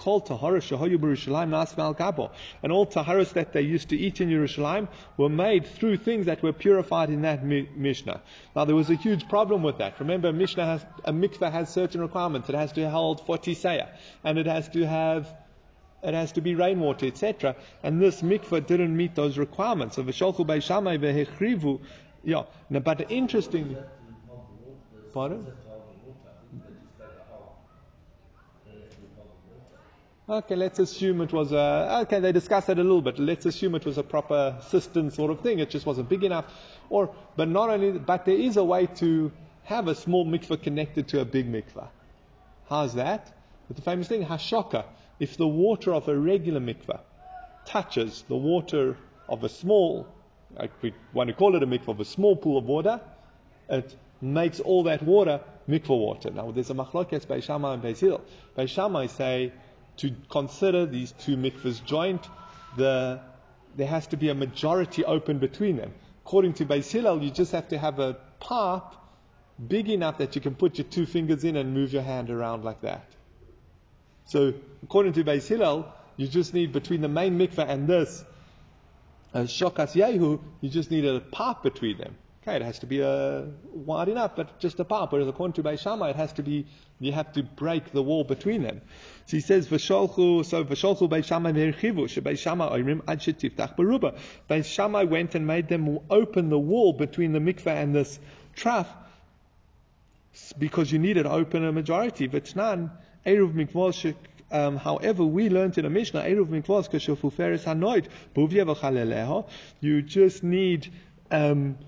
all 2.72 2.87
taharas 2.87 3.32
that 3.32 3.52
they 3.52 3.62
used 3.62 3.88
to 3.88 3.96
eat 3.96 4.20
in 4.20 4.28
Yerushalayim 4.28 4.87
were 5.16 5.28
made 5.28 5.66
through 5.66 5.96
things 5.96 6.26
that 6.26 6.40
were 6.42 6.52
purified 6.52 7.11
in 7.11 7.22
that 7.22 7.44
mi- 7.44 7.68
Mishnah. 7.74 8.22
Now 8.54 8.64
there 8.64 8.76
was 8.76 8.90
a 8.90 8.94
huge 8.94 9.28
problem 9.28 9.64
with 9.64 9.78
that. 9.78 9.98
Remember, 9.98 10.32
Mishnah 10.32 10.64
has, 10.64 10.87
a 11.04 11.12
mikveh 11.12 11.50
has 11.50 11.68
certain 11.68 12.00
requirements. 12.00 12.48
It 12.48 12.54
has 12.54 12.70
to 12.72 12.88
hold 12.88 13.26
40 13.26 13.56
sayah, 13.56 13.88
and 14.22 14.38
it 14.38 14.46
has 14.46 14.68
to 14.70 14.87
have 14.87 15.26
it 16.02 16.14
has 16.14 16.32
to 16.32 16.40
be 16.40 16.54
rainwater, 16.56 17.06
etc. 17.06 17.54
And 17.82 18.02
this 18.02 18.22
mikveh 18.22 18.66
didn't 18.66 18.96
meet 18.96 19.14
those 19.14 19.38
requirements. 19.38 19.96
So 19.96 20.02
v'sholchu 20.02 20.44
beishamai 20.46 20.98
v'hechrivu. 20.98 21.80
Yeah, 22.24 22.44
but 22.70 23.11
interesting. 23.11 23.76
Pardon? 25.12 25.46
Okay, 30.28 30.54
let's 30.54 30.78
assume 30.78 31.20
it 31.20 31.32
was 31.32 31.50
a, 31.50 31.98
okay, 32.02 32.20
they 32.20 32.30
discussed 32.30 32.68
it 32.68 32.78
a 32.78 32.82
little 32.82 33.02
bit. 33.02 33.18
Let's 33.18 33.44
assume 33.44 33.74
it 33.74 33.85
was 33.85 33.98
a 33.98 34.04
proper 34.04 34.56
cistern 34.68 35.11
sort 35.11 35.32
of 35.32 35.40
thing. 35.40 35.58
It 35.58 35.68
just 35.68 35.85
wasn't 35.85 36.08
big 36.08 36.22
enough. 36.22 36.44
Or, 36.90 37.12
but 37.37 37.48
not 37.48 37.70
only, 37.70 37.98
but 37.98 38.24
there 38.24 38.37
is 38.37 38.56
a 38.56 38.62
way 38.62 38.87
to 38.98 39.32
have 39.64 39.88
a 39.88 39.96
small 39.96 40.24
mikveh 40.24 40.62
connected 40.62 41.08
to 41.08 41.20
a 41.20 41.24
big 41.24 41.50
mikveh. 41.50 41.88
How's 42.68 42.94
that? 42.94 43.32
With 43.66 43.76
the 43.76 43.82
famous 43.82 44.06
thing, 44.06 44.24
hashoka. 44.24 44.85
If 45.18 45.37
the 45.37 45.48
water 45.48 45.92
of 45.92 46.06
a 46.06 46.16
regular 46.16 46.61
mikveh 46.61 47.00
touches 47.66 48.22
the 48.28 48.37
water 48.37 48.96
of 49.28 49.42
a 49.42 49.48
small, 49.48 50.06
like 50.56 50.70
we 50.82 50.94
want 51.12 51.30
to 51.30 51.35
call 51.35 51.56
it 51.56 51.64
a 51.64 51.66
mikveh, 51.66 51.88
of 51.88 51.98
a 51.98 52.04
small 52.04 52.37
pool 52.37 52.58
of 52.58 52.64
water, 52.66 53.00
it 53.68 53.96
makes 54.20 54.61
all 54.61 54.85
that 54.85 55.02
water 55.02 55.40
mikveh 55.68 55.88
water. 55.88 56.30
Now 56.30 56.52
there's 56.52 56.70
a 56.70 56.74
machlokes 56.74 57.26
by 57.26 57.40
Shammai 57.40 57.74
and 57.74 57.82
Beis 57.82 57.98
Hillel. 57.98 58.20
By 58.54 58.66
Shammai 58.66 59.06
say 59.06 59.52
to 59.98 60.14
consider 60.31 60.87
these 60.87 61.12
two 61.12 61.37
mikvahs 61.37 61.85
joint, 61.85 62.26
the, 62.76 63.20
there 63.76 63.87
has 63.87 64.07
to 64.09 64.16
be 64.16 64.28
a 64.28 64.35
majority 64.35 65.05
open 65.05 65.38
between 65.38 65.76
them. 65.76 65.92
According 66.24 66.55
to 66.55 66.66
Beis 66.66 66.90
Hillel, 66.90 67.22
you 67.22 67.31
just 67.31 67.52
have 67.52 67.68
to 67.68 67.78
have 67.78 67.98
a 67.98 68.16
pipe 68.40 68.94
big 69.68 69.88
enough 69.88 70.18
that 70.18 70.35
you 70.35 70.40
can 70.40 70.55
put 70.55 70.78
your 70.78 70.87
two 70.87 71.07
fingers 71.07 71.44
in 71.44 71.57
and 71.57 71.74
move 71.74 71.92
your 71.92 72.02
hand 72.02 72.31
around 72.31 72.64
like 72.64 72.81
that. 72.83 73.05
So, 74.26 74.55
according 74.83 75.14
to 75.14 75.24
Beis 75.24 75.46
Hillel, 75.46 75.92
you 76.16 76.28
just 76.28 76.55
need 76.55 76.72
between 76.72 77.00
the 77.00 77.09
main 77.09 77.38
mikveh 77.38 77.68
and 77.68 77.87
this 77.88 78.24
uh, 79.35 79.40
shokas 79.40 79.94
yehu, 79.94 80.40
you 80.61 80.68
just 80.68 80.90
need 80.90 81.05
a 81.05 81.20
pipe 81.20 81.62
between 81.62 81.98
them. 81.98 82.16
Okay, 82.42 82.57
it 82.57 82.62
has 82.62 82.81
to 82.81 82.87
be 82.87 83.00
uh, 83.00 83.42
wide 83.72 84.09
enough, 84.09 84.35
but 84.35 84.59
just 84.59 84.81
a 84.81 84.85
pipe. 84.85 85.12
Whereas 85.12 85.28
according 85.28 85.52
to 85.55 85.62
Beis 85.62 85.78
Shammai, 85.78 86.11
it 86.11 86.16
has 86.16 86.33
to 86.35 86.42
be 86.42 86.66
you 86.98 87.12
have 87.12 87.33
to 87.35 87.44
break 87.44 87.92
the 87.92 88.02
wall 88.02 88.24
between 88.24 88.64
them. 88.64 88.81
So 89.26 89.37
he 89.37 89.40
says 89.40 89.68
v'sholchu 89.68 90.44
so 90.44 90.64
v'sholchu 90.64 91.09
Beis 91.09 91.26
Shammai 91.26 91.52
v'erchivu 91.52 92.09
sheBeis 92.09 92.40
Shammai 92.40 92.68
oimrim 92.70 93.02
ad 93.07 93.20
shetiftach 93.20 93.76
beruba. 93.76 94.18
Beis 94.50 94.64
Shammai 94.64 95.05
went 95.05 95.37
and 95.37 95.46
made 95.46 95.68
them 95.68 96.00
open 96.11 96.48
the 96.48 96.59
wall 96.59 96.92
between 96.92 97.33
the 97.33 97.38
mikveh 97.38 97.81
and 97.81 97.94
this 97.94 98.18
trough 98.57 98.88
because 100.59 100.90
you 100.90 100.98
needed 100.98 101.26
open 101.26 101.64
a 101.64 101.70
majority. 101.70 102.26
V'tnan 102.26 102.90
eruv 103.24 103.52
mikvah 103.55 104.16
um, 104.50 104.76
however, 104.76 105.24
we 105.24 105.48
learned 105.48 105.78
in 105.78 105.87
a 105.87 105.90
Mishnah, 105.90 106.24
Eruv 106.24 106.48
Mikvos 106.48 106.90
Kashofuferes 106.90 107.64
Hanoid, 107.64 108.07
Buvia 108.35 109.46
You 109.81 110.02
just 110.02 110.42
need 110.42 110.92
um, 111.31 111.78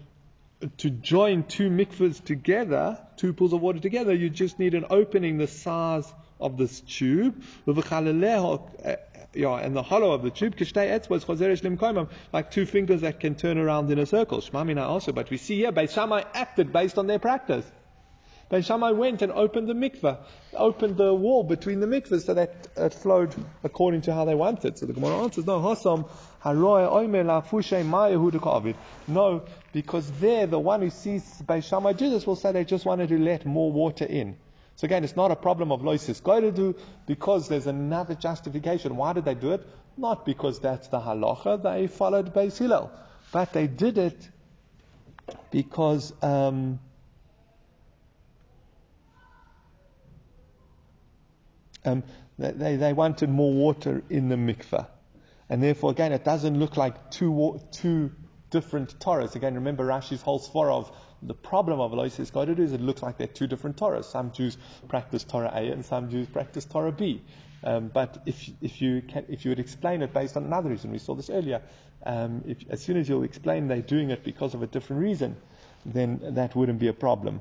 to 0.78 0.90
join 0.90 1.44
two 1.44 1.68
mikvahs 1.70 2.22
together, 2.24 2.98
two 3.16 3.32
pools 3.32 3.52
of 3.52 3.60
water 3.60 3.80
together. 3.80 4.14
You 4.14 4.30
just 4.30 4.58
need 4.58 4.74
an 4.74 4.86
opening 4.90 5.38
the 5.38 5.46
size 5.46 6.12
of 6.40 6.56
this 6.56 6.80
tube. 6.80 7.42
Yeah, 9.36 9.56
and 9.56 9.74
the 9.74 9.82
hollow 9.82 10.12
of 10.12 10.22
the 10.22 10.30
tube, 10.30 10.54
like 12.32 12.50
two 12.52 12.66
fingers 12.66 13.00
that 13.00 13.18
can 13.18 13.34
turn 13.34 13.58
around 13.58 13.90
in 13.90 13.98
a 13.98 14.06
circle. 14.06 14.40
Shmamina 14.40 14.82
also, 14.82 15.12
but 15.12 15.28
we 15.28 15.38
see 15.38 15.56
here, 15.56 15.72
Beis 15.72 16.24
acted 16.34 16.72
based 16.72 16.98
on 16.98 17.08
their 17.08 17.18
practice. 17.18 17.68
Beis 18.50 18.66
Shammai 18.66 18.90
went 18.90 19.22
and 19.22 19.32
opened 19.32 19.68
the 19.68 19.74
mikveh, 19.74 20.18
opened 20.54 20.96
the 20.98 21.14
wall 21.14 21.44
between 21.44 21.80
the 21.80 21.86
mikvahs 21.86 22.26
so 22.26 22.34
that 22.34 22.68
it 22.76 22.94
flowed 22.94 23.34
according 23.62 24.02
to 24.02 24.12
how 24.12 24.26
they 24.26 24.34
wanted. 24.34 24.76
So 24.76 24.86
the 24.86 24.92
Gemara 24.92 25.22
answers, 25.22 25.46
no, 25.46 25.60
Hasam, 25.60 26.08
no, 29.08 29.42
because 29.72 30.10
there 30.20 30.46
the 30.46 30.58
one 30.58 30.82
who 30.82 30.90
sees 30.90 31.22
Beis 31.42 31.64
Shammai 31.64 31.94
do 31.94 32.10
this 32.10 32.26
will 32.26 32.36
say 32.36 32.52
they 32.52 32.64
just 32.64 32.84
wanted 32.84 33.08
to 33.08 33.18
let 33.18 33.46
more 33.46 33.72
water 33.72 34.04
in. 34.04 34.36
So 34.76 34.84
again, 34.84 35.04
it's 35.04 35.16
not 35.16 35.30
a 35.30 35.36
problem 35.36 35.72
of 35.72 35.80
loisis 35.80 36.54
do 36.54 36.74
because 37.06 37.48
there's 37.48 37.66
another 37.66 38.14
justification. 38.14 38.96
Why 38.96 39.14
did 39.14 39.24
they 39.24 39.34
do 39.34 39.52
it? 39.52 39.66
Not 39.96 40.26
because 40.26 40.60
that's 40.60 40.88
the 40.88 41.00
halacha. 41.00 41.62
They 41.62 41.86
followed 41.86 42.34
Beis 42.34 42.58
Hillel, 42.58 42.90
but 43.32 43.54
they 43.54 43.66
did 43.66 43.96
it 43.96 44.28
because. 45.50 46.12
Um, 46.22 46.80
um, 51.84 52.02
they, 52.38 52.76
they 52.76 52.92
wanted 52.92 53.28
more 53.28 53.52
water 53.52 54.02
in 54.10 54.28
the 54.28 54.36
mikveh. 54.36 54.86
And 55.48 55.62
therefore, 55.62 55.90
again, 55.90 56.12
it 56.12 56.24
doesn't 56.24 56.58
look 56.58 56.76
like 56.76 57.10
two, 57.10 57.60
two 57.70 58.10
different 58.50 58.98
Torahs. 58.98 59.34
Again, 59.34 59.54
remember 59.54 59.84
Rashi's 59.84 60.22
whole 60.22 60.40
svara 60.40 60.72
of 60.72 60.90
the 61.22 61.34
problem 61.34 61.80
of 61.80 61.92
Eloisis 61.92 62.30
Godet 62.30 62.58
is 62.58 62.72
it 62.72 62.80
looks 62.80 63.02
like 63.02 63.18
they're 63.18 63.26
two 63.26 63.46
different 63.46 63.76
Torahs. 63.76 64.04
Some 64.04 64.32
Jews 64.32 64.56
practice 64.88 65.24
Torah 65.24 65.50
A 65.54 65.70
and 65.70 65.84
some 65.84 66.10
Jews 66.10 66.28
practice 66.28 66.64
Torah 66.64 66.92
B. 66.92 67.22
Um, 67.62 67.88
but 67.88 68.22
if, 68.26 68.50
if, 68.60 68.82
you 68.82 69.02
can, 69.02 69.24
if 69.28 69.44
you 69.44 69.50
would 69.50 69.58
explain 69.58 70.02
it 70.02 70.12
based 70.12 70.36
on 70.36 70.44
another 70.44 70.68
reason, 70.68 70.90
we 70.90 70.98
saw 70.98 71.14
this 71.14 71.30
earlier, 71.30 71.62
um, 72.04 72.44
if, 72.46 72.58
as 72.68 72.82
soon 72.82 72.98
as 72.98 73.08
you'll 73.08 73.22
explain 73.22 73.68
they're 73.68 73.80
doing 73.80 74.10
it 74.10 74.22
because 74.22 74.52
of 74.54 74.62
a 74.62 74.66
different 74.66 75.00
reason, 75.00 75.36
then 75.86 76.20
that 76.22 76.54
wouldn't 76.54 76.78
be 76.78 76.88
a 76.88 76.92
problem. 76.92 77.40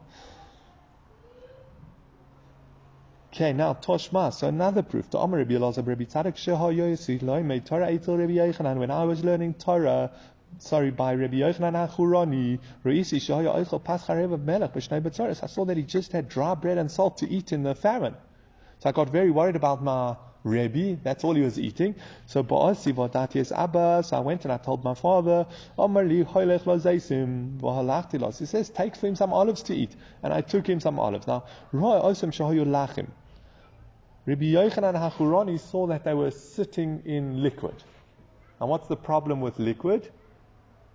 Okay, 3.36 3.52
now 3.52 3.74
Toshma. 3.74 4.32
So 4.32 4.48
another 4.48 4.84
proof. 4.84 5.10
The 5.10 5.18
Amar 5.18 5.40
Rabbi 5.40 5.56
Elazar 5.56 5.88
Rabbi 5.88 6.04
Tzadok 6.04 6.36
Sheha 6.36 7.24
Loi 7.24 7.42
made 7.42 7.66
Torah 7.66 7.88
Eitel 7.88 8.20
Rabbi 8.20 8.34
Yochanan. 8.34 8.78
When 8.78 8.92
I 8.92 9.06
was 9.06 9.24
learning 9.24 9.56
Torah, 9.56 10.12
sorry, 10.60 10.92
by 10.92 11.16
Rabbi 11.16 11.38
Yochanan 11.38 11.74
HaChurani, 11.74 12.60
Reisi 12.86 13.18
Sheha 13.18 13.56
Eichel 13.56 13.82
Pascharev 13.82 14.34
of 14.34 14.42
Melech 14.44 14.74
B'Shnei 14.74 15.02
B'Tzoris. 15.02 15.44
I 15.44 15.48
saw 15.48 15.66
that 15.66 15.78
he 15.78 15.82
just 15.82 16.12
had 16.12 16.30
dry 16.30 16.54
bread 16.54 16.78
and 16.78 16.92
salt 16.92 17.18
to 17.18 17.28
eat 17.28 17.52
in 17.52 17.64
the 17.64 17.74
famine. 17.74 18.14
So 18.78 18.90
I 18.90 18.92
got 18.92 19.10
very 19.10 19.32
worried 19.32 19.56
about 19.56 19.82
my 19.82 20.16
Rebbe, 20.44 21.00
that's 21.02 21.24
all 21.24 21.34
he 21.34 21.42
was 21.42 21.58
eating. 21.58 21.96
So 22.28 22.44
Ba'asi 22.44 22.94
Vadati 22.94 23.52
Abba, 23.52 24.04
so 24.06 24.16
I 24.16 24.20
went 24.20 24.44
and 24.44 24.54
I 24.54 24.58
told 24.58 24.84
my 24.84 24.94
father, 24.94 25.48
Omar 25.80 26.04
li 26.04 26.24
hoylech 26.24 26.68
lo 26.68 26.78
zaysim, 26.78 27.58
v'halachti 27.58 28.38
He 28.38 28.46
says, 28.46 28.70
take 28.70 28.96
for 28.96 29.08
him 29.08 29.16
some 29.16 29.34
olives 29.34 29.64
to 29.64 29.76
eat. 29.76 29.96
And 30.22 30.32
I 30.32 30.42
took 30.42 30.68
him 30.68 30.80
some 30.80 31.00
olives. 31.00 31.26
Now, 31.26 31.46
Roy 31.72 32.00
Osam 32.00 32.30
Shahoyu 32.30 32.66
Lachim. 32.66 33.08
Rabbi 34.26 34.46
Yochanan 34.46 34.96
HaChurani 34.96 35.60
saw 35.60 35.88
that 35.88 36.06
they 36.06 36.14
were 36.14 36.32
sitting 36.32 37.02
in 37.06 37.44
liquid. 37.44 37.76
And 38.60 38.70
what's 38.70 38.88
the 38.88 38.96
problem 38.96 39.42
with 39.42 39.60
liquid? 39.60 40.10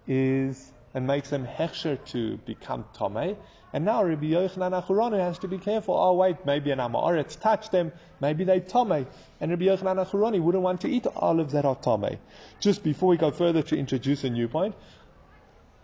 Is 0.06 0.72
it 0.94 1.00
makes 1.00 1.28
them 1.28 1.46
hechsher 1.46 2.02
to 2.06 2.38
become 2.38 2.84
tome. 2.94 3.36
And 3.72 3.84
now 3.84 4.02
Rabbi 4.02 4.28
Yochanan 4.28 4.82
HaChurani 4.82 5.18
has 5.18 5.38
to 5.40 5.48
be 5.48 5.58
careful. 5.58 5.94
Oh 5.94 6.14
wait, 6.14 6.46
maybe 6.46 6.70
an 6.70 6.78
Amoritz 6.78 7.38
touched 7.38 7.70
them, 7.70 7.92
maybe 8.20 8.44
they 8.44 8.60
tome. 8.60 9.06
And 9.40 9.50
Rabbi 9.50 9.66
Yochanan 9.66 10.06
HaChurani 10.06 10.40
wouldn't 10.40 10.64
want 10.64 10.80
to 10.80 10.88
eat 10.88 11.06
olives 11.14 11.52
that 11.52 11.66
are 11.66 11.76
tome. 11.76 12.16
Just 12.60 12.82
before 12.82 13.10
we 13.10 13.18
go 13.18 13.30
further 13.30 13.62
to 13.62 13.76
introduce 13.76 14.24
a 14.24 14.30
new 14.30 14.48
point, 14.48 14.74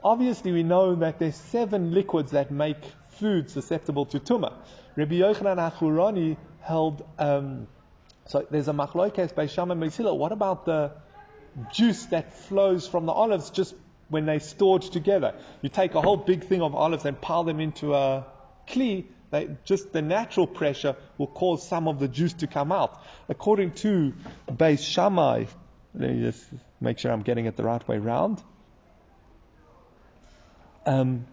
obviously 0.03 0.53
we 0.53 0.63
know 0.63 0.95
that 0.95 1.19
there's 1.19 1.37
seven 1.37 1.93
liquids 1.93 2.31
that 2.31 2.51
make 2.51 2.83
food 3.09 3.51
susceptible 3.51 4.07
to 4.07 4.19
tuma. 4.19 4.55
Rabbi 4.97 5.15
Yochanan 5.17 5.59
HaChurani 5.59 6.37
held. 6.61 7.05
Um, 7.19 7.67
so 8.27 8.47
there's 8.51 8.69
a 8.69 8.73
machlokes 8.73 9.35
by 9.35 9.47
Shama 9.47 9.75
Mesila. 9.77 10.17
What 10.17 10.33
about 10.33 10.65
the 10.65 10.93
juice 11.73 12.07
that 12.07 12.33
flows 12.35 12.87
from 12.87 13.07
the 13.07 13.13
olives 13.13 13.51
just 13.51 13.75
when 14.09 14.27
they're 14.27 14.41
stored 14.41 14.83
together? 14.83 15.35
You 15.63 15.69
take 15.69 15.95
a 15.95 16.01
whole 16.01 16.17
big 16.17 16.45
thing 16.45 16.63
of 16.63 16.75
olives 16.75 17.05
and 17.05 17.21
pile 17.21 17.45
them 17.45 17.61
into 17.61 17.95
a 17.95 18.25
kli. 18.69 19.07
They, 19.31 19.57
just 19.65 19.93
the 19.93 20.01
natural 20.01 20.47
pressure 20.47 20.97
will 21.19 21.27
cause 21.27 21.67
some 21.67 21.89
of 21.89 21.99
the 21.99 22.07
juice 22.07 22.35
to 22.35 22.47
come 22.47 22.71
out. 22.71 23.03
According 23.29 23.73
to 23.73 24.15
Beis 24.49 24.85
Shammai, 24.85 25.47
let 25.95 26.11
me 26.11 26.21
just 26.21 26.45
make 26.81 26.99
sure 26.99 27.11
I'm 27.11 27.23
getting 27.23 27.47
it 27.47 27.57
the 27.57 27.65
right 27.65 27.87
way 27.89 27.99
round. 27.99 28.43
Um, 30.87 31.27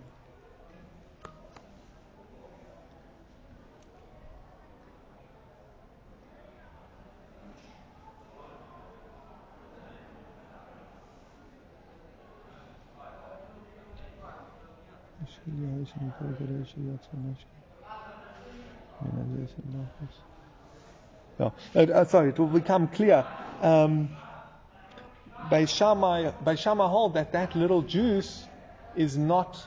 Uh, 21.39 21.79
uh, 21.79 22.05
sorry, 22.05 22.29
it 22.29 22.39
will 22.39 22.47
become 22.47 22.87
clear. 22.87 23.25
Um, 23.61 24.09
by 25.49 25.65
Shammai 25.65 26.31
hold 26.87 27.15
that 27.15 27.31
that 27.31 27.55
little 27.55 27.81
juice 27.81 28.45
is 28.95 29.17
not 29.17 29.57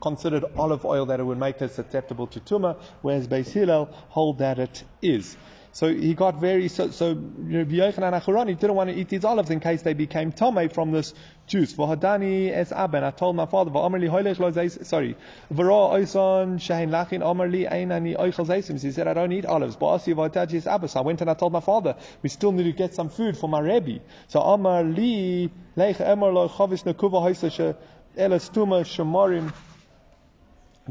considered 0.00 0.44
olive 0.56 0.84
oil 0.84 1.06
that 1.06 1.20
it 1.20 1.22
would 1.22 1.38
make 1.38 1.60
it 1.62 1.72
susceptible 1.72 2.26
to 2.28 2.40
tuma, 2.40 2.76
whereas 3.02 3.26
Beis 3.28 3.48
Hillel 3.48 3.88
hold 4.08 4.38
that 4.38 4.58
it 4.58 4.84
is. 5.00 5.36
So 5.76 5.92
he 5.92 6.14
got 6.14 6.40
very, 6.40 6.68
so, 6.68 6.88
so 6.88 7.08
Rabbi 7.12 7.74
Yochanan 7.74 8.18
HaChurani 8.18 8.58
didn't 8.58 8.76
want 8.76 8.88
to 8.88 8.96
eat 8.96 9.10
these 9.10 9.26
olives 9.26 9.50
in 9.50 9.60
case 9.60 9.82
they 9.82 9.92
became 9.92 10.32
tome 10.32 10.70
from 10.70 10.90
this 10.90 11.12
juice. 11.46 11.74
V'hadani 11.74 12.50
es 12.50 12.72
aben. 12.72 13.04
I 13.04 13.10
told 13.10 13.36
my 13.36 13.44
father, 13.44 13.70
v'amarli 13.70 14.08
hoylech 14.08 14.38
lo 14.38 14.50
zeis, 14.50 14.86
sorry, 14.86 15.18
v'ro 15.52 15.92
oison 15.92 16.56
shehin 16.56 16.88
lachin 16.88 17.20
amarli 17.20 17.70
einani 17.70 18.16
oichel 18.16 18.46
zeisim. 18.46 18.80
He 18.80 18.90
said, 18.90 19.06
I 19.06 19.12
don't 19.12 19.30
eat 19.32 19.44
olives. 19.44 19.76
Ba'asi 19.76 20.14
v'hataji 20.14 20.54
es 20.54 20.66
abba. 20.66 20.88
So 20.88 21.00
I 21.00 21.02
went 21.02 21.20
and 21.20 21.28
I 21.28 21.34
told 21.34 21.52
my 21.52 21.60
father, 21.60 21.94
we 22.22 22.30
still 22.30 22.52
need 22.52 22.64
to 22.64 22.72
get 22.72 22.94
some 22.94 23.10
food 23.10 23.36
for 23.36 23.46
my 23.46 23.60
Rebbe. 23.60 24.00
So 24.28 24.40
amarli 24.40 25.50
leich 25.76 25.98
emar 25.98 26.32
lo 26.32 26.48
chavis 26.48 26.84
nekuva 26.84 27.20
hoysa 27.20 27.52
she 27.52 28.18
elastuma 28.18 28.82
shemorim. 28.82 29.52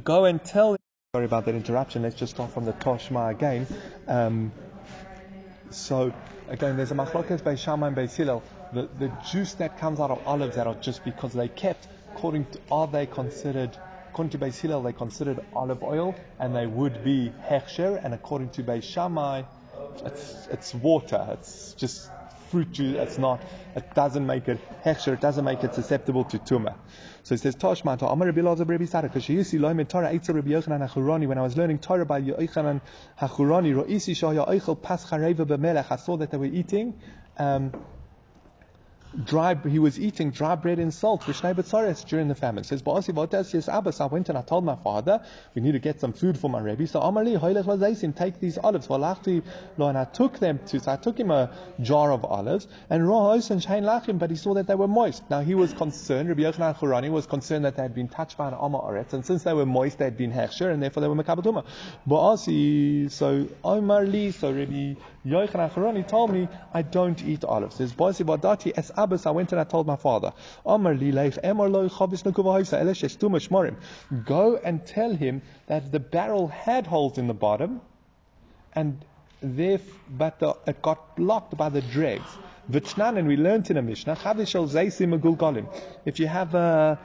Go 0.04 0.26
and 0.26 0.44
tell 0.44 0.78
Sorry 1.16 1.26
about 1.26 1.46
that 1.46 1.56
interruption. 1.56 2.02
Let's 2.02 2.16
just 2.16 2.36
start 2.36 2.52
from 2.52 2.66
the 2.66 2.74
Toshma 2.74 3.32
again. 3.32 3.66
Um, 4.06 4.52
so 5.76 6.14
again, 6.50 6.78
there's 6.78 6.92
a 6.92 6.96
machlokes 6.96 7.44
by 7.44 7.56
Shammai 7.56 7.88
and 7.88 7.96
Beis 7.96 8.16
Hillel. 8.16 8.44
The, 8.74 8.90
the 8.98 9.12
juice 9.30 9.54
that 9.56 9.78
comes 9.78 10.00
out 10.00 10.12
of 10.12 10.26
olives 10.26 10.56
that 10.56 10.68
are 10.68 10.76
just 10.76 11.04
because 11.04 11.34
they 11.34 11.48
kept, 11.48 11.88
according 12.14 12.46
to, 12.46 12.60
are 12.72 12.88
they 12.88 13.06
considered, 13.06 13.78
according 14.10 14.32
to 14.32 14.38
Beis 14.38 14.60
Hillel, 14.60 14.84
they 14.84 14.94
considered 14.94 15.40
olive 15.54 15.84
oil 15.84 16.16
and 16.40 16.56
they 16.56 16.66
would 16.66 17.04
be 17.04 17.32
hechsher, 17.50 18.04
and 18.04 18.14
according 18.14 18.50
to 18.52 18.64
Beis 18.64 18.84
Shammai, 18.84 19.44
it's, 20.06 20.48
it's 20.52 20.74
water, 20.74 21.28
it's 21.32 21.74
just 21.74 22.10
fruit 22.50 22.72
juice. 22.72 22.98
It's 22.98 23.18
not. 23.18 23.42
It 23.76 23.94
doesn't 23.96 24.26
make 24.26 24.48
it 24.48 24.60
hechsher. 24.84 25.14
It 25.14 25.22
doesn't 25.22 25.44
make 25.44 25.64
it 25.64 25.74
susceptible 25.74 26.24
to 26.26 26.40
tuma. 26.40 26.76
So 27.26 27.34
it 27.34 27.40
says 27.40 27.56
Toshma 27.56 27.98
to 27.98 28.08
Amar 28.08 28.28
Rabbi 28.28 28.42
Elazar 28.42 28.70
Rabbi 28.70 28.84
used 29.34 29.50
to 29.50 29.60
learn 29.60 29.84
Torah 29.88 30.14
Eitzel 30.14 30.36
Rabbi 30.36 30.50
Yochanan 30.52 30.88
Hachurani 30.88 31.28
when 31.28 31.40
I 31.40 31.42
was 31.42 31.58
learning 31.58 31.80
Torah 31.80 32.06
by 32.06 32.22
Yochanan 32.22 32.82
Hachurani 33.20 33.74
Roisi 33.74 34.14
Shaya 34.14 34.48
Eichel 34.48 34.80
Pas 34.80 35.04
Chareva 35.10 35.44
B'Melech. 35.44 35.88
I 35.90 35.96
saw 35.96 36.18
that 36.18 36.30
they 36.30 36.38
were 36.38 36.46
eating. 36.46 37.02
Um, 37.38 37.74
dry, 39.24 39.56
he 39.68 39.80
was 39.80 40.00
eating 40.00 40.32
dry 40.32 40.56
bread 40.56 40.80
and 40.80 40.94
salt, 40.94 41.28
which 41.28 41.42
during 41.42 42.28
the 42.28 42.36
famine. 42.36 42.64
Says, 42.64 42.84
yes, 43.54 43.70
Abbas, 43.72 44.02
I 44.02 44.06
went 44.08 44.30
and 44.30 44.38
I 44.38 44.42
told 44.42 44.66
my 44.66 44.76
father, 44.76 45.24
we 45.54 45.62
need 45.62 45.72
to 45.74 45.80
get 45.80 46.00
some 46.00 46.14
food 46.14 46.38
for 46.38 46.50
my 46.50 46.60
Rebbe. 46.60 46.88
So 46.88 47.00
Amali, 47.00 47.40
Hoylech 47.40 48.16
take 48.16 48.40
these 48.40 48.58
olives. 48.58 48.88
And 48.90 49.98
I 49.98 50.06
took 50.06 50.40
them 50.40 50.60
to, 50.68 50.80
so 50.80 50.92
I 50.92 50.98
took 50.98 51.20
him 51.20 51.32
a 51.32 51.52
jar 51.82 52.12
of 52.12 52.26
olives, 52.26 52.68
and 52.90 53.04
Rohos 53.04 53.52
and 53.52 53.62
Shain 53.62 53.84
Lachim, 53.84 54.20
but 54.20 54.30
he 54.30 54.36
saw 54.36 54.54
that 54.56 54.68
they 54.68 54.76
were 54.76 54.88
moist. 54.88 55.24
Now 55.30 55.42
he 55.42 55.56
was 55.56 55.74
concerned, 55.74 56.30
Rabbi 56.30 56.42
Yochanan 56.42 56.76
Churani 56.76 57.10
was 57.10 57.26
concerned 57.26 57.66
that 57.66 57.76
they 57.76 57.82
had 57.82 57.94
been 57.96 58.08
touched 58.08 58.38
by 58.38 58.48
an 58.48 58.54
Amma 58.54 58.80
Oretz, 58.80 59.14
and 59.14 59.26
since 59.26 59.44
they 59.44 59.54
were 59.54 59.66
moist, 59.66 59.98
they 59.98 60.06
had 60.06 60.18
been 60.18 60.32
Hechsher, 60.32 60.72
and 60.72 60.82
therefore 60.82 61.02
they 61.02 61.08
were 61.08 61.16
Mekabatuma. 61.16 61.64
Ba'asi, 62.08 63.12
so 63.12 63.48
Omar 63.64 64.06
Li, 64.06 64.32
so 64.32 64.52
Rabbi 64.52 64.96
Yochanan 65.26 65.72
Churani 65.72 66.08
told 66.08 66.32
me, 66.32 66.48
I 66.74 66.84
don't 66.84 67.22
eat 67.24 67.44
olives. 67.44 67.76
Says, 67.78 67.94
Ba'asi 67.94 68.24
Badati, 68.26 68.72
es 68.76 68.92
Abbas, 68.96 69.26
I 69.26 69.32
went 69.32 69.52
and 69.52 69.60
I 69.60 69.64
told 69.64 69.88
my 69.88 69.96
father, 69.96 70.34
Go 74.24 74.58
and 74.64 74.86
tell 74.86 75.16
him 75.16 75.42
that 75.68 75.92
the 75.92 76.00
barrel 76.00 76.48
had 76.48 76.86
holes 76.88 77.18
in 77.18 77.28
the 77.28 77.34
bottom, 77.34 77.82
and 78.74 79.04
there, 79.42 79.80
but 80.10 80.40
the, 80.40 80.56
it 80.68 80.82
got 80.82 81.16
blocked 81.16 81.58
by 81.58 81.70
the 81.70 81.82
dregs. 81.82 82.28
and 82.70 83.28
we 83.28 83.38
learned 83.38 83.70
in 83.70 83.78
a 83.78 83.82
Mishnah, 83.82 84.16
if 86.06 86.20
you 86.20 86.28
have 86.28 86.56
a 86.56 87.00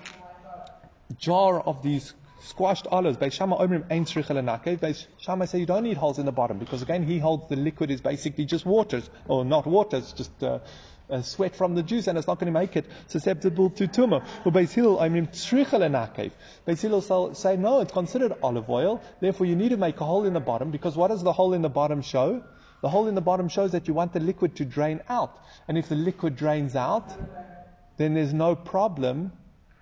jar 1.18 1.60
of 1.60 1.82
these 1.82 2.14
squashed 2.42 2.86
olives. 2.90 3.16
Beis 3.18 3.32
Shammai 3.32 3.56
Omrim 3.56 3.84
Ein 3.90 4.04
Beis 4.04 5.06
Shammai 5.18 5.44
say 5.46 5.58
you 5.58 5.66
don't 5.66 5.84
need 5.84 5.96
holes 5.96 6.18
in 6.18 6.26
the 6.26 6.32
bottom 6.32 6.58
because 6.58 6.82
again 6.82 7.02
he 7.02 7.18
holds 7.18 7.48
the 7.48 7.56
liquid 7.56 7.90
is 7.90 8.00
basically 8.00 8.44
just 8.44 8.66
water 8.66 9.02
or 9.28 9.44
not 9.44 9.66
water, 9.66 9.98
it's 9.98 10.12
just 10.12 10.42
uh, 10.42 10.58
uh, 11.10 11.22
sweat 11.22 11.56
from 11.56 11.74
the 11.74 11.82
juice 11.82 12.06
and 12.06 12.16
it's 12.16 12.26
not 12.26 12.38
going 12.38 12.52
to 12.52 12.58
make 12.58 12.76
it 12.76 12.86
susceptible 13.08 13.70
to 13.70 13.86
tuma. 13.86 14.24
But 14.44 14.52
Beis 14.54 14.72
Hillel, 14.72 15.00
I 15.00 15.08
mean, 15.08 15.26
Beis 15.26 16.80
Hillel 16.80 17.34
say, 17.34 17.56
no, 17.56 17.80
it's 17.80 17.92
considered 17.92 18.34
olive 18.42 18.70
oil, 18.70 19.02
therefore 19.20 19.46
you 19.46 19.56
need 19.56 19.70
to 19.70 19.76
make 19.76 20.00
a 20.00 20.04
hole 20.04 20.24
in 20.24 20.32
the 20.32 20.40
bottom 20.40 20.70
because 20.70 20.96
what 20.96 21.08
does 21.08 21.22
the 21.22 21.32
hole 21.32 21.52
in 21.52 21.62
the 21.62 21.68
bottom 21.68 22.02
show? 22.02 22.42
The 22.82 22.88
hole 22.88 23.08
in 23.08 23.14
the 23.14 23.20
bottom 23.20 23.48
shows 23.48 23.72
that 23.72 23.88
you 23.88 23.94
want 23.94 24.14
the 24.14 24.20
liquid 24.20 24.56
to 24.56 24.64
drain 24.64 25.02
out. 25.08 25.36
And 25.68 25.76
if 25.76 25.88
the 25.88 25.96
liquid 25.96 26.36
drains 26.36 26.74
out, 26.74 27.12
then 27.98 28.14
there's 28.14 28.32
no 28.32 28.56
problem. 28.56 29.32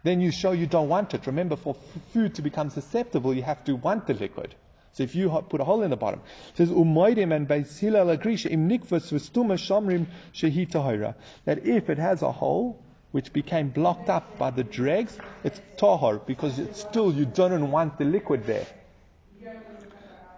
Then 0.09 0.23
you 0.23 0.31
show 0.33 0.53
you 0.53 0.67
don't 0.67 0.89
want 0.89 1.13
it. 1.13 1.27
Remember, 1.27 1.55
for 1.55 1.77
food 2.15 2.35
to 2.37 2.41
become 2.41 2.71
susceptible, 2.71 3.35
you 3.35 3.43
have 3.43 3.63
to 3.65 3.77
want 3.77 4.07
the 4.07 4.15
liquid. 4.15 4.55
So 4.93 5.03
if 5.03 5.15
you 5.15 5.29
put 5.51 5.61
a 5.61 5.65
hole 5.65 5.83
in 5.83 5.91
the 5.91 5.99
bottom, 5.99 6.23
it 6.49 6.57
says 6.57 6.71
umaydim 6.71 7.37
and 7.37 7.47
Beis 7.47 7.79
Hillel 7.79 8.09
agrees 8.09 8.47
im 8.47 8.71
nikvas 8.71 9.13
v'stuma 9.13 9.59
shamrim 9.65 10.07
shehi. 10.33 11.15
That 11.45 11.67
if 11.67 11.91
it 11.91 11.99
has 11.99 12.23
a 12.23 12.33
hole 12.33 12.83
which 13.11 13.35
became 13.35 13.69
blocked 13.69 14.09
up 14.09 14.39
by 14.39 14.49
the 14.51 14.65
dregs, 14.65 15.19
it's 15.45 15.61
tahor 15.77 16.25
because 16.27 16.59
it's 16.59 16.81
still 16.81 17.13
you 17.13 17.27
don't 17.27 17.71
want 17.71 17.99
the 17.99 18.07
liquid 18.07 18.47
there. 18.47 18.67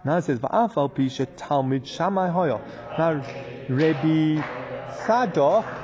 Now 0.03 0.17
it 0.17 0.23
says 0.23 0.39
va'afal 0.39 0.91
pisha 0.91 1.27
talmid 1.37 1.83
shamai. 1.83 2.59
Now 2.97 3.23
Rabbi 3.69 4.41
Tzadok, 5.05 5.80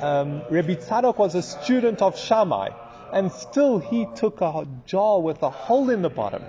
um, 0.00 0.42
Rabbi 0.50 0.74
Tzadok 0.74 1.18
was 1.18 1.34
a 1.34 1.42
student 1.42 2.02
of 2.02 2.18
Shammai, 2.18 2.70
and 3.12 3.30
still 3.32 3.78
he 3.78 4.06
took 4.16 4.40
a 4.40 4.66
jar 4.86 5.20
with 5.20 5.42
a 5.42 5.50
hole 5.50 5.90
in 5.90 6.02
the 6.02 6.10
bottom 6.10 6.42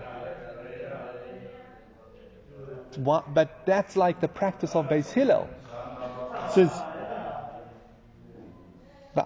but 2.98 3.62
that's 3.66 3.96
like 3.96 4.20
the 4.20 4.28
practice 4.28 4.76
of 4.76 4.88
Beis 4.88 5.12
Hillel. 5.12 5.50
It 6.48 6.52
says, 6.54 6.82
he 9.16 9.22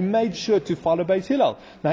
made 0.00 0.36
sure 0.36 0.58
to 0.58 0.74
follow 0.74 1.04
Beis 1.04 1.26
Hillel. 1.26 1.56
Now, 1.84 1.92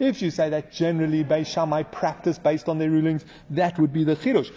if 0.00 0.22
you 0.22 0.30
say 0.32 0.50
that 0.50 0.72
generally 0.72 1.22
Beis 1.22 1.46
Shammai 1.46 1.84
practice 1.84 2.36
based 2.36 2.68
on 2.68 2.78
their 2.78 2.90
rulings, 2.90 3.24
that 3.50 3.78
would 3.78 3.92
be 3.92 4.02
the 4.02 4.16
chirush. 4.16 4.50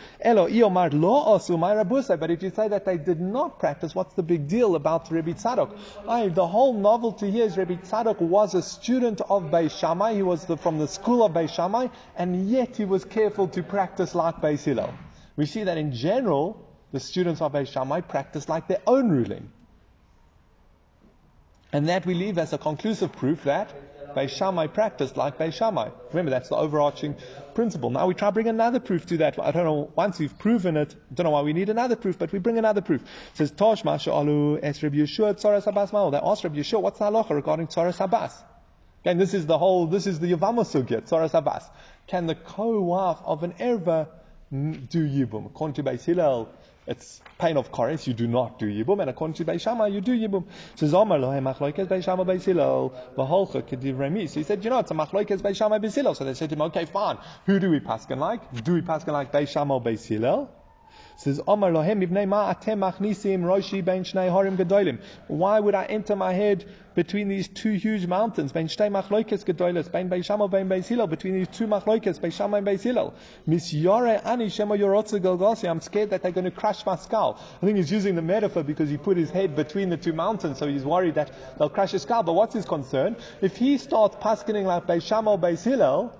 But 2.19 2.31
if 2.31 2.41
you 2.41 2.49
say 2.49 2.67
that 2.69 2.85
they 2.85 2.97
did 2.97 3.21
not 3.21 3.59
practice, 3.59 3.93
what's 3.93 4.15
the 4.15 4.23
big 4.23 4.47
deal 4.47 4.73
about 4.75 5.11
Rabbi 5.11 5.33
Tzadok? 5.33 5.77
I, 6.07 6.29
the 6.29 6.47
whole 6.47 6.73
novelty 6.73 7.29
here 7.29 7.45
is 7.45 7.55
Rabbi 7.55 7.75
Tzadok 7.75 8.19
was 8.19 8.55
a 8.55 8.63
student 8.63 9.21
of 9.21 9.43
Beis 9.51 9.77
Shammai. 9.77 10.15
He 10.15 10.23
was 10.23 10.45
the, 10.45 10.57
from 10.57 10.79
the 10.79 10.87
school 10.87 11.23
of 11.23 11.33
Beis 11.33 11.53
Shammai, 11.53 11.89
and 12.15 12.49
yet 12.49 12.77
he 12.77 12.85
was 12.85 13.05
careful 13.05 13.47
to 13.49 13.61
practice 13.61 14.15
like 14.15 14.37
Beis 14.37 14.63
Hillel. 14.63 14.91
We 15.35 15.45
see 15.45 15.65
that 15.65 15.77
in 15.77 15.93
general, 15.93 16.66
the 16.91 16.99
students 16.99 17.41
of 17.41 17.51
Beis 17.53 17.71
Shammai 17.71 18.01
practice 18.01 18.47
like 18.47 18.67
their 18.67 18.81
own 18.87 19.09
ruling. 19.09 19.51
And 21.73 21.89
that 21.89 22.05
we 22.05 22.13
leave 22.13 22.37
as 22.37 22.53
a 22.53 22.57
conclusive 22.57 23.11
proof 23.11 23.43
that 23.43 23.73
Beis 24.15 24.29
Shammai 24.29 24.67
practiced 24.67 25.17
like 25.17 25.35
Shammai. 25.53 25.89
Remember, 26.09 26.31
that's 26.31 26.49
the 26.49 26.55
overarching 26.55 27.15
principle. 27.53 27.89
Now 27.89 28.07
we 28.07 28.13
try 28.13 28.29
to 28.29 28.31
bring 28.31 28.47
another 28.47 28.79
proof 28.79 29.05
to 29.07 29.17
that. 29.17 29.37
I 29.39 29.51
don't 29.51 29.65
know, 29.65 29.91
once 29.95 30.17
we've 30.17 30.37
proven 30.39 30.77
it, 30.77 30.95
I 31.11 31.13
don't 31.13 31.25
know 31.25 31.31
why 31.31 31.41
we 31.41 31.53
need 31.53 31.69
another 31.69 31.95
proof, 31.95 32.17
but 32.17 32.31
we 32.31 32.39
bring 32.39 32.57
another 32.57 32.81
proof. 32.81 33.01
It 33.01 33.37
says, 33.37 33.51
Tosh 33.51 33.85
Alu 33.85 34.59
Es 34.63 34.81
Rabbi 34.81 34.97
Yeshua 34.97 35.35
Tzoras 35.35 35.67
Abbas 35.67 35.91
Ma'ol. 35.91 36.11
They 36.11 36.19
asked 36.23 36.43
Rabbi 36.43 36.57
Yeshua, 36.57 36.81
what's 36.81 36.99
the 36.99 37.05
halacha 37.05 37.31
regarding 37.31 37.67
Tzoras 37.67 38.03
Abbas? 38.03 38.33
Again, 39.03 39.17
this 39.17 39.33
is 39.33 39.45
the 39.45 39.57
whole, 39.57 39.87
this 39.87 40.07
is 40.07 40.19
the 40.19 40.33
Yavama 40.33 40.65
Sugya, 40.65 41.01
Tzoras 41.01 41.33
Abbas. 41.33 41.63
Can 42.07 42.25
the 42.25 42.35
co-wife 42.35 43.19
of 43.23 43.43
an 43.43 43.53
erva 43.53 44.07
do 44.49 45.07
Yibum? 45.07 45.45
According 45.45 45.75
to 45.75 45.83
Beis 45.83 46.03
Hillel, 46.05 46.49
it's 46.87 47.21
pain 47.37 47.57
of 47.57 47.71
Koris, 47.71 48.07
you 48.07 48.13
do 48.13 48.27
not 48.27 48.59
do 48.59 48.65
Yibum, 48.65 49.01
and 49.01 49.09
according 49.09 49.35
to 49.35 49.45
Beis 49.45 49.61
Shammai, 49.61 49.87
you 49.87 50.01
do 50.01 50.17
Yibum. 50.17 50.45
So 50.75 50.87
Zomar 50.87 51.19
lohe 51.19 51.41
machloikes 51.41 51.87
Beis 51.87 52.03
Shammai 52.05 52.23
Beis 52.23 52.43
Hillel, 52.43 52.93
v'holcha 53.17 53.61
kedivremi. 53.61 54.29
So 54.29 54.39
he 54.39 54.43
said, 54.43 54.63
you 54.63 54.69
know, 54.69 54.79
it's 54.79 54.91
a 54.91 54.93
machloikes 54.93 55.41
Beis 55.41 55.57
Shammai 55.57 55.79
Beis 55.79 55.95
Hillel. 55.95 56.15
So 56.15 56.23
they 56.23 56.33
said 56.33 56.49
to 56.49 56.55
him, 56.55 56.61
okay, 56.63 56.85
fine. 56.85 57.17
Who 57.45 57.59
do 57.59 57.69
we 57.69 57.79
paskin 57.79 58.17
like? 58.17 58.63
Do 58.63 58.73
we 58.73 58.81
paskin 58.81 59.13
like 59.13 59.31
Beis 59.31 59.49
Shammai 59.49 59.79
Beis 59.79 60.07
Hillel? 60.07 60.49
Says 61.17 61.41
Omar 61.47 61.71
lohem 61.71 61.99
roshi 63.41 63.83
ben. 63.83 64.99
Why 65.27 65.59
would 65.59 65.73
I 65.73 65.85
enter 65.85 66.15
my 66.15 66.31
head 66.33 66.65
between 66.93 67.27
these 67.27 67.47
two 67.47 67.71
huge 67.71 68.05
mountains? 68.05 68.51
Ben 68.51 68.67
shnei 68.67 68.91
machloikes 68.91 69.43
gedolis, 69.43 69.91
ben 69.91 70.09
ben 70.09 70.21
between 71.09 71.33
these 71.33 71.47
two 71.47 71.65
machloikes. 71.65 73.13
Mis 73.47 73.73
yore 73.73 74.21
ani. 74.23 75.69
I'm 75.69 75.81
scared 75.81 76.09
that 76.11 76.21
they're 76.21 76.31
going 76.31 76.45
to 76.45 76.51
crush 76.51 76.85
my 76.85 76.95
skull. 76.95 77.39
I 77.61 77.65
think 77.65 77.77
he's 77.77 77.91
using 77.91 78.13
the 78.15 78.21
metaphor 78.21 78.61
because 78.61 78.89
he 78.89 78.97
put 78.97 79.17
his 79.17 79.31
head 79.31 79.55
between 79.55 79.89
the 79.89 79.97
two 79.97 80.13
mountains, 80.13 80.59
so 80.59 80.67
he's 80.67 80.85
worried 80.85 81.15
that 81.15 81.31
they'll 81.57 81.69
crush 81.69 81.91
his 81.91 82.03
skull. 82.03 82.21
But 82.21 82.33
what's 82.33 82.53
his 82.53 82.65
concern? 82.65 83.15
If 83.41 83.57
he 83.57 83.79
starts 83.79 84.15
paskening 84.17 84.65
like 84.65 84.85
Beis 84.85 85.63
Hillel, 85.63 86.13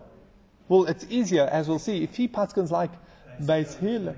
well, 0.67 0.85
it's 0.85 1.05
easier, 1.09 1.43
as 1.43 1.69
we'll 1.69 1.79
see. 1.79 2.03
If 2.03 2.15
he 2.15 2.27
paskens 2.27 2.71
like 2.71 2.91
Beis 3.41 3.77
Hillel, 3.77 4.15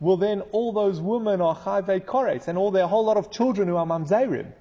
well 0.00 0.16
then 0.16 0.42
all 0.52 0.72
those 0.72 1.00
women 1.00 1.40
are 1.40 1.56
chayvei 1.56 2.04
kores, 2.04 2.48
and 2.48 2.56
all 2.56 2.70
their 2.70 2.86
whole 2.86 3.04
lot 3.04 3.16
of 3.16 3.30
children 3.30 3.68
who 3.68 3.76
are 3.76 3.86
mamzerim, 3.86 4.52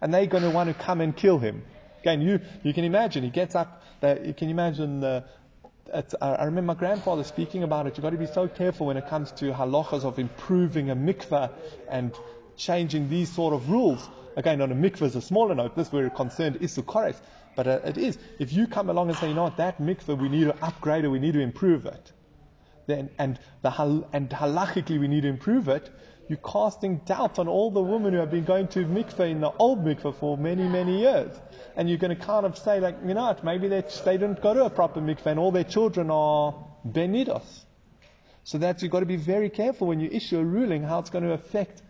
and 0.00 0.14
they're 0.14 0.26
going 0.26 0.42
to 0.42 0.50
want 0.50 0.68
to 0.68 0.74
come 0.74 1.00
and 1.00 1.16
kill 1.16 1.38
him. 1.38 1.64
Again, 2.00 2.20
you, 2.20 2.40
you 2.62 2.74
can 2.74 2.84
imagine, 2.84 3.24
he 3.24 3.30
gets 3.30 3.54
up, 3.54 3.82
you 4.02 4.34
can 4.36 4.50
imagine 4.50 5.00
the, 5.00 5.24
I 6.20 6.44
remember 6.44 6.62
my 6.62 6.74
grandfather 6.74 7.24
speaking 7.24 7.62
about 7.62 7.86
it. 7.86 7.96
You've 7.96 8.02
got 8.02 8.10
to 8.10 8.16
be 8.16 8.26
so 8.26 8.48
careful 8.48 8.86
when 8.86 8.96
it 8.96 9.08
comes 9.08 9.32
to 9.32 9.52
halachas 9.52 10.04
of 10.04 10.18
improving 10.18 10.90
a 10.90 10.96
mikveh 10.96 11.50
and 11.88 12.12
changing 12.56 13.08
these 13.08 13.32
sort 13.32 13.54
of 13.54 13.70
rules. 13.70 14.08
Again, 14.36 14.60
on 14.60 14.72
a 14.72 14.74
mikveh 14.74 15.02
is 15.02 15.16
a 15.16 15.22
smaller 15.22 15.54
note. 15.54 15.76
This 15.76 15.92
we're 15.92 16.10
concerned 16.10 16.58
is 16.60 16.76
kores, 16.78 17.16
but 17.54 17.66
uh, 17.66 17.80
it 17.84 17.98
is. 17.98 18.18
If 18.38 18.52
you 18.52 18.66
come 18.66 18.90
along 18.90 19.10
and 19.10 19.18
say, 19.18 19.28
you 19.28 19.34
know 19.34 19.44
what, 19.44 19.58
that 19.58 19.78
mikveh 19.78 20.18
we 20.20 20.28
need 20.28 20.44
to 20.44 20.64
upgrade 20.64 21.04
it, 21.04 21.08
we 21.08 21.18
need 21.18 21.34
to 21.34 21.40
improve 21.40 21.86
it 21.86 22.12
then, 22.86 23.10
and, 23.18 23.38
the 23.62 23.70
hal, 23.70 24.08
and 24.12 24.28
halachically 24.30 25.00
we 25.00 25.08
need 25.08 25.22
to 25.22 25.28
improve 25.28 25.68
it, 25.68 25.90
you're 26.28 26.38
casting 26.38 26.98
doubt 27.04 27.38
on 27.38 27.48
all 27.48 27.70
the 27.70 27.82
women 27.82 28.14
who 28.14 28.20
have 28.20 28.30
been 28.30 28.44
going 28.44 28.68
to 28.68 28.80
mikveh 28.80 29.30
in 29.30 29.40
the 29.40 29.50
old 29.58 29.84
mikveh 29.84 30.14
for 30.14 30.38
many, 30.38 30.66
many 30.66 31.00
years. 31.00 31.36
And 31.76 31.88
you're 31.88 31.98
going 31.98 32.16
to 32.16 32.22
kind 32.22 32.46
of 32.46 32.56
say, 32.56 32.80
like, 32.80 32.96
you 33.06 33.14
know, 33.14 33.36
maybe 33.42 33.68
they, 33.68 33.82
they 34.04 34.16
didn't 34.16 34.40
go 34.40 34.54
to 34.54 34.64
a 34.64 34.70
proper 34.70 35.00
mikveh 35.00 35.26
and 35.26 35.38
all 35.38 35.52
their 35.52 35.64
children 35.64 36.10
are 36.10 36.54
benidos. 36.86 37.64
So 38.44 38.58
that's, 38.58 38.82
you've 38.82 38.92
got 38.92 39.00
to 39.00 39.06
be 39.06 39.16
very 39.16 39.50
careful 39.50 39.86
when 39.86 40.00
you 40.00 40.08
issue 40.10 40.38
a 40.38 40.44
ruling 40.44 40.82
how 40.82 40.98
it's 40.98 41.10
going 41.10 41.24
to 41.24 41.32
affect 41.32 41.82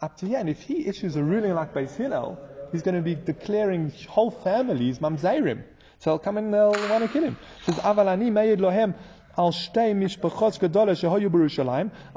up 0.00 0.16
to 0.18 0.26
here. 0.26 0.38
And 0.38 0.48
if 0.48 0.60
he 0.60 0.86
issues 0.86 1.16
a 1.16 1.22
ruling 1.22 1.54
like 1.54 1.74
Beis 1.74 1.96
Hillel, 1.96 2.38
he's 2.70 2.82
going 2.82 2.96
to 2.96 3.02
be 3.02 3.14
declaring 3.14 3.92
whole 4.08 4.30
families 4.30 4.98
mamzerim. 4.98 5.62
So 5.98 6.10
they'll 6.10 6.18
come 6.18 6.36
and 6.36 6.52
they'll 6.52 6.72
want 6.90 7.04
to 7.04 7.08
kill 7.08 7.22
him. 7.22 7.36
Says 7.64 7.76
Avalani 7.76 8.32
Lohem 8.56 8.94
I 9.34 9.50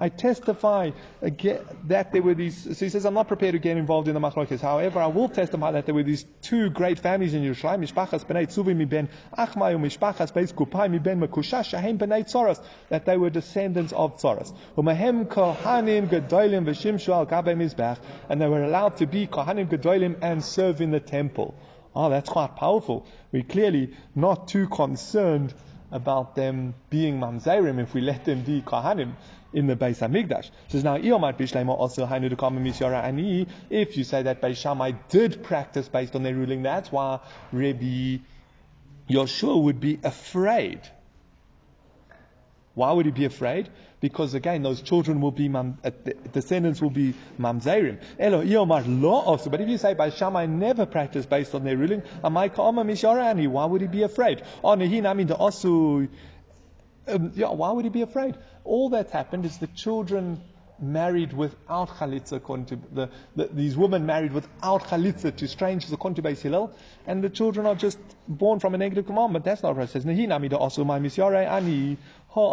testify 0.09 0.91
that 1.21 2.11
there 2.11 2.21
were 2.21 2.33
these. 2.33 2.77
So 2.77 2.85
he 2.85 2.89
says, 2.89 3.05
I'm 3.05 3.13
not 3.13 3.29
prepared 3.29 3.53
to 3.53 3.59
get 3.59 3.77
involved 3.77 4.09
in 4.09 4.13
the 4.13 4.19
machlokes. 4.19 4.59
However, 4.59 4.99
I 4.99 5.07
will 5.07 5.29
testify 5.29 5.71
that 5.71 5.85
there 5.85 5.95
were 5.95 6.03
these 6.03 6.25
two 6.41 6.69
great 6.71 6.99
families 6.99 7.33
in 7.33 7.41
Yerushalayim, 7.41 7.87
mishpachas 7.87 8.25
b'nei 8.25 8.47
tzuvi 8.47 8.75
mi 8.75 8.83
ben 8.83 9.07
achmai 9.37 9.77
mishpachas 9.79 10.33
beis 10.33 10.51
kupai 10.53 10.91
mi 10.91 10.99
ben 10.99 11.21
mekushash 11.21 11.69
shahem 11.73 11.97
b'nei 11.97 12.25
tzoros, 12.25 12.59
that 12.89 13.05
they 13.05 13.15
were 13.15 13.29
descendants 13.29 13.93
of 13.93 14.17
tzoros. 14.17 14.51
Umahem 14.77 15.25
kohanim 15.25 16.09
gedolim 16.09 16.65
v'shimshu 16.65 17.13
al 17.13 17.25
gabe 17.25 17.55
mizbech, 17.55 17.97
and 18.27 18.41
they 18.41 18.49
were 18.49 18.63
allowed 18.63 18.97
to 18.97 19.05
be 19.05 19.25
kohanim 19.25 19.69
gedolim 19.69 20.17
and 20.21 20.43
serve 20.43 20.81
in 20.81 20.91
the 20.91 20.99
temple. 20.99 21.55
Oh, 21.95 22.09
that's 22.09 22.29
quite 22.29 22.57
powerful. 22.57 23.07
We're 23.31 23.43
clearly 23.43 23.95
not 24.13 24.49
too 24.49 24.67
concerned 24.67 25.53
about 25.91 26.35
them 26.35 26.73
being 26.89 27.19
mamzerim 27.19 27.79
if 27.79 27.93
we 27.93 28.01
let 28.01 28.25
them 28.25 28.41
be 28.43 28.61
kahanim 28.61 29.13
in 29.53 29.67
the 29.67 29.75
Beis 29.75 29.99
Hamikdash. 29.99 30.49
Says 30.67 30.83
now, 30.83 30.97
also 30.97 32.05
ani. 32.05 33.47
If 33.69 33.97
you 33.97 34.03
say 34.03 34.23
that 34.23 34.41
Beis 34.41 34.57
Shammai 34.57 34.91
did 35.09 35.43
practice 35.43 35.87
based 35.87 36.15
on 36.15 36.23
their 36.23 36.35
ruling, 36.35 36.63
that's 36.63 36.91
why 36.91 37.19
Rabbi 37.51 38.17
Yoshua 39.09 39.61
would 39.61 39.79
be 39.79 39.99
afraid. 40.03 40.81
Why 42.73 42.91
would 42.91 43.05
he 43.05 43.11
be 43.11 43.25
afraid? 43.25 43.69
Because 44.05 44.35
again, 44.35 44.61
those 44.61 44.83
children 44.83 45.19
will 45.19 45.31
be, 45.31 45.49
mam, 45.49 45.79
uh, 45.83 45.89
descendants 46.31 46.79
will 46.79 46.91
be 46.91 47.15
mamzerim. 47.39 47.99
Elo 48.19 48.43
iomar 48.43 48.83
lo 48.85 49.13
also. 49.13 49.49
But 49.49 49.61
if 49.61 49.67
you 49.67 49.79
say 49.79 49.95
by 49.95 50.11
Shammai 50.11 50.45
never 50.45 50.85
practice 50.85 51.25
based 51.25 51.55
on 51.55 51.63
their 51.63 51.75
ruling, 51.75 52.03
why 52.21 53.65
would 53.65 53.81
he 53.81 53.87
be 53.87 54.03
afraid? 54.03 54.43
Oh, 54.63 54.75
osu. 54.75 56.07
Um, 57.07 57.31
yeah, 57.33 57.49
why 57.49 57.71
would 57.71 57.85
he 57.85 57.89
be 57.89 58.03
afraid? 58.03 58.35
All 58.63 58.89
that's 58.89 59.11
happened 59.11 59.43
is 59.43 59.57
the 59.57 59.67
children 59.67 60.39
married 60.79 61.33
without 61.33 61.89
chalitza, 61.89 62.33
according 62.33 62.65
to 62.67 62.79
the, 62.91 63.09
the, 63.35 63.47
these 63.47 63.75
women 63.77 64.05
married 64.05 64.33
without 64.33 64.83
chalitza 64.83 65.35
to 65.35 65.47
strangers, 65.47 65.91
according 65.91 66.15
to 66.15 66.21
Beis 66.21 66.41
Hillel, 66.41 66.71
and 67.07 67.23
the 67.23 67.29
children 67.29 67.65
are 67.65 67.75
just 67.75 67.97
born 68.27 68.59
from 68.59 68.75
a 68.75 68.77
negative 68.77 69.05
commandment. 69.05 69.45
That's 69.45 69.63
not 69.63 69.75
what 69.75 69.83
it 69.83 69.89
says. 69.89 70.05
Well, 72.35 72.49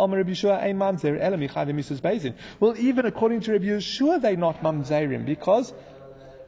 even 2.78 3.06
according 3.06 3.40
to 3.40 3.52
Rabbi 3.52 3.64
Yeshua, 3.64 4.22
they're 4.22 4.36
not 4.36 4.62
mamzerim 4.62 5.26
because, 5.26 5.74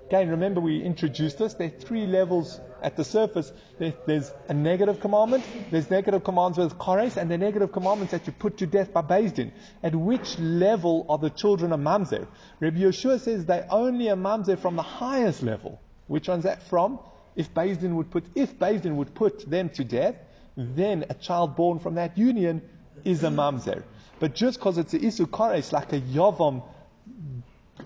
again, 0.07 0.29
remember 0.29 0.61
we 0.61 0.81
introduced 0.81 1.39
this. 1.39 1.55
There 1.55 1.67
are 1.67 1.71
three 1.71 2.07
levels 2.07 2.61
at 2.81 2.97
the 2.97 3.03
surface. 3.03 3.53
there's 3.79 4.33
a 4.49 4.55
negative 4.55 5.01
commandment, 5.01 5.45
there's 5.73 5.91
negative 5.91 6.23
commands 6.23 6.59
with 6.59 6.79
kores, 6.79 7.17
and 7.17 7.29
the 7.29 7.37
negative 7.37 7.73
commandments 7.73 8.13
that 8.13 8.25
you 8.29 8.33
put 8.33 8.59
to 8.59 8.67
death 8.67 8.93
by 8.93 9.03
Din. 9.03 9.51
At 9.83 9.97
which 9.97 10.39
level 10.39 11.05
are 11.09 11.19
the 11.19 11.31
children 11.31 11.73
a 11.73 11.79
mamzer? 11.79 12.29
Rabbi 12.61 12.79
Yeshua 12.79 13.19
says 13.19 13.47
they 13.47 13.65
only 13.69 14.09
a 14.09 14.17
mamzer 14.17 14.57
from 14.57 14.77
the 14.77 14.83
highest 14.83 15.43
level. 15.43 15.81
Which 16.07 16.29
one's 16.29 16.45
that 16.45 16.63
from? 16.69 17.01
If 17.35 17.53
Din 17.53 17.97
would 17.97 18.13
put, 18.13 18.27
if 18.37 18.57
Din 18.61 18.97
would 18.97 19.13
put 19.13 19.51
them 19.51 19.71
to 19.71 19.83
death, 19.83 20.15
then 20.57 21.07
a 21.11 21.15
child 21.15 21.57
born 21.57 21.81
from 21.81 21.97
that 21.97 22.17
union 22.17 22.63
is 23.05 23.23
a 23.25 23.29
mamzer. 23.29 23.83
But 24.21 24.35
just 24.35 24.59
because 24.59 24.79
it's 24.79 24.95
a 24.95 24.99
isu 24.99 25.59
it's 25.59 25.73
like 25.73 25.93
a 25.93 26.01
yavam, 26.01 26.63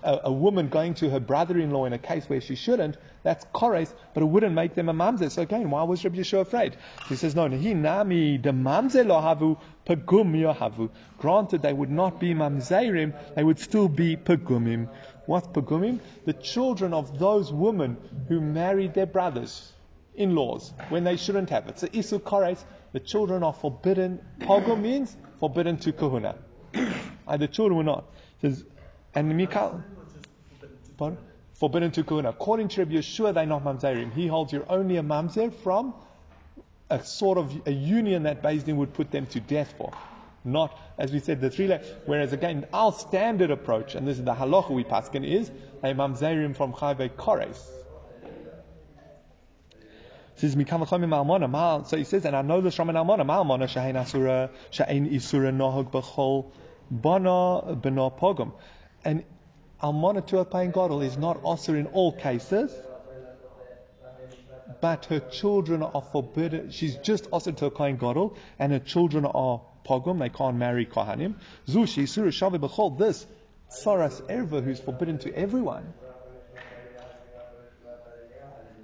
a, 0.03 0.19
a, 0.25 0.31
woman 0.31 0.69
going 0.69 0.93
to 0.95 1.09
her 1.09 1.19
brother-in-law 1.19 1.85
in 1.85 1.93
a 1.93 1.97
case 1.97 2.29
where 2.29 2.39
she 2.39 2.55
shouldn't, 2.55 2.97
that's 3.23 3.45
kores, 3.53 3.91
but 4.13 4.23
it 4.23 4.27
wouldn't 4.27 4.53
make 4.53 4.75
them 4.75 4.89
a 4.89 4.93
mamzer. 4.93 5.31
So 5.31 5.41
again, 5.41 5.69
why 5.69 5.83
was 5.83 6.03
Rabbi 6.03 6.17
Yeshua 6.17 6.41
afraid? 6.41 6.77
He 7.07 7.15
says, 7.15 7.35
no, 7.35 7.49
he 7.49 7.73
nami 7.73 8.37
the 8.37 8.51
mamzer 8.51 9.05
lo 9.05 9.19
havu 9.19 9.57
pagum 9.85 10.55
havu. 10.55 10.89
Granted, 11.17 11.61
they 11.61 11.73
would 11.73 11.89
not 11.89 12.19
be 12.19 12.33
mamzerim, 12.33 13.13
they 13.35 13.43
would 13.43 13.59
still 13.59 13.89
be 13.89 14.15
pagumim. 14.15 14.87
What's 15.25 15.47
pagumim? 15.47 15.99
The 16.25 16.33
children 16.33 16.93
of 16.93 17.19
those 17.19 17.51
women 17.51 17.97
who 18.27 18.39
married 18.39 18.93
their 18.93 19.07
brothers, 19.07 19.73
in-laws, 20.15 20.73
when 20.89 21.03
they 21.03 21.17
shouldn't 21.17 21.49
have 21.49 21.67
it. 21.67 21.79
So 21.79 21.87
isu 21.87 22.19
kores, 22.21 22.63
the 22.91 22.99
children 22.99 23.43
are 23.43 23.53
forbidden. 23.53 24.19
Pogum 24.39 24.81
means 24.81 25.15
forbidden 25.39 25.77
to 25.77 25.91
kahuna. 25.91 26.35
and 26.73 27.41
the 27.41 27.47
children 27.47 27.77
were 27.77 27.83
not. 27.83 28.05
Says, 28.41 28.63
and 29.13 29.31
Mikal, 29.33 29.83
forbidden 31.53 31.91
to 31.91 32.03
kahuna. 32.03 32.29
According 32.29 32.69
to 32.69 32.81
Rabbi 32.81 32.95
Yeshua, 32.95 33.33
they're 33.33 33.45
not 33.45 33.63
mamzerim. 33.63 34.13
He 34.13 34.27
holds 34.27 34.53
you're 34.53 34.69
only 34.71 34.97
a 34.97 35.03
mamzer 35.03 35.53
from 35.53 35.93
a 36.89 37.03
sort 37.03 37.37
of 37.37 37.67
a 37.67 37.71
union 37.71 38.23
that 38.23 38.41
Din 38.41 38.77
would 38.77 38.93
put 38.93 39.11
them 39.11 39.27
to 39.27 39.39
death 39.39 39.73
for. 39.77 39.91
Not, 40.43 40.77
as 40.97 41.11
we 41.11 41.19
said, 41.19 41.41
the 41.41 41.49
three 41.49 41.67
layers. 41.67 41.85
Whereas 42.05 42.33
again, 42.33 42.65
our 42.73 42.93
standard 42.93 43.51
approach, 43.51 43.95
and 43.95 44.07
this 44.07 44.17
is 44.17 44.23
the 44.23 44.33
halacha 44.33 44.71
we 44.71 44.83
paskin, 44.83 45.25
is 45.25 45.51
a 45.83 45.93
mamzerim 45.93 46.55
from 46.55 46.73
chayve 46.73 47.09
kores 47.09 47.59
says 50.39 50.55
Almona. 50.55 51.85
So 51.85 51.97
he 51.97 52.03
says, 52.03 52.25
and 52.25 52.35
I 52.35 52.41
know 52.41 52.61
this 52.61 52.75
from 52.75 52.89
an 52.89 52.95
Almona. 52.95 53.23
Almona 53.23 53.65
shehein 53.65 53.95
asura 53.95 54.49
shehein 54.71 55.11
isura 55.11 55.53
nohog 55.53 55.91
b'chol 55.91 56.51
bana 56.89 57.75
b'na 57.75 58.17
pogum. 58.17 58.53
And 59.03 59.23
Almona 59.83 60.21
to 60.21 60.39
a 60.39 60.45
kain 60.45 60.71
gadol 60.71 61.01
is 61.01 61.17
not 61.17 61.43
asur 61.43 61.77
in 61.77 61.87
all 61.87 62.13
cases, 62.13 62.73
but 64.81 65.05
her 65.05 65.19
children 65.19 65.83
are 65.83 66.01
forbidden. 66.01 66.71
She's 66.71 66.95
just 66.97 67.29
asur 67.31 67.57
to 67.57 67.65
a 67.65 67.71
kain 67.71 67.97
gadol, 67.97 68.37
and 68.57 68.71
her 68.71 68.79
children 68.79 69.25
are 69.25 69.61
pogum. 69.85 70.19
They 70.19 70.29
can't 70.29 70.55
marry 70.55 70.85
kohanim. 70.85 71.35
Zushi 71.67 72.03
isura 72.03 72.29
shavi 72.29 72.59
b'chol. 72.59 72.97
This 72.97 73.27
saras 73.69 74.21
erva 74.21 74.63
who's 74.63 74.79
forbidden 74.79 75.17
to 75.19 75.35
everyone 75.35 75.93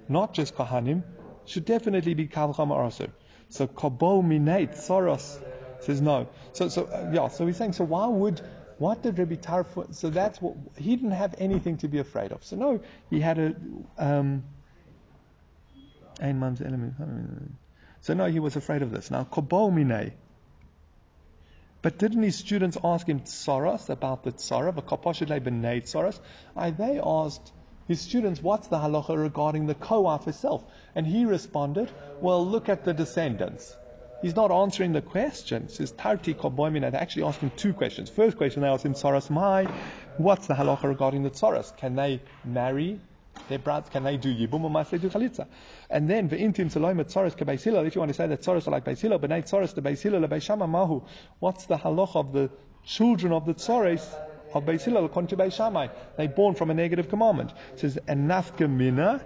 not 0.08 0.34
just 0.34 0.54
Kohanim, 0.54 1.02
should 1.46 1.64
definitely 1.64 2.14
be 2.14 2.26
Kalcham 2.28 2.68
Arasur. 2.68 3.10
So 3.48 3.66
Kabo 3.66 4.22
Minate 4.22 4.76
Soros 4.76 5.38
says 5.80 6.00
no. 6.00 6.28
So 6.52 6.68
so 6.68 6.84
uh, 6.84 7.10
yeah, 7.12 7.28
so 7.28 7.46
he's 7.46 7.56
saying 7.56 7.74
so 7.74 7.84
why 7.84 8.06
would 8.06 8.40
what 8.78 9.02
did 9.02 9.18
Rabbi 9.18 9.36
Tarfon 9.36 9.94
so 9.94 10.10
that's 10.10 10.40
what 10.40 10.56
he 10.76 10.96
didn't 10.96 11.12
have 11.12 11.34
anything 11.38 11.78
to 11.78 11.88
be 11.88 11.98
afraid 11.98 12.32
of. 12.32 12.44
So 12.44 12.56
no, 12.56 12.80
he 13.10 13.20
had 13.20 13.38
a 13.38 13.54
um. 13.98 14.44
So 18.00 18.14
no, 18.14 18.24
he 18.26 18.40
was 18.40 18.56
afraid 18.56 18.82
of 18.82 18.90
this. 18.90 19.10
Now 19.10 19.24
Kabo 19.24 19.70
Minate. 19.70 20.12
But 21.82 21.98
didn't 21.98 22.22
his 22.22 22.36
students 22.36 22.76
ask 22.82 23.06
him 23.06 23.20
Tsaras 23.20 23.90
about 23.90 24.24
the 24.24 24.32
Tsara, 24.32 24.74
the 24.74 24.82
Tsaras? 24.82 26.18
They 26.76 27.00
asked 27.04 27.52
his 27.88 28.00
students, 28.00 28.42
what's 28.42 28.68
the 28.68 28.78
halacha 28.78 29.16
regarding 29.16 29.66
the 29.66 29.74
co-wife 29.74 30.24
herself? 30.24 30.64
And 30.94 31.06
he 31.06 31.24
responded, 31.24 31.90
well, 32.20 32.44
look 32.46 32.68
at 32.68 32.84
the 32.84 32.92
descendants. 32.92 33.76
He's 34.22 34.34
not 34.34 34.50
answering 34.50 34.92
the 34.92 35.02
question. 35.02 35.68
Says 35.68 35.92
Tarti 35.92 36.34
Koboimin 36.34 36.90
They 36.90 36.98
actually 36.98 37.24
asked 37.24 37.40
him 37.40 37.52
two 37.56 37.72
questions. 37.74 38.08
First 38.08 38.36
question 38.38 38.62
they 38.62 38.68
asked 38.68 38.84
him, 38.84 38.94
Tsaras 38.94 39.30
Mai, 39.30 39.66
what's 40.16 40.46
the 40.46 40.54
halacha 40.54 40.84
regarding 40.84 41.22
the 41.22 41.30
Tsaras? 41.30 41.76
Can 41.76 41.94
they 41.94 42.22
marry 42.44 42.98
their 43.48 43.58
brothers? 43.58 43.90
Can 43.90 44.04
they 44.04 44.16
do 44.16 44.34
Yibum 44.34 44.64
or 44.64 44.70
Masle 44.70 45.00
do 45.00 45.10
Chalitza? 45.10 45.46
And 45.90 46.08
then, 46.08 46.30
Ve'intim 46.30 46.72
Saloim 46.72 47.04
Tsaras 47.04 47.36
Kebaisila, 47.36 47.86
if 47.86 47.94
you 47.94 48.00
want 48.00 48.08
to 48.08 48.14
say 48.14 48.26
that 48.26 48.40
Tsaras 48.40 48.66
are 48.66 48.70
like 48.70 48.84
Beis 48.84 49.00
Hillel, 49.00 49.18
but 49.18 49.30
Tsaras 49.30 49.74
the 49.74 49.82
Beis 49.82 50.00
Hillel, 50.00 50.66
Mahu, 50.66 51.02
what's 51.38 51.66
the 51.66 51.76
halacha 51.76 52.16
of 52.16 52.32
the 52.32 52.50
children 52.84 53.32
of 53.32 53.44
the 53.44 53.54
Tsaras 53.54 54.04
of 54.54 54.64
Beis 54.64 54.82
Hillel 54.82 55.04
according 55.04 55.28
to 55.28 55.36
Beis 55.36 55.54
Shammai. 55.54 55.88
They're 56.16 56.28
born 56.28 56.54
from 56.54 56.70
a 56.70 56.74
negative 56.74 57.08
commandment. 57.08 57.52
It 57.74 57.80
says, 57.80 57.98
nafkamina, 58.06 59.22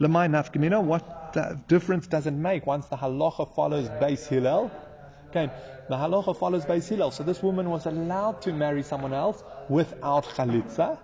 lemay 0.00 0.28
nafkamina, 0.28 0.82
what 0.82 1.68
difference 1.68 2.06
does 2.06 2.26
it 2.26 2.32
make 2.34 2.66
once 2.66 2.86
the 2.86 2.96
halacha 2.96 3.54
follows 3.54 3.88
Beis 3.88 4.26
Hillel? 4.26 4.70
Okay, 5.30 5.52
the 5.88 5.96
halacha 5.96 6.36
follows 6.36 6.64
Beis 6.64 6.88
Hillel. 6.88 7.10
So 7.10 7.24
this 7.24 7.42
woman 7.42 7.68
was 7.70 7.86
allowed 7.86 8.42
to 8.42 8.52
marry 8.52 8.82
someone 8.82 9.12
else 9.12 9.42
without 9.68 10.24
chalitza. 10.24 10.98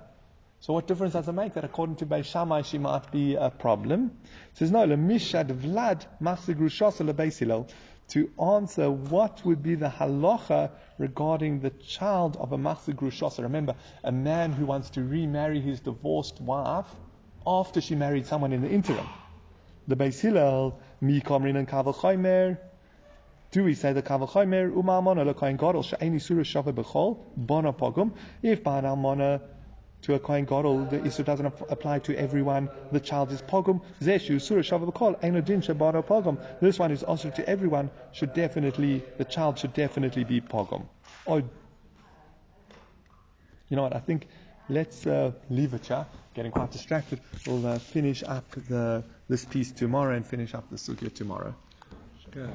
So 0.61 0.75
what 0.75 0.87
difference 0.87 1.15
does 1.15 1.27
it 1.27 1.33
make 1.33 1.55
that 1.55 1.65
according 1.65 1.97
to 1.97 2.07
Beis 2.07 2.27
Shammai 2.27 2.63
she 2.63 2.77
might 2.79 3.11
be 3.11 3.35
a 3.35 3.49
problem? 3.51 4.13
It 4.53 4.59
says 4.59 4.71
no, 4.71 4.87
lemishad 4.87 5.47
vlad 5.47 6.07
rushasa 6.21 7.11
lebeis 7.11 7.39
Hillel 7.39 7.67
to 8.11 8.29
answer 8.41 8.91
what 8.91 9.45
would 9.45 9.63
be 9.63 9.75
the 9.75 9.89
halacha 9.89 10.71
regarding 10.99 11.61
the 11.61 11.71
child 11.71 12.37
of 12.39 12.53
a 12.53 12.59
machzir 12.59 12.95
grushosa. 12.95 13.43
Remember, 13.43 13.75
a 14.05 14.13
man 14.13 14.53
who 14.53 14.67
wants 14.67 14.91
to 14.91 15.03
remarry 15.03 15.61
his 15.61 15.81
divorced 15.81 16.41
wife 16.41 16.89
after 17.47 17.81
she 17.81 17.95
married 17.95 18.27
someone 18.27 18.53
in 18.53 18.63
the 18.63 18.69
interim. 18.69 19.07
The 19.89 19.97
Beis 19.97 20.21
Hillel, 20.21 20.79
mi 21.01 21.21
kamrin 21.21 21.57
and 21.57 21.69
kavachaymer. 21.69 22.59
Do 23.53 23.65
we 23.65 23.75
say 23.75 23.93
the 23.93 24.03
kavachaymer 24.03 24.73
umamona 24.73 25.33
lekain 25.33 25.57
gadol 25.57 25.83
she'eni 25.83 26.21
surah 26.21 26.43
shava 26.43 26.73
bechol 26.73 27.19
bona 27.37 27.73
pogum? 27.73 28.13
If 28.43 28.63
ban 28.63 28.85
almona 28.85 29.41
to 30.03 30.15
a 30.15 30.19
Kohen 30.19 30.45
Gadol, 30.45 30.87
the 30.87 30.99
Isur 30.99 31.25
doesn't 31.25 31.47
apply 31.69 31.99
to 32.01 32.17
everyone. 32.17 32.71
The 32.93 33.01
child 33.01 33.33
is 33.33 33.43
pogum. 33.43 33.83
Zeshu 34.01 34.41
surah. 34.41 34.63
This 36.61 36.79
one 36.79 36.91
is 36.91 37.03
also 37.03 37.31
to 37.31 37.49
everyone. 37.49 37.91
Should 38.13 38.35
definitely 38.35 39.03
the 39.19 39.25
child 39.25 39.59
should 39.59 39.75
definitely 39.75 40.25
be 40.25 40.41
pogum. 40.41 40.87
Or 41.27 41.43
you 43.69 43.77
know 43.77 43.83
what? 43.83 43.95
I 43.95 44.01
think 44.01 44.27
let's 44.69 45.07
uh, 45.07 45.33
leave 45.49 45.75
it 45.75 45.87
here. 45.87 46.07
Getting 46.35 46.53
quite 46.53 46.71
distracted. 46.71 47.21
We'll 47.47 47.67
uh, 47.67 47.79
finish 47.79 48.23
up 48.23 48.51
the 48.69 49.05
this 49.29 49.45
piece 49.45 49.73
tomorrow 49.73 50.15
and 50.15 50.27
finish 50.27 50.55
up 50.55 50.69
the 50.71 50.77
sugya 50.77 51.13
tomorrow. 51.13 51.55
Good. 52.31 52.51